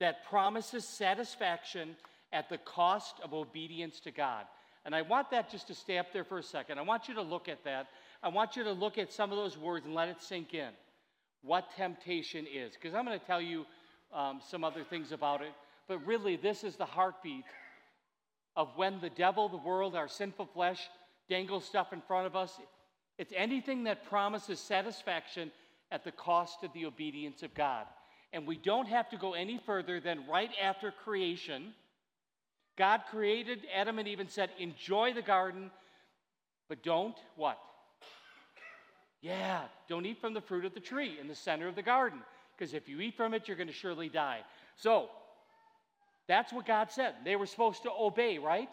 that 0.00 0.24
promises 0.28 0.86
satisfaction 0.86 1.96
at 2.32 2.48
the 2.48 2.58
cost 2.58 3.14
of 3.22 3.32
obedience 3.32 4.00
to 4.00 4.10
God. 4.10 4.44
And 4.84 4.94
I 4.94 5.02
want 5.02 5.30
that 5.30 5.50
just 5.50 5.68
to 5.68 5.74
stay 5.74 5.98
up 5.98 6.12
there 6.12 6.24
for 6.24 6.38
a 6.38 6.42
second. 6.42 6.78
I 6.78 6.82
want 6.82 7.08
you 7.08 7.14
to 7.14 7.22
look 7.22 7.48
at 7.48 7.64
that. 7.64 7.86
I 8.22 8.28
want 8.28 8.56
you 8.56 8.64
to 8.64 8.72
look 8.72 8.98
at 8.98 9.12
some 9.12 9.30
of 9.30 9.38
those 9.38 9.56
words 9.56 9.86
and 9.86 9.94
let 9.94 10.08
it 10.08 10.20
sink 10.20 10.52
in 10.52 10.70
what 11.42 11.70
temptation 11.76 12.46
is. 12.52 12.74
Because 12.74 12.94
I'm 12.94 13.04
going 13.04 13.18
to 13.18 13.24
tell 13.24 13.40
you 13.40 13.64
um, 14.12 14.40
some 14.46 14.64
other 14.64 14.82
things 14.82 15.12
about 15.12 15.42
it. 15.42 15.52
But 15.86 16.04
really, 16.06 16.36
this 16.36 16.64
is 16.64 16.76
the 16.76 16.86
heartbeat 16.86 17.44
of 18.56 18.68
when 18.76 19.00
the 19.00 19.10
devil, 19.10 19.48
the 19.48 19.56
world, 19.58 19.94
our 19.94 20.08
sinful 20.08 20.46
flesh 20.46 20.88
dangles 21.28 21.64
stuff 21.64 21.92
in 21.92 22.00
front 22.02 22.26
of 22.26 22.36
us. 22.36 22.58
It's 23.18 23.32
anything 23.36 23.84
that 23.84 24.08
promises 24.08 24.58
satisfaction 24.60 25.50
at 25.90 26.04
the 26.04 26.12
cost 26.12 26.64
of 26.64 26.72
the 26.72 26.86
obedience 26.86 27.42
of 27.42 27.54
God. 27.54 27.86
And 28.32 28.46
we 28.46 28.56
don't 28.56 28.88
have 28.88 29.08
to 29.10 29.16
go 29.16 29.34
any 29.34 29.60
further 29.64 30.00
than 30.00 30.26
right 30.28 30.50
after 30.60 30.90
creation. 30.90 31.72
God 32.76 33.02
created 33.10 33.60
Adam 33.72 33.98
and 33.98 34.08
Eve 34.08 34.20
and 34.20 34.30
said, 34.30 34.50
Enjoy 34.58 35.12
the 35.12 35.22
garden, 35.22 35.70
but 36.68 36.82
don't 36.82 37.16
what? 37.36 37.58
Yeah, 39.20 39.62
don't 39.88 40.04
eat 40.04 40.20
from 40.20 40.34
the 40.34 40.40
fruit 40.40 40.64
of 40.64 40.74
the 40.74 40.80
tree 40.80 41.16
in 41.20 41.28
the 41.28 41.34
center 41.34 41.68
of 41.68 41.76
the 41.76 41.82
garden, 41.82 42.18
because 42.56 42.74
if 42.74 42.88
you 42.88 43.00
eat 43.00 43.16
from 43.16 43.32
it, 43.32 43.46
you're 43.46 43.56
going 43.56 43.68
to 43.68 43.72
surely 43.72 44.08
die. 44.08 44.40
So, 44.76 45.08
that's 46.26 46.52
what 46.52 46.66
God 46.66 46.90
said. 46.90 47.14
They 47.24 47.36
were 47.36 47.46
supposed 47.46 47.84
to 47.84 47.90
obey, 47.90 48.38
right? 48.38 48.68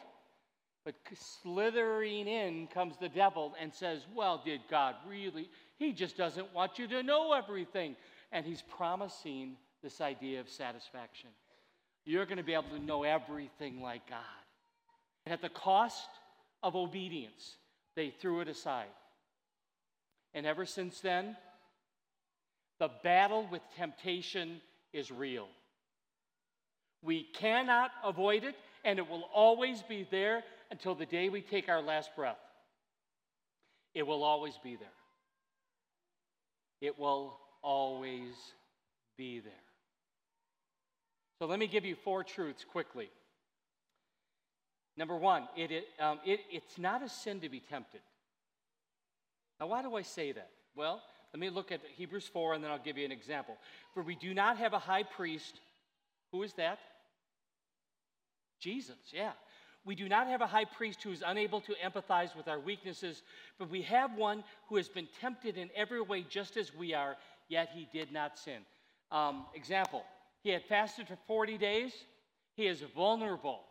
But 0.83 0.95
slithering 1.13 2.27
in 2.27 2.67
comes 2.67 2.95
the 2.97 3.09
devil 3.09 3.53
and 3.59 3.73
says, 3.73 4.01
Well, 4.15 4.41
did 4.43 4.61
God 4.69 4.95
really? 5.07 5.49
He 5.77 5.93
just 5.93 6.17
doesn't 6.17 6.53
want 6.53 6.79
you 6.79 6.87
to 6.87 7.03
know 7.03 7.33
everything. 7.33 7.95
And 8.31 8.45
he's 8.45 8.63
promising 8.63 9.57
this 9.83 10.01
idea 10.01 10.39
of 10.39 10.49
satisfaction. 10.49 11.29
You're 12.05 12.25
going 12.25 12.37
to 12.37 12.43
be 12.43 12.53
able 12.53 12.69
to 12.75 12.79
know 12.79 13.03
everything 13.03 13.81
like 13.81 14.09
God. 14.09 14.19
And 15.25 15.33
at 15.33 15.41
the 15.41 15.49
cost 15.49 16.09
of 16.63 16.75
obedience, 16.75 17.57
they 17.95 18.09
threw 18.09 18.41
it 18.41 18.47
aside. 18.47 18.87
And 20.33 20.45
ever 20.45 20.65
since 20.65 20.99
then, 21.01 21.35
the 22.79 22.89
battle 23.03 23.47
with 23.51 23.61
temptation 23.77 24.61
is 24.93 25.11
real. 25.11 25.47
We 27.03 27.23
cannot 27.23 27.91
avoid 28.03 28.43
it, 28.43 28.55
and 28.83 28.97
it 28.97 29.07
will 29.07 29.29
always 29.33 29.81
be 29.83 30.07
there 30.09 30.43
until 30.71 30.95
the 30.95 31.05
day 31.05 31.29
we 31.29 31.41
take 31.41 31.69
our 31.69 31.81
last 31.81 32.15
breath. 32.15 32.39
It 33.93 34.07
will 34.07 34.23
always 34.23 34.57
be 34.63 34.77
there. 34.77 34.87
It 36.79 36.97
will 36.97 37.37
always 37.61 38.33
be 39.17 39.39
there. 39.39 39.53
So 41.37 41.45
let 41.45 41.59
me 41.59 41.67
give 41.67 41.85
you 41.85 41.95
four 41.95 42.23
truths 42.23 42.63
quickly. 42.63 43.09
Number 44.97 45.17
one, 45.17 45.47
it, 45.57 45.71
it, 45.71 45.85
um, 45.99 46.19
it, 46.25 46.39
it's 46.51 46.77
not 46.77 47.03
a 47.03 47.09
sin 47.09 47.41
to 47.41 47.49
be 47.49 47.59
tempted. 47.59 48.01
Now, 49.59 49.67
why 49.67 49.81
do 49.81 49.95
I 49.95 50.01
say 50.01 50.31
that? 50.31 50.49
Well, 50.75 51.01
let 51.33 51.39
me 51.39 51.49
look 51.49 51.71
at 51.71 51.81
Hebrews 51.95 52.27
4 52.27 52.55
and 52.55 52.63
then 52.63 52.71
I'll 52.71 52.79
give 52.79 52.97
you 52.97 53.05
an 53.05 53.11
example. 53.11 53.57
For 53.93 54.03
we 54.03 54.15
do 54.15 54.33
not 54.33 54.57
have 54.57 54.73
a 54.73 54.79
high 54.79 55.03
priest. 55.03 55.59
Who 56.31 56.43
is 56.43 56.53
that? 56.53 56.79
Jesus, 58.59 58.97
yeah. 59.11 59.31
We 59.83 59.95
do 59.95 60.07
not 60.07 60.27
have 60.27 60.41
a 60.41 60.47
high 60.47 60.65
priest 60.65 61.01
who 61.01 61.11
is 61.11 61.23
unable 61.25 61.59
to 61.61 61.73
empathize 61.83 62.35
with 62.35 62.47
our 62.47 62.59
weaknesses, 62.59 63.23
but 63.57 63.69
we 63.69 63.81
have 63.83 64.15
one 64.15 64.43
who 64.69 64.75
has 64.75 64.87
been 64.87 65.07
tempted 65.19 65.57
in 65.57 65.69
every 65.75 66.01
way 66.01 66.23
just 66.29 66.55
as 66.55 66.73
we 66.73 66.93
are, 66.93 67.17
yet 67.49 67.69
he 67.73 67.87
did 67.91 68.11
not 68.11 68.37
sin. 68.37 68.59
Um, 69.11 69.45
example, 69.55 70.03
he 70.43 70.51
had 70.51 70.63
fasted 70.65 71.07
for 71.07 71.17
40 71.27 71.57
days. 71.57 71.93
He 72.55 72.67
is 72.67 72.83
vulnerable. 72.95 73.61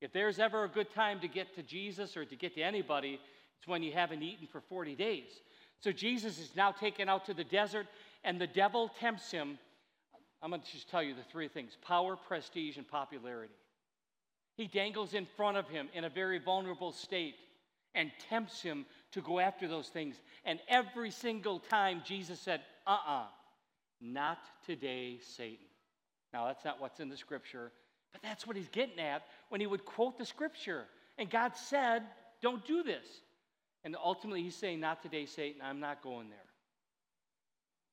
If 0.00 0.12
there's 0.12 0.38
ever 0.38 0.64
a 0.64 0.68
good 0.68 0.92
time 0.94 1.20
to 1.20 1.28
get 1.28 1.54
to 1.56 1.62
Jesus 1.62 2.16
or 2.16 2.24
to 2.24 2.36
get 2.36 2.54
to 2.54 2.62
anybody, 2.62 3.20
it's 3.58 3.68
when 3.68 3.82
you 3.82 3.92
haven't 3.92 4.22
eaten 4.22 4.46
for 4.46 4.60
40 4.60 4.94
days. 4.94 5.28
So 5.80 5.92
Jesus 5.92 6.38
is 6.38 6.50
now 6.56 6.72
taken 6.72 7.08
out 7.08 7.26
to 7.26 7.34
the 7.34 7.44
desert, 7.44 7.86
and 8.24 8.40
the 8.40 8.46
devil 8.46 8.90
tempts 8.98 9.30
him. 9.30 9.58
I'm 10.42 10.50
going 10.50 10.62
to 10.62 10.72
just 10.72 10.88
tell 10.88 11.02
you 11.02 11.14
the 11.14 11.22
three 11.30 11.48
things 11.48 11.76
power, 11.84 12.16
prestige, 12.16 12.76
and 12.76 12.86
popularity. 12.86 13.52
He 14.58 14.66
dangles 14.66 15.14
in 15.14 15.24
front 15.24 15.56
of 15.56 15.68
him 15.68 15.88
in 15.94 16.02
a 16.02 16.10
very 16.10 16.40
vulnerable 16.40 16.90
state 16.90 17.36
and 17.94 18.10
tempts 18.28 18.60
him 18.60 18.86
to 19.12 19.22
go 19.22 19.38
after 19.38 19.68
those 19.68 19.86
things. 19.86 20.16
And 20.44 20.58
every 20.68 21.12
single 21.12 21.60
time, 21.60 22.02
Jesus 22.04 22.40
said, 22.40 22.62
uh 22.84 22.90
uh-uh, 22.90 23.20
uh, 23.20 23.26
not 24.00 24.38
today, 24.66 25.20
Satan. 25.22 25.64
Now, 26.32 26.46
that's 26.46 26.64
not 26.64 26.80
what's 26.80 26.98
in 26.98 27.08
the 27.08 27.16
scripture, 27.16 27.70
but 28.12 28.20
that's 28.20 28.48
what 28.48 28.56
he's 28.56 28.68
getting 28.68 28.98
at 28.98 29.22
when 29.48 29.60
he 29.60 29.66
would 29.68 29.84
quote 29.84 30.18
the 30.18 30.26
scripture. 30.26 30.86
And 31.18 31.30
God 31.30 31.52
said, 31.54 32.02
don't 32.42 32.66
do 32.66 32.82
this. 32.82 33.06
And 33.84 33.94
ultimately, 33.96 34.42
he's 34.42 34.56
saying, 34.56 34.80
not 34.80 35.02
today, 35.02 35.24
Satan, 35.24 35.62
I'm 35.62 35.78
not 35.78 36.02
going 36.02 36.30
there. 36.30 36.38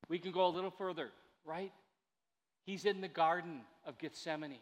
We 0.10 0.18
can 0.18 0.32
go 0.32 0.48
a 0.48 0.50
little 0.50 0.72
further, 0.72 1.12
right? 1.46 1.72
He's 2.66 2.86
in 2.86 3.02
the 3.02 3.08
Garden 3.08 3.62
of 3.86 4.00
Gethsemane. 4.00 4.58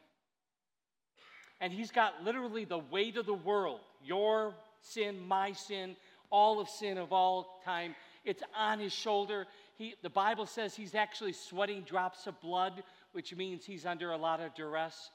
And 1.61 1.71
he's 1.71 1.91
got 1.91 2.23
literally 2.23 2.65
the 2.65 2.79
weight 2.79 3.17
of 3.17 3.25
the 3.25 3.33
world 3.33 3.79
your 4.03 4.53
sin, 4.81 5.17
my 5.27 5.53
sin, 5.53 5.95
all 6.29 6.59
of 6.59 6.67
sin 6.67 6.97
of 6.97 7.13
all 7.13 7.61
time. 7.63 7.95
It's 8.25 8.43
on 8.55 8.79
his 8.79 8.91
shoulder. 8.91 9.47
He, 9.77 9.95
the 10.01 10.09
Bible 10.09 10.45
says 10.45 10.75
he's 10.75 10.93
actually 10.93 11.33
sweating 11.33 11.81
drops 11.83 12.27
of 12.27 12.39
blood 12.41 12.83
which 13.13 13.33
means 13.35 13.63
he's 13.63 13.85
under 13.85 14.11
a 14.11 14.17
lot 14.17 14.41
of 14.41 14.53
duress. 14.53 15.11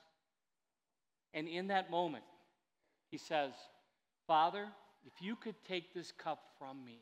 And 1.35 1.47
in 1.47 1.69
that 1.69 1.90
moment, 1.90 2.24
he 3.10 3.19
says, 3.19 3.52
Father, 4.27 4.66
if 5.05 5.12
you 5.20 5.36
could 5.36 5.56
take 5.66 5.93
this 5.93 6.12
cup 6.12 6.40
from 6.59 6.85
me. 6.85 7.01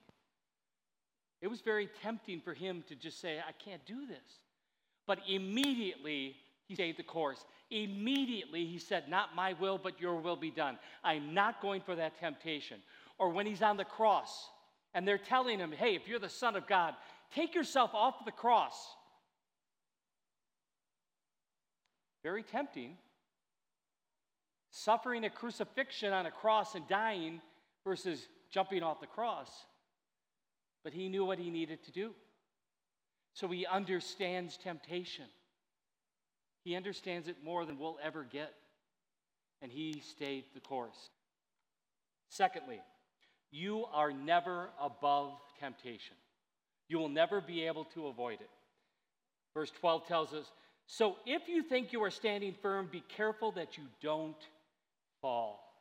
It 1.42 1.48
was 1.48 1.60
very 1.60 1.88
tempting 2.02 2.40
for 2.40 2.54
him 2.54 2.82
to 2.88 2.94
just 2.96 3.20
say, 3.20 3.38
I 3.38 3.52
can't 3.52 3.84
do 3.84 4.06
this. 4.06 4.40
But 5.06 5.20
immediately, 5.28 6.36
he 6.66 6.74
stayed 6.74 6.96
the 6.96 7.02
course. 7.02 7.44
Immediately, 7.70 8.66
he 8.66 8.78
said, 8.78 9.08
Not 9.08 9.34
my 9.34 9.54
will, 9.54 9.78
but 9.78 10.00
your 10.00 10.16
will 10.16 10.36
be 10.36 10.50
done. 10.50 10.78
I'm 11.02 11.34
not 11.34 11.60
going 11.60 11.80
for 11.80 11.96
that 11.96 12.18
temptation. 12.18 12.78
Or 13.18 13.30
when 13.30 13.46
he's 13.46 13.62
on 13.62 13.76
the 13.76 13.84
cross 13.84 14.48
and 14.94 15.06
they're 15.06 15.18
telling 15.18 15.58
him, 15.58 15.72
Hey, 15.72 15.94
if 15.94 16.06
you're 16.06 16.18
the 16.18 16.28
Son 16.28 16.54
of 16.54 16.66
God, 16.66 16.94
take 17.34 17.54
yourself 17.54 17.90
off 17.94 18.24
the 18.24 18.32
cross. 18.32 18.74
Very 22.22 22.42
tempting. 22.42 22.96
Suffering 24.70 25.24
a 25.24 25.30
crucifixion 25.30 26.12
on 26.12 26.26
a 26.26 26.30
cross 26.30 26.74
and 26.74 26.86
dying 26.86 27.40
versus 27.84 28.28
jumping 28.50 28.82
off 28.82 29.00
the 29.00 29.06
cross. 29.06 29.48
But 30.84 30.92
he 30.92 31.08
knew 31.08 31.24
what 31.24 31.38
he 31.38 31.50
needed 31.50 31.84
to 31.84 31.92
do. 31.92 32.12
So 33.32 33.48
he 33.48 33.66
understands 33.66 34.56
temptation. 34.56 35.26
He 36.66 36.74
understands 36.74 37.28
it 37.28 37.36
more 37.44 37.64
than 37.64 37.78
we'll 37.78 37.96
ever 38.02 38.24
get. 38.24 38.52
And 39.62 39.70
he 39.70 40.00
stayed 40.00 40.46
the 40.52 40.58
course. 40.58 41.10
Secondly, 42.28 42.80
you 43.52 43.84
are 43.94 44.10
never 44.10 44.70
above 44.82 45.34
temptation. 45.60 46.16
You 46.88 46.98
will 46.98 47.08
never 47.08 47.40
be 47.40 47.68
able 47.68 47.84
to 47.94 48.08
avoid 48.08 48.40
it. 48.40 48.50
Verse 49.54 49.70
12 49.78 50.08
tells 50.08 50.32
us 50.32 50.50
So 50.88 51.14
if 51.24 51.46
you 51.46 51.62
think 51.62 51.92
you 51.92 52.02
are 52.02 52.10
standing 52.10 52.52
firm, 52.60 52.88
be 52.90 53.04
careful 53.16 53.52
that 53.52 53.78
you 53.78 53.84
don't 54.02 54.34
fall. 55.22 55.72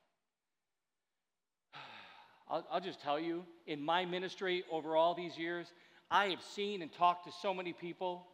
I'll, 2.48 2.64
I'll, 2.72 2.80
just 2.80 3.02
tell 3.02 3.20
you, 3.20 3.44
in 3.66 3.82
my 3.82 4.06
ministry 4.06 4.64
over 4.72 4.95
all 4.95 5.16
these 5.16 5.36
years, 5.36 5.66
I 6.12 6.28
have 6.28 6.44
seen 6.53 6.84
and 6.84 6.94
talked 6.94 7.26
to 7.26 7.32
so 7.41 7.56
many 7.56 7.74
people. 7.74 8.28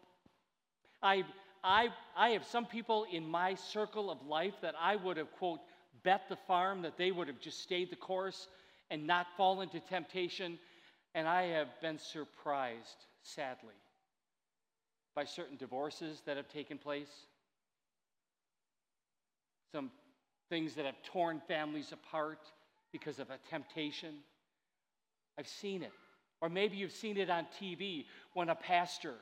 I, 1.02 1.24
I, 1.64 1.90
I 2.16 2.30
have 2.30 2.46
some 2.46 2.66
people 2.66 3.06
in 3.12 3.28
my 3.28 3.54
circle 3.54 4.10
of 4.10 4.26
life 4.26 4.56
that 4.62 4.76
I 4.80 4.96
would 4.96 5.18
have, 5.18 5.32
quote, 5.34 5.60
bet 6.04 6.24
the 6.30 6.36
farm 6.36 6.82
that 6.82 6.98
they 6.98 7.12
would 7.12 7.28
have 7.28 7.40
just 7.40 7.62
stayed 7.62 7.92
the 7.92 7.96
course 7.96 8.48
and 8.90 9.06
not 9.06 9.28
fallen 9.38 9.70
to 9.70 9.80
temptation. 9.80 10.58
And 11.14 11.28
I 11.28 11.44
have 11.44 11.68
been 11.82 12.00
surprised, 12.00 13.06
sadly, 13.22 13.76
by 15.16 15.26
certain 15.26 15.58
divorces 15.58 16.22
that 16.26 16.38
have 16.38 16.48
taken 16.48 16.78
place, 16.78 17.12
some 19.72 19.92
things 20.50 20.74
that 20.76 20.86
have 20.86 21.02
torn 21.04 21.42
families 21.48 21.92
apart 21.92 22.40
because 22.92 23.20
of 23.20 23.30
a 23.30 23.38
temptation. 23.50 24.16
I've 25.38 25.48
seen 25.48 25.84
it. 25.84 25.92
Or 26.42 26.50
maybe 26.50 26.76
you've 26.76 26.92
seen 26.92 27.18
it 27.18 27.30
on 27.30 27.46
TV 27.62 28.06
when 28.34 28.50
a 28.50 28.56
pastor 28.56 29.14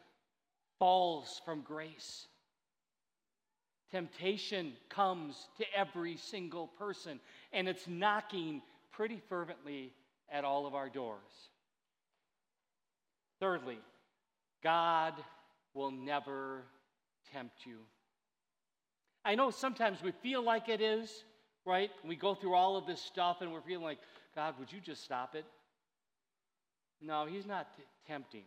falls 0.79 1.41
from 1.45 1.61
grace. 1.61 2.27
Temptation 3.91 4.73
comes 4.89 5.47
to 5.57 5.65
every 5.75 6.17
single 6.17 6.67
person, 6.67 7.19
and 7.53 7.67
it's 7.67 7.87
knocking 7.87 8.61
pretty 8.91 9.21
fervently 9.29 9.91
at 10.31 10.43
all 10.43 10.65
of 10.65 10.75
our 10.75 10.89
doors. 10.89 11.49
Thirdly, 13.39 13.79
God 14.63 15.13
will 15.73 15.91
never 15.91 16.63
tempt 17.31 17.65
you. 17.65 17.77
I 19.23 19.35
know 19.35 19.49
sometimes 19.49 20.01
we 20.01 20.11
feel 20.11 20.43
like 20.43 20.69
it 20.69 20.81
is, 20.81 21.23
right? 21.65 21.89
We 22.05 22.15
go 22.15 22.35
through 22.35 22.53
all 22.53 22.77
of 22.77 22.85
this 22.85 23.01
stuff 23.01 23.37
and 23.41 23.51
we're 23.51 23.61
feeling 23.61 23.83
like, 23.83 23.99
God, 24.35 24.55
would 24.59 24.71
you 24.71 24.79
just 24.79 25.03
stop 25.03 25.35
it? 25.35 25.45
No, 27.01 27.25
He's 27.25 27.45
not 27.45 27.75
t- 27.75 27.83
tempting. 28.07 28.43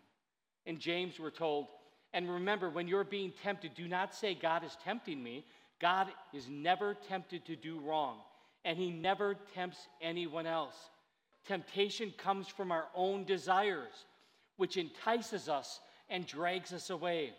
In 0.66 0.78
James, 0.78 1.18
we're 1.18 1.30
told, 1.30 1.66
and 2.14 2.30
remember, 2.30 2.68
when 2.68 2.88
you're 2.88 3.04
being 3.04 3.32
tempted, 3.42 3.74
do 3.74 3.88
not 3.88 4.14
say, 4.14 4.34
God 4.34 4.64
is 4.64 4.76
tempting 4.84 5.22
me. 5.22 5.44
God 5.80 6.08
is 6.32 6.48
never 6.48 6.94
tempted 7.08 7.44
to 7.46 7.56
do 7.56 7.80
wrong, 7.80 8.18
and 8.64 8.78
He 8.78 8.90
never 8.90 9.34
tempts 9.54 9.88
anyone 10.00 10.46
else. 10.46 10.76
Temptation 11.46 12.12
comes 12.16 12.46
from 12.46 12.70
our 12.70 12.86
own 12.94 13.24
desires, 13.24 13.92
which 14.56 14.76
entices 14.76 15.48
us 15.48 15.80
and 16.08 16.26
drags 16.26 16.72
us 16.72 16.90
away. 16.90 17.32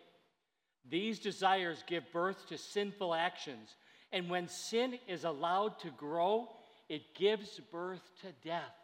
These 0.89 1.19
desires 1.19 1.83
give 1.87 2.11
birth 2.11 2.47
to 2.47 2.57
sinful 2.57 3.13
actions, 3.13 3.75
and 4.11 4.29
when 4.29 4.47
sin 4.47 4.99
is 5.07 5.23
allowed 5.23 5.79
to 5.79 5.89
grow, 5.91 6.49
it 6.89 7.15
gives 7.15 7.61
birth 7.71 8.01
to 8.21 8.27
death. 8.45 8.75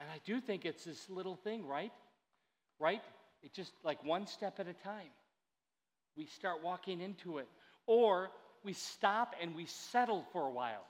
And 0.00 0.08
I 0.10 0.20
do 0.24 0.40
think 0.40 0.64
it's 0.64 0.84
this 0.84 1.08
little 1.10 1.36
thing, 1.36 1.66
right? 1.66 1.92
Right? 2.78 3.02
It's 3.42 3.54
just 3.54 3.72
like 3.84 4.02
one 4.04 4.26
step 4.26 4.60
at 4.60 4.68
a 4.68 4.72
time. 4.72 5.10
We 6.16 6.26
start 6.26 6.62
walking 6.62 7.00
into 7.00 7.38
it. 7.38 7.48
Or 7.86 8.30
we 8.64 8.72
stop 8.72 9.34
and 9.40 9.54
we 9.54 9.66
settle 9.66 10.24
for 10.32 10.46
a 10.46 10.50
while. 10.50 10.84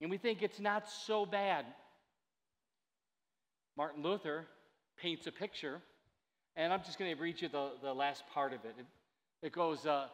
And 0.00 0.10
we 0.10 0.18
think 0.18 0.42
it's 0.42 0.60
not 0.60 0.90
so 0.90 1.24
bad. 1.24 1.64
Martin 3.76 4.02
Luther 4.02 4.46
paints 4.96 5.26
a 5.26 5.32
picture, 5.32 5.80
and 6.56 6.72
I'm 6.72 6.82
just 6.84 6.98
going 6.98 7.14
to 7.14 7.20
read 7.20 7.40
you 7.40 7.48
the, 7.48 7.70
the 7.82 7.92
last 7.92 8.22
part 8.32 8.52
of 8.52 8.64
it. 8.64 8.74
It, 8.78 8.86
it 9.42 9.52
goes 9.52 9.86
uh, 9.86 10.06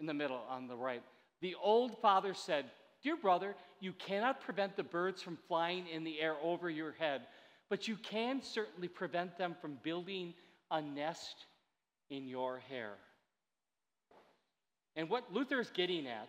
in 0.00 0.06
the 0.06 0.14
middle 0.14 0.40
on 0.48 0.66
the 0.66 0.76
right. 0.76 1.02
The 1.40 1.54
old 1.62 1.98
father 2.00 2.34
said, 2.34 2.66
Dear 3.02 3.16
brother, 3.16 3.54
you 3.80 3.92
cannot 3.92 4.40
prevent 4.40 4.76
the 4.76 4.82
birds 4.82 5.22
from 5.22 5.38
flying 5.46 5.86
in 5.86 6.04
the 6.04 6.20
air 6.20 6.36
over 6.42 6.68
your 6.68 6.92
head, 6.92 7.22
but 7.68 7.86
you 7.86 7.96
can 7.96 8.42
certainly 8.42 8.88
prevent 8.88 9.38
them 9.38 9.54
from 9.60 9.78
building 9.82 10.34
a 10.70 10.82
nest 10.82 11.46
in 12.10 12.26
your 12.26 12.58
hair. 12.68 12.94
And 14.96 15.08
what 15.08 15.32
Luther 15.32 15.60
is 15.60 15.70
getting 15.70 16.06
at, 16.08 16.28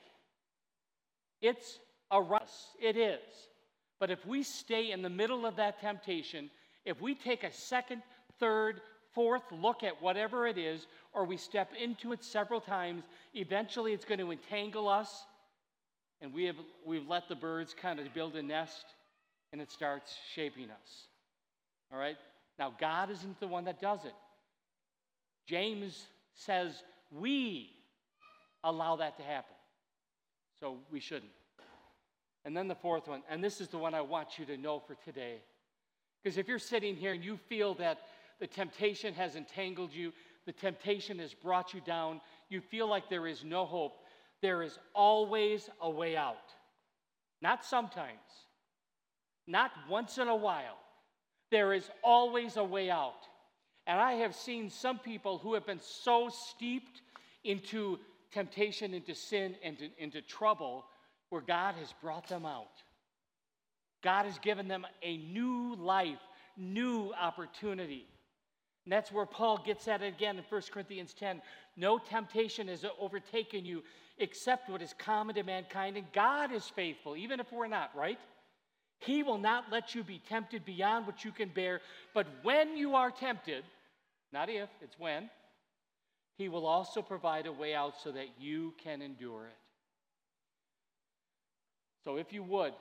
it's 1.41 1.79
a 2.11 2.21
rush. 2.21 2.49
It 2.79 2.97
is. 2.97 3.19
But 3.99 4.11
if 4.11 4.25
we 4.25 4.43
stay 4.43 4.91
in 4.91 5.01
the 5.01 5.09
middle 5.09 5.45
of 5.45 5.55
that 5.55 5.81
temptation, 5.81 6.49
if 6.85 7.01
we 7.01 7.15
take 7.15 7.43
a 7.43 7.51
second, 7.51 8.01
third, 8.39 8.81
fourth 9.13 9.43
look 9.51 9.83
at 9.83 10.01
whatever 10.01 10.47
it 10.47 10.57
is, 10.57 10.85
or 11.13 11.25
we 11.25 11.35
step 11.37 11.71
into 11.81 12.13
it 12.13 12.23
several 12.23 12.61
times, 12.61 13.03
eventually 13.33 13.93
it's 13.93 14.05
going 14.05 14.19
to 14.19 14.31
entangle 14.31 14.87
us 14.87 15.25
and 16.21 16.33
we 16.33 16.45
have, 16.45 16.55
we've 16.85 17.07
let 17.07 17.27
the 17.27 17.35
birds 17.35 17.75
kind 17.79 17.99
of 17.99 18.13
build 18.13 18.35
a 18.35 18.43
nest 18.43 18.85
and 19.51 19.61
it 19.61 19.71
starts 19.71 20.15
shaping 20.33 20.69
us. 20.69 21.07
All 21.91 21.99
right? 21.99 22.17
Now, 22.57 22.73
God 22.79 23.09
isn't 23.09 23.39
the 23.39 23.47
one 23.47 23.65
that 23.65 23.79
does 23.79 24.05
it. 24.05 24.13
James 25.47 26.05
says 26.35 26.83
we 27.11 27.71
allow 28.63 28.97
that 28.97 29.17
to 29.17 29.23
happen. 29.23 29.55
So 30.59 30.77
we 30.91 30.99
shouldn't. 30.99 31.31
And 32.45 32.55
then 32.55 32.67
the 32.67 32.75
fourth 32.75 33.07
one, 33.07 33.23
and 33.29 33.43
this 33.43 33.61
is 33.61 33.67
the 33.69 33.77
one 33.77 33.93
I 33.93 34.01
want 34.01 34.37
you 34.37 34.45
to 34.45 34.57
know 34.57 34.79
for 34.79 34.95
today. 34.95 35.37
Because 36.21 36.37
if 36.37 36.47
you're 36.47 36.59
sitting 36.59 36.95
here 36.95 37.13
and 37.13 37.23
you 37.23 37.37
feel 37.37 37.73
that 37.75 37.99
the 38.39 38.47
temptation 38.47 39.13
has 39.13 39.35
entangled 39.35 39.93
you, 39.93 40.13
the 40.45 40.51
temptation 40.51 41.19
has 41.19 41.33
brought 41.33 41.73
you 41.73 41.81
down, 41.81 42.21
you 42.49 42.61
feel 42.61 42.87
like 42.87 43.09
there 43.09 43.27
is 43.27 43.43
no 43.43 43.65
hope, 43.65 44.03
there 44.41 44.61
is 44.61 44.77
always 44.93 45.69
a 45.81 45.89
way 45.89 46.15
out. 46.15 46.53
Not 47.41 47.63
sometimes, 47.65 48.19
not 49.47 49.71
once 49.89 50.17
in 50.17 50.27
a 50.27 50.35
while. 50.35 50.77
There 51.51 51.73
is 51.73 51.89
always 52.03 52.57
a 52.57 52.63
way 52.63 52.91
out. 52.91 53.27
And 53.87 53.99
I 53.99 54.13
have 54.13 54.35
seen 54.35 54.69
some 54.69 54.99
people 54.99 55.39
who 55.39 55.55
have 55.55 55.65
been 55.65 55.79
so 55.81 56.29
steeped 56.29 57.01
into 57.43 57.97
temptation, 58.31 58.93
into 58.93 59.15
sin, 59.15 59.55
and 59.63 59.77
into, 59.97 60.21
trouble, 60.21 60.85
where 61.29 61.41
God 61.41 61.75
has 61.75 61.93
brought 62.01 62.27
them 62.27 62.45
out. 62.45 62.83
God 64.03 64.25
has 64.25 64.37
given 64.39 64.67
them 64.67 64.85
a 65.01 65.17
new 65.17 65.75
life, 65.75 66.19
new 66.55 67.11
opportunity. 67.19 68.05
And 68.85 68.93
that's 68.93 69.11
where 69.11 69.25
Paul 69.25 69.61
gets 69.65 69.87
at 69.87 70.01
it 70.01 70.13
again 70.13 70.37
in 70.37 70.43
1 70.47 70.61
Corinthians 70.71 71.13
10. 71.13 71.41
No 71.75 71.97
temptation 71.97 72.67
has 72.67 72.85
overtaken 72.99 73.65
you 73.65 73.83
except 74.19 74.69
what 74.69 74.81
is 74.81 74.93
common 74.97 75.35
to 75.35 75.43
mankind, 75.43 75.97
and 75.97 76.05
God 76.13 76.51
is 76.51 76.65
faithful, 76.75 77.15
even 77.15 77.39
if 77.39 77.51
we're 77.51 77.67
not, 77.67 77.95
right? 77.95 78.19
He 78.99 79.23
will 79.23 79.37
not 79.37 79.71
let 79.71 79.95
you 79.95 80.03
be 80.03 80.21
tempted 80.29 80.65
beyond 80.65 81.07
what 81.07 81.23
you 81.23 81.31
can 81.31 81.49
bear, 81.49 81.81
but 82.13 82.27
when 82.43 82.75
you 82.75 82.95
are 82.95 83.11
tempted, 83.11 83.63
not 84.33 84.49
if, 84.49 84.69
it's 84.81 84.99
when, 84.99 85.29
He 86.37 86.49
will 86.49 86.65
also 86.65 87.01
provide 87.01 87.45
a 87.47 87.51
way 87.51 87.73
out 87.73 87.93
so 88.03 88.11
that 88.11 88.27
you 88.39 88.73
can 88.83 89.01
endure 89.01 89.45
it. 89.45 89.57
So 92.03 92.17
if 92.17 92.33
you 92.33 92.43
would, 92.43 92.73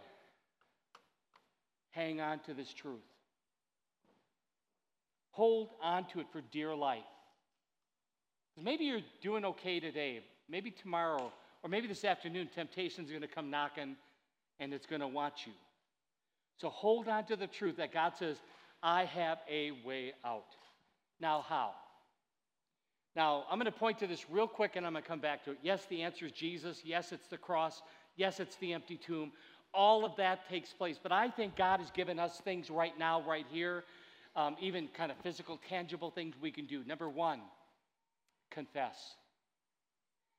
hang 1.90 2.20
on 2.20 2.40
to 2.40 2.54
this 2.54 2.72
truth. 2.72 3.00
hold 5.30 5.68
on 5.80 6.04
to 6.06 6.18
it 6.20 6.26
for 6.32 6.40
dear 6.40 6.74
life. 6.74 7.02
Maybe 8.60 8.86
you're 8.86 9.00
doing 9.22 9.44
okay 9.44 9.78
today. 9.78 10.20
Maybe 10.48 10.70
tomorrow, 10.70 11.32
or 11.62 11.70
maybe 11.70 11.86
this 11.86 12.04
afternoon, 12.04 12.48
temptation's 12.54 13.10
going 13.10 13.22
to 13.22 13.28
come 13.28 13.50
knocking 13.50 13.96
and 14.60 14.72
it's 14.72 14.86
going 14.86 15.00
to 15.00 15.08
want 15.08 15.46
you. 15.46 15.52
So 16.56 16.68
hold 16.68 17.08
on 17.08 17.24
to 17.26 17.36
the 17.36 17.46
truth 17.46 17.76
that 17.76 17.92
God 17.92 18.14
says, 18.18 18.36
I 18.82 19.04
have 19.04 19.38
a 19.50 19.72
way 19.84 20.12
out. 20.24 20.56
Now, 21.20 21.44
how? 21.48 21.72
Now, 23.14 23.44
I'm 23.50 23.58
going 23.58 23.70
to 23.70 23.78
point 23.78 23.98
to 23.98 24.06
this 24.06 24.30
real 24.30 24.46
quick 24.46 24.76
and 24.76 24.86
I'm 24.86 24.92
going 24.92 25.02
to 25.02 25.08
come 25.08 25.20
back 25.20 25.44
to 25.44 25.52
it. 25.52 25.58
Yes, 25.62 25.86
the 25.88 26.02
answer 26.02 26.26
is 26.26 26.32
Jesus. 26.32 26.82
Yes, 26.84 27.12
it's 27.12 27.28
the 27.28 27.36
cross. 27.36 27.82
Yes, 28.16 28.40
it's 28.40 28.56
the 28.56 28.72
empty 28.72 28.96
tomb. 28.96 29.32
All 29.74 30.04
of 30.04 30.16
that 30.16 30.48
takes 30.48 30.72
place. 30.72 30.98
But 31.02 31.12
I 31.12 31.28
think 31.28 31.56
God 31.56 31.80
has 31.80 31.90
given 31.90 32.18
us 32.18 32.40
things 32.40 32.70
right 32.70 32.96
now, 32.98 33.22
right 33.22 33.46
here, 33.50 33.84
um, 34.34 34.56
even 34.60 34.88
kind 34.88 35.10
of 35.10 35.18
physical, 35.18 35.58
tangible 35.68 36.10
things 36.10 36.34
we 36.40 36.50
can 36.50 36.66
do. 36.66 36.84
Number 36.84 37.08
one, 37.08 37.40
confess. 38.50 39.16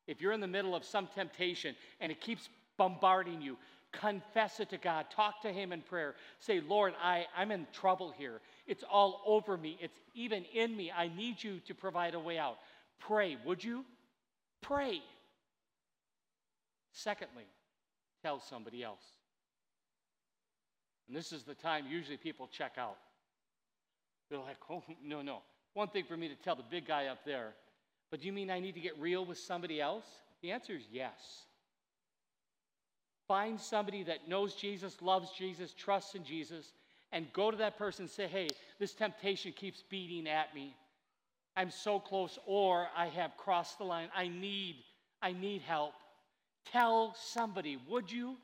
If 0.10 0.22
you're 0.22 0.32
in 0.32 0.40
the 0.40 0.48
middle 0.48 0.74
of 0.74 0.84
some 0.84 1.08
temptation 1.14 1.76
and 2.02 2.12
it 2.12 2.20
keeps 2.20 2.50
bombarding 2.78 3.44
you, 3.44 3.58
confess 3.92 4.60
it 4.60 4.72
to 4.72 4.78
God. 4.78 5.06
Talk 5.16 5.44
to 5.44 5.52
Him 5.52 5.72
in 5.72 5.82
prayer. 5.82 6.16
Say, 6.40 6.62
Lord, 6.62 6.96
I, 7.00 7.28
I'm 7.38 7.52
in 7.52 7.68
trouble 7.74 8.12
here. 8.18 8.42
It's 8.66 8.84
all 8.92 9.22
over 9.28 9.56
me, 9.56 9.78
it's 9.80 10.00
even 10.16 10.46
in 10.52 10.76
me. 10.76 10.92
I 10.92 11.10
need 11.16 11.44
you 11.44 11.60
to 11.68 11.76
provide 11.76 12.16
a 12.16 12.20
way 12.20 12.40
out. 12.40 12.58
Pray, 13.00 13.38
would 13.46 13.64
you? 13.64 13.86
Pray. 14.62 15.00
Secondly, 16.92 17.46
tell 18.24 18.40
somebody 18.40 18.84
else. 18.84 19.04
And 21.08 21.16
this 21.16 21.32
is 21.32 21.44
the 21.44 21.54
time 21.54 21.86
usually 21.88 22.18
people 22.18 22.50
check 22.52 22.74
out. 22.80 22.98
They're 24.32 24.40
like, 24.40 24.58
oh, 24.72 24.84
no, 25.04 25.22
no. 25.22 25.44
One 25.76 25.90
thing 25.90 26.06
for 26.08 26.18
me 26.18 26.30
to 26.30 26.36
tell 26.36 26.56
the 26.56 26.64
big 26.68 26.88
guy 26.88 27.08
up 27.08 27.20
there, 27.26 27.54
but 28.12 28.22
do 28.22 28.28
you 28.28 28.34
mean 28.34 28.50
I 28.50 28.60
need 28.60 28.76
to 28.76 28.80
get 28.80 28.98
real 29.00 29.26
with 29.26 29.38
somebody 29.38 29.80
else? 29.80 30.06
The 30.42 30.52
answer 30.52 30.74
is 30.74 30.84
yes. 30.92 31.46
Find 33.28 33.60
somebody 33.60 34.04
that 34.04 34.28
knows 34.28 34.56
Jesus, 34.56 35.02
loves 35.02 35.32
Jesus, 35.32 35.74
trusts 35.74 36.16
in 36.16 36.24
Jesus, 36.24 36.74
and 37.12 37.32
go 37.34 37.52
to 37.52 37.58
that 37.58 37.78
person 37.78 38.04
and 38.04 38.10
say, 38.10 38.28
hey, 38.28 38.48
this 38.80 38.94
temptation 38.94 39.52
keeps 39.52 39.84
beating 39.90 40.28
at 40.28 40.54
me. 40.56 40.76
I'm 41.56 41.72
so 41.72 42.00
close, 42.00 42.40
or 42.46 42.88
I 42.96 43.08
have 43.08 43.36
crossed 43.38 43.78
the 43.78 43.84
line. 43.84 44.10
I 44.16 44.28
need, 44.28 44.78
I 45.22 45.34
need 45.34 45.62
help. 45.62 45.94
Tell 46.72 47.16
somebody, 47.20 47.78
would 47.88 48.12
you? 48.12 48.38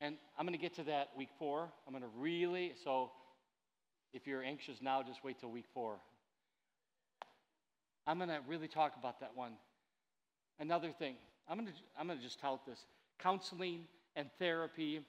And 0.00 0.16
I'm 0.38 0.46
going 0.46 0.58
to 0.58 0.62
get 0.62 0.74
to 0.76 0.84
that 0.84 1.10
week 1.16 1.28
four. 1.38 1.68
I'm 1.86 1.92
going 1.92 2.02
to 2.02 2.18
really, 2.18 2.72
so 2.82 3.10
if 4.12 4.26
you're 4.26 4.42
anxious 4.42 4.80
now, 4.80 5.02
just 5.02 5.22
wait 5.22 5.38
till 5.38 5.50
week 5.50 5.66
four. 5.72 5.96
I'm 8.06 8.18
going 8.18 8.30
to 8.30 8.40
really 8.46 8.68
talk 8.68 8.92
about 8.98 9.20
that 9.20 9.32
one. 9.34 9.52
Another 10.58 10.90
thing, 10.90 11.16
I'm 11.48 11.58
going 11.58 11.68
to, 11.68 11.74
I'm 11.98 12.06
going 12.06 12.18
to 12.18 12.24
just 12.24 12.40
tout 12.40 12.64
this 12.66 12.86
counseling 13.18 13.84
and 14.14 14.28
therapy, 14.38 15.00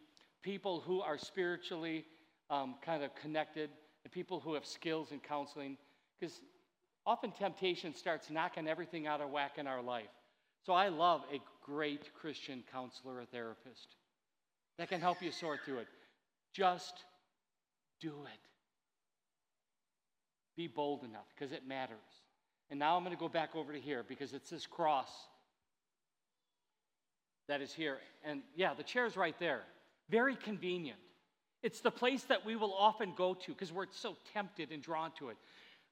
people 0.41 0.81
who 0.81 1.01
are 1.01 1.17
spiritually 1.17 2.05
um, 2.49 2.75
kind 2.83 3.03
of 3.03 3.13
connected, 3.15 3.69
and 4.03 4.11
people 4.11 4.39
who 4.39 4.53
have 4.53 4.65
skills 4.65 5.11
in 5.11 5.19
counseling, 5.19 5.77
because 6.19 6.41
often 7.05 7.31
temptation 7.31 7.93
starts 7.93 8.29
knocking 8.29 8.67
everything 8.67 9.07
out 9.07 9.21
of 9.21 9.29
whack 9.29 9.53
in 9.57 9.67
our 9.67 9.81
life. 9.81 10.09
So 10.65 10.73
I 10.73 10.89
love 10.89 11.21
a 11.33 11.39
great 11.63 12.13
Christian 12.13 12.63
counselor 12.71 13.19
or 13.19 13.25
therapist 13.25 13.95
that 14.77 14.89
can 14.89 14.99
help 14.99 15.21
you 15.21 15.31
sort 15.31 15.59
through 15.65 15.79
it. 15.79 15.87
Just 16.53 17.05
do 18.01 18.09
it. 18.09 18.39
Be 20.55 20.67
bold 20.67 21.03
enough 21.03 21.27
because 21.35 21.51
it 21.51 21.67
matters. 21.67 22.16
And 22.69 22.79
now 22.79 22.97
I'm 22.97 23.03
going 23.03 23.15
to 23.15 23.19
go 23.19 23.29
back 23.29 23.55
over 23.55 23.71
to 23.71 23.79
here 23.79 24.03
because 24.07 24.33
it's 24.33 24.49
this 24.49 24.65
cross 24.65 25.09
that 27.47 27.61
is 27.61 27.73
here. 27.73 27.97
And 28.25 28.41
yeah, 28.55 28.73
the 28.73 28.83
chair's 28.83 29.15
right 29.15 29.35
there. 29.39 29.61
Very 30.09 30.35
convenient. 30.35 30.99
It's 31.63 31.79
the 31.79 31.91
place 31.91 32.23
that 32.23 32.45
we 32.45 32.55
will 32.55 32.73
often 32.73 33.13
go 33.17 33.33
to 33.33 33.51
because 33.51 33.71
we're 33.71 33.87
so 33.91 34.15
tempted 34.33 34.71
and 34.71 34.81
drawn 34.81 35.11
to 35.19 35.29
it. 35.29 35.37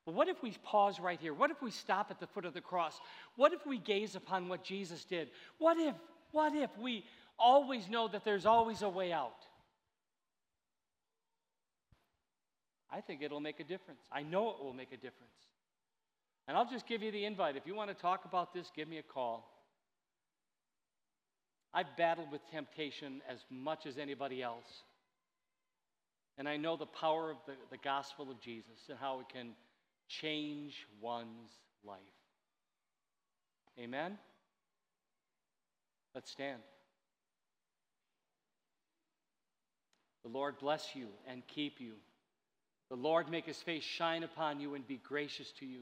But 0.05 0.13
what 0.13 0.27
if 0.27 0.43
we 0.43 0.51
pause 0.63 0.99
right 0.99 1.19
here? 1.19 1.33
What 1.33 1.49
if 1.49 1.61
we 1.61 1.71
stop 1.71 2.11
at 2.11 2.19
the 2.19 2.27
foot 2.27 2.45
of 2.45 2.53
the 2.53 2.61
cross? 2.61 2.99
What 3.35 3.53
if 3.53 3.65
we 3.65 3.79
gaze 3.79 4.15
upon 4.15 4.47
what 4.47 4.63
Jesus 4.63 5.03
did? 5.03 5.29
What 5.57 5.77
if, 5.77 5.95
what 6.31 6.53
if 6.53 6.69
we 6.77 7.03
always 7.39 7.89
know 7.89 8.07
that 8.09 8.23
there's 8.23 8.45
always 8.45 8.83
a 8.83 8.89
way 8.89 9.11
out? 9.11 9.47
I 12.91 13.01
think 13.01 13.23
it'll 13.23 13.39
make 13.39 13.59
a 13.59 13.63
difference. 13.63 14.01
I 14.11 14.21
know 14.21 14.49
it 14.51 14.63
will 14.63 14.73
make 14.73 14.91
a 14.91 14.97
difference. 14.97 15.31
And 16.47 16.55
I'll 16.55 16.69
just 16.69 16.87
give 16.87 17.01
you 17.01 17.11
the 17.11 17.25
invite. 17.25 17.55
If 17.55 17.65
you 17.65 17.75
want 17.75 17.89
to 17.89 17.95
talk 17.95 18.25
about 18.25 18.53
this, 18.53 18.71
give 18.75 18.87
me 18.87 18.97
a 18.97 19.03
call. 19.03 19.51
I've 21.73 21.97
battled 21.97 22.31
with 22.31 22.41
temptation 22.51 23.21
as 23.29 23.39
much 23.49 23.85
as 23.85 23.97
anybody 23.97 24.41
else. 24.41 24.83
And 26.37 26.47
I 26.47 26.57
know 26.57 26.77
the 26.77 26.85
power 26.85 27.31
of 27.31 27.37
the, 27.45 27.53
the 27.71 27.77
gospel 27.77 28.29
of 28.29 28.39
Jesus 28.39 28.87
and 28.89 28.97
how 28.97 29.21
it 29.21 29.29
can 29.33 29.49
change 30.07 30.85
one's 31.01 31.51
life. 31.83 31.99
Amen? 33.79 34.17
Let's 36.13 36.31
stand. 36.31 36.61
The 40.23 40.29
Lord 40.29 40.57
bless 40.59 40.95
you 40.95 41.07
and 41.27 41.45
keep 41.47 41.79
you. 41.79 41.93
The 42.89 42.95
Lord 42.95 43.29
make 43.29 43.45
his 43.45 43.61
face 43.61 43.83
shine 43.83 44.23
upon 44.23 44.59
you 44.59 44.75
and 44.75 44.87
be 44.87 44.97
gracious 44.97 45.51
to 45.59 45.65
you. 45.65 45.81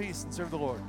peace 0.00 0.24
and 0.24 0.32
serve 0.32 0.50
the 0.50 0.56
Lord. 0.56 0.79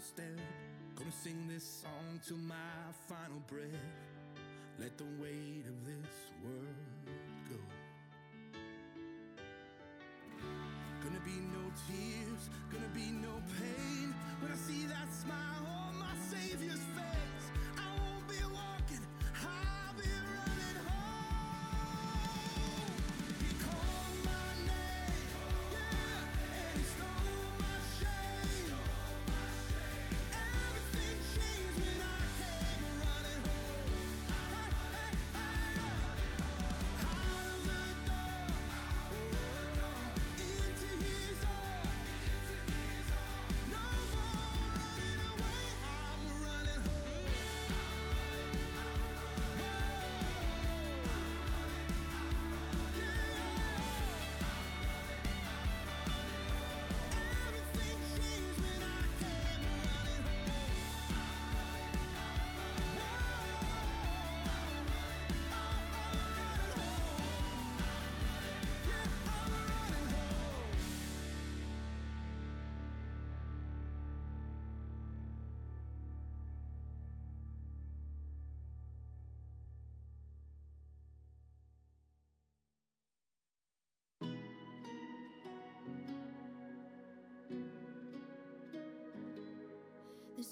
final 0.00 0.02
step. 0.02 0.44
Gonna 0.96 1.12
sing 1.12 1.48
this 1.48 1.82
song 1.82 2.20
till 2.26 2.36
my 2.38 2.54
final 3.08 3.40
breath. 3.46 3.64
Let 4.78 4.96
the 4.96 5.04
weight 5.20 5.64
of 5.66 5.84
this 5.84 6.14
world 6.42 7.06
go. 7.48 7.56
Gonna 11.02 11.20
be 11.24 11.38
no 11.52 11.72
tears, 11.88 12.50
gonna 12.70 12.88
be 12.94 13.10
no 13.10 13.42
pain. 13.58 14.14
When 14.40 14.52
I 14.52 14.56
see 14.56 14.86
that 14.86 15.12
smile 15.12 15.66
on 15.66 15.98
my 15.98 16.14
Savior's 16.30 16.78
face. 16.78 16.89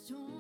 don't 0.08 0.37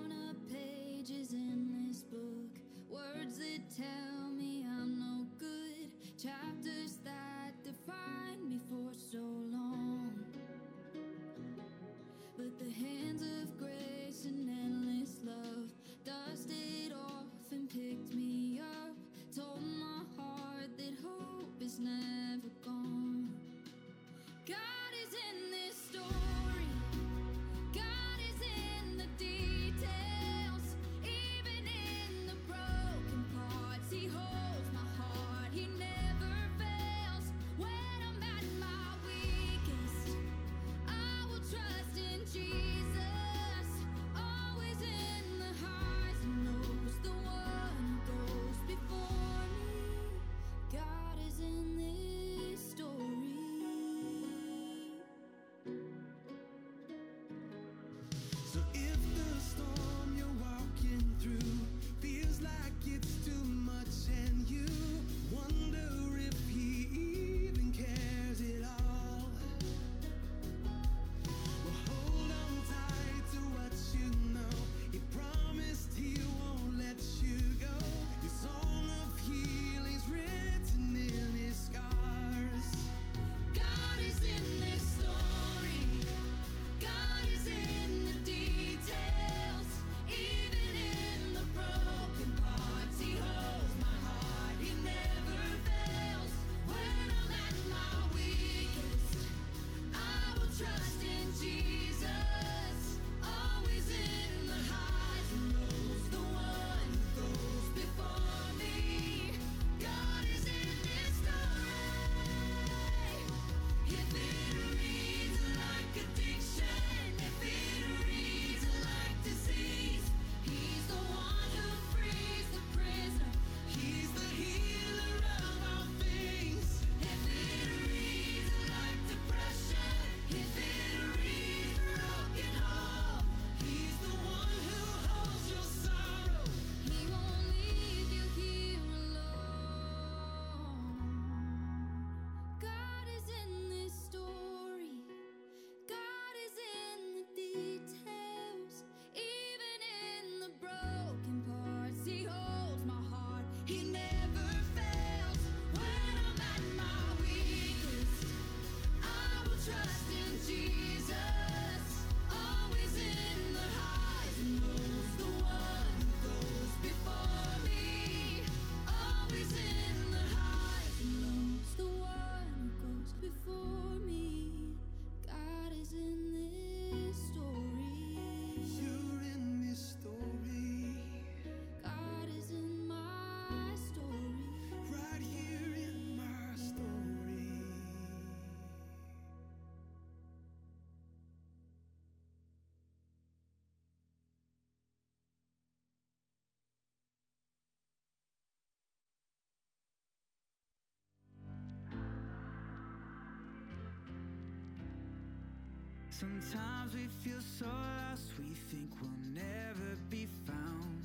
Sometimes 206.18 206.94
we 206.94 207.06
feel 207.22 207.40
so 207.40 207.66
lost, 207.66 208.24
we 208.40 208.52
think 208.52 208.90
we'll 209.00 209.10
never 209.32 209.96
be 210.10 210.26
found. 210.44 211.04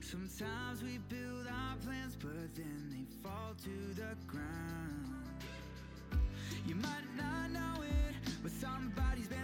Sometimes 0.00 0.82
we 0.82 0.98
build 1.08 1.46
our 1.46 1.76
plans, 1.76 2.16
but 2.16 2.52
then 2.56 2.90
they 2.90 3.04
fall 3.22 3.54
to 3.62 3.94
the 3.94 4.16
ground. 4.26 5.14
You 6.66 6.74
might 6.74 7.06
not 7.16 7.52
know 7.52 7.82
it, 7.82 8.14
but 8.42 8.50
somebody's 8.50 9.28
been 9.28 9.43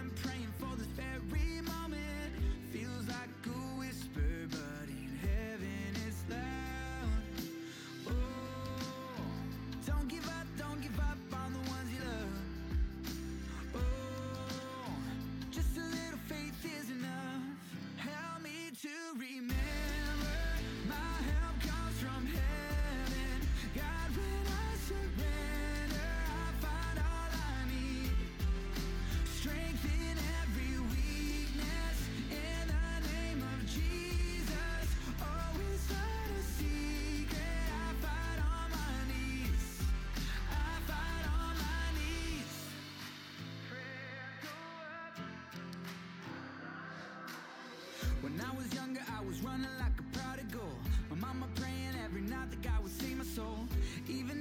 When 48.21 48.39
I 48.39 48.55
was 48.55 48.71
younger, 48.75 49.01
I 49.17 49.25
was 49.25 49.41
running 49.41 49.65
like 49.79 49.97
a 49.97 50.17
prodigal. 50.17 50.69
My 51.09 51.15
mama 51.15 51.47
praying 51.55 51.95
every 52.05 52.21
night 52.21 52.51
that 52.51 52.61
God 52.61 52.83
would 52.83 52.91
save 53.01 53.17
my 53.17 53.23
soul. 53.23 53.67
Even 54.07 54.40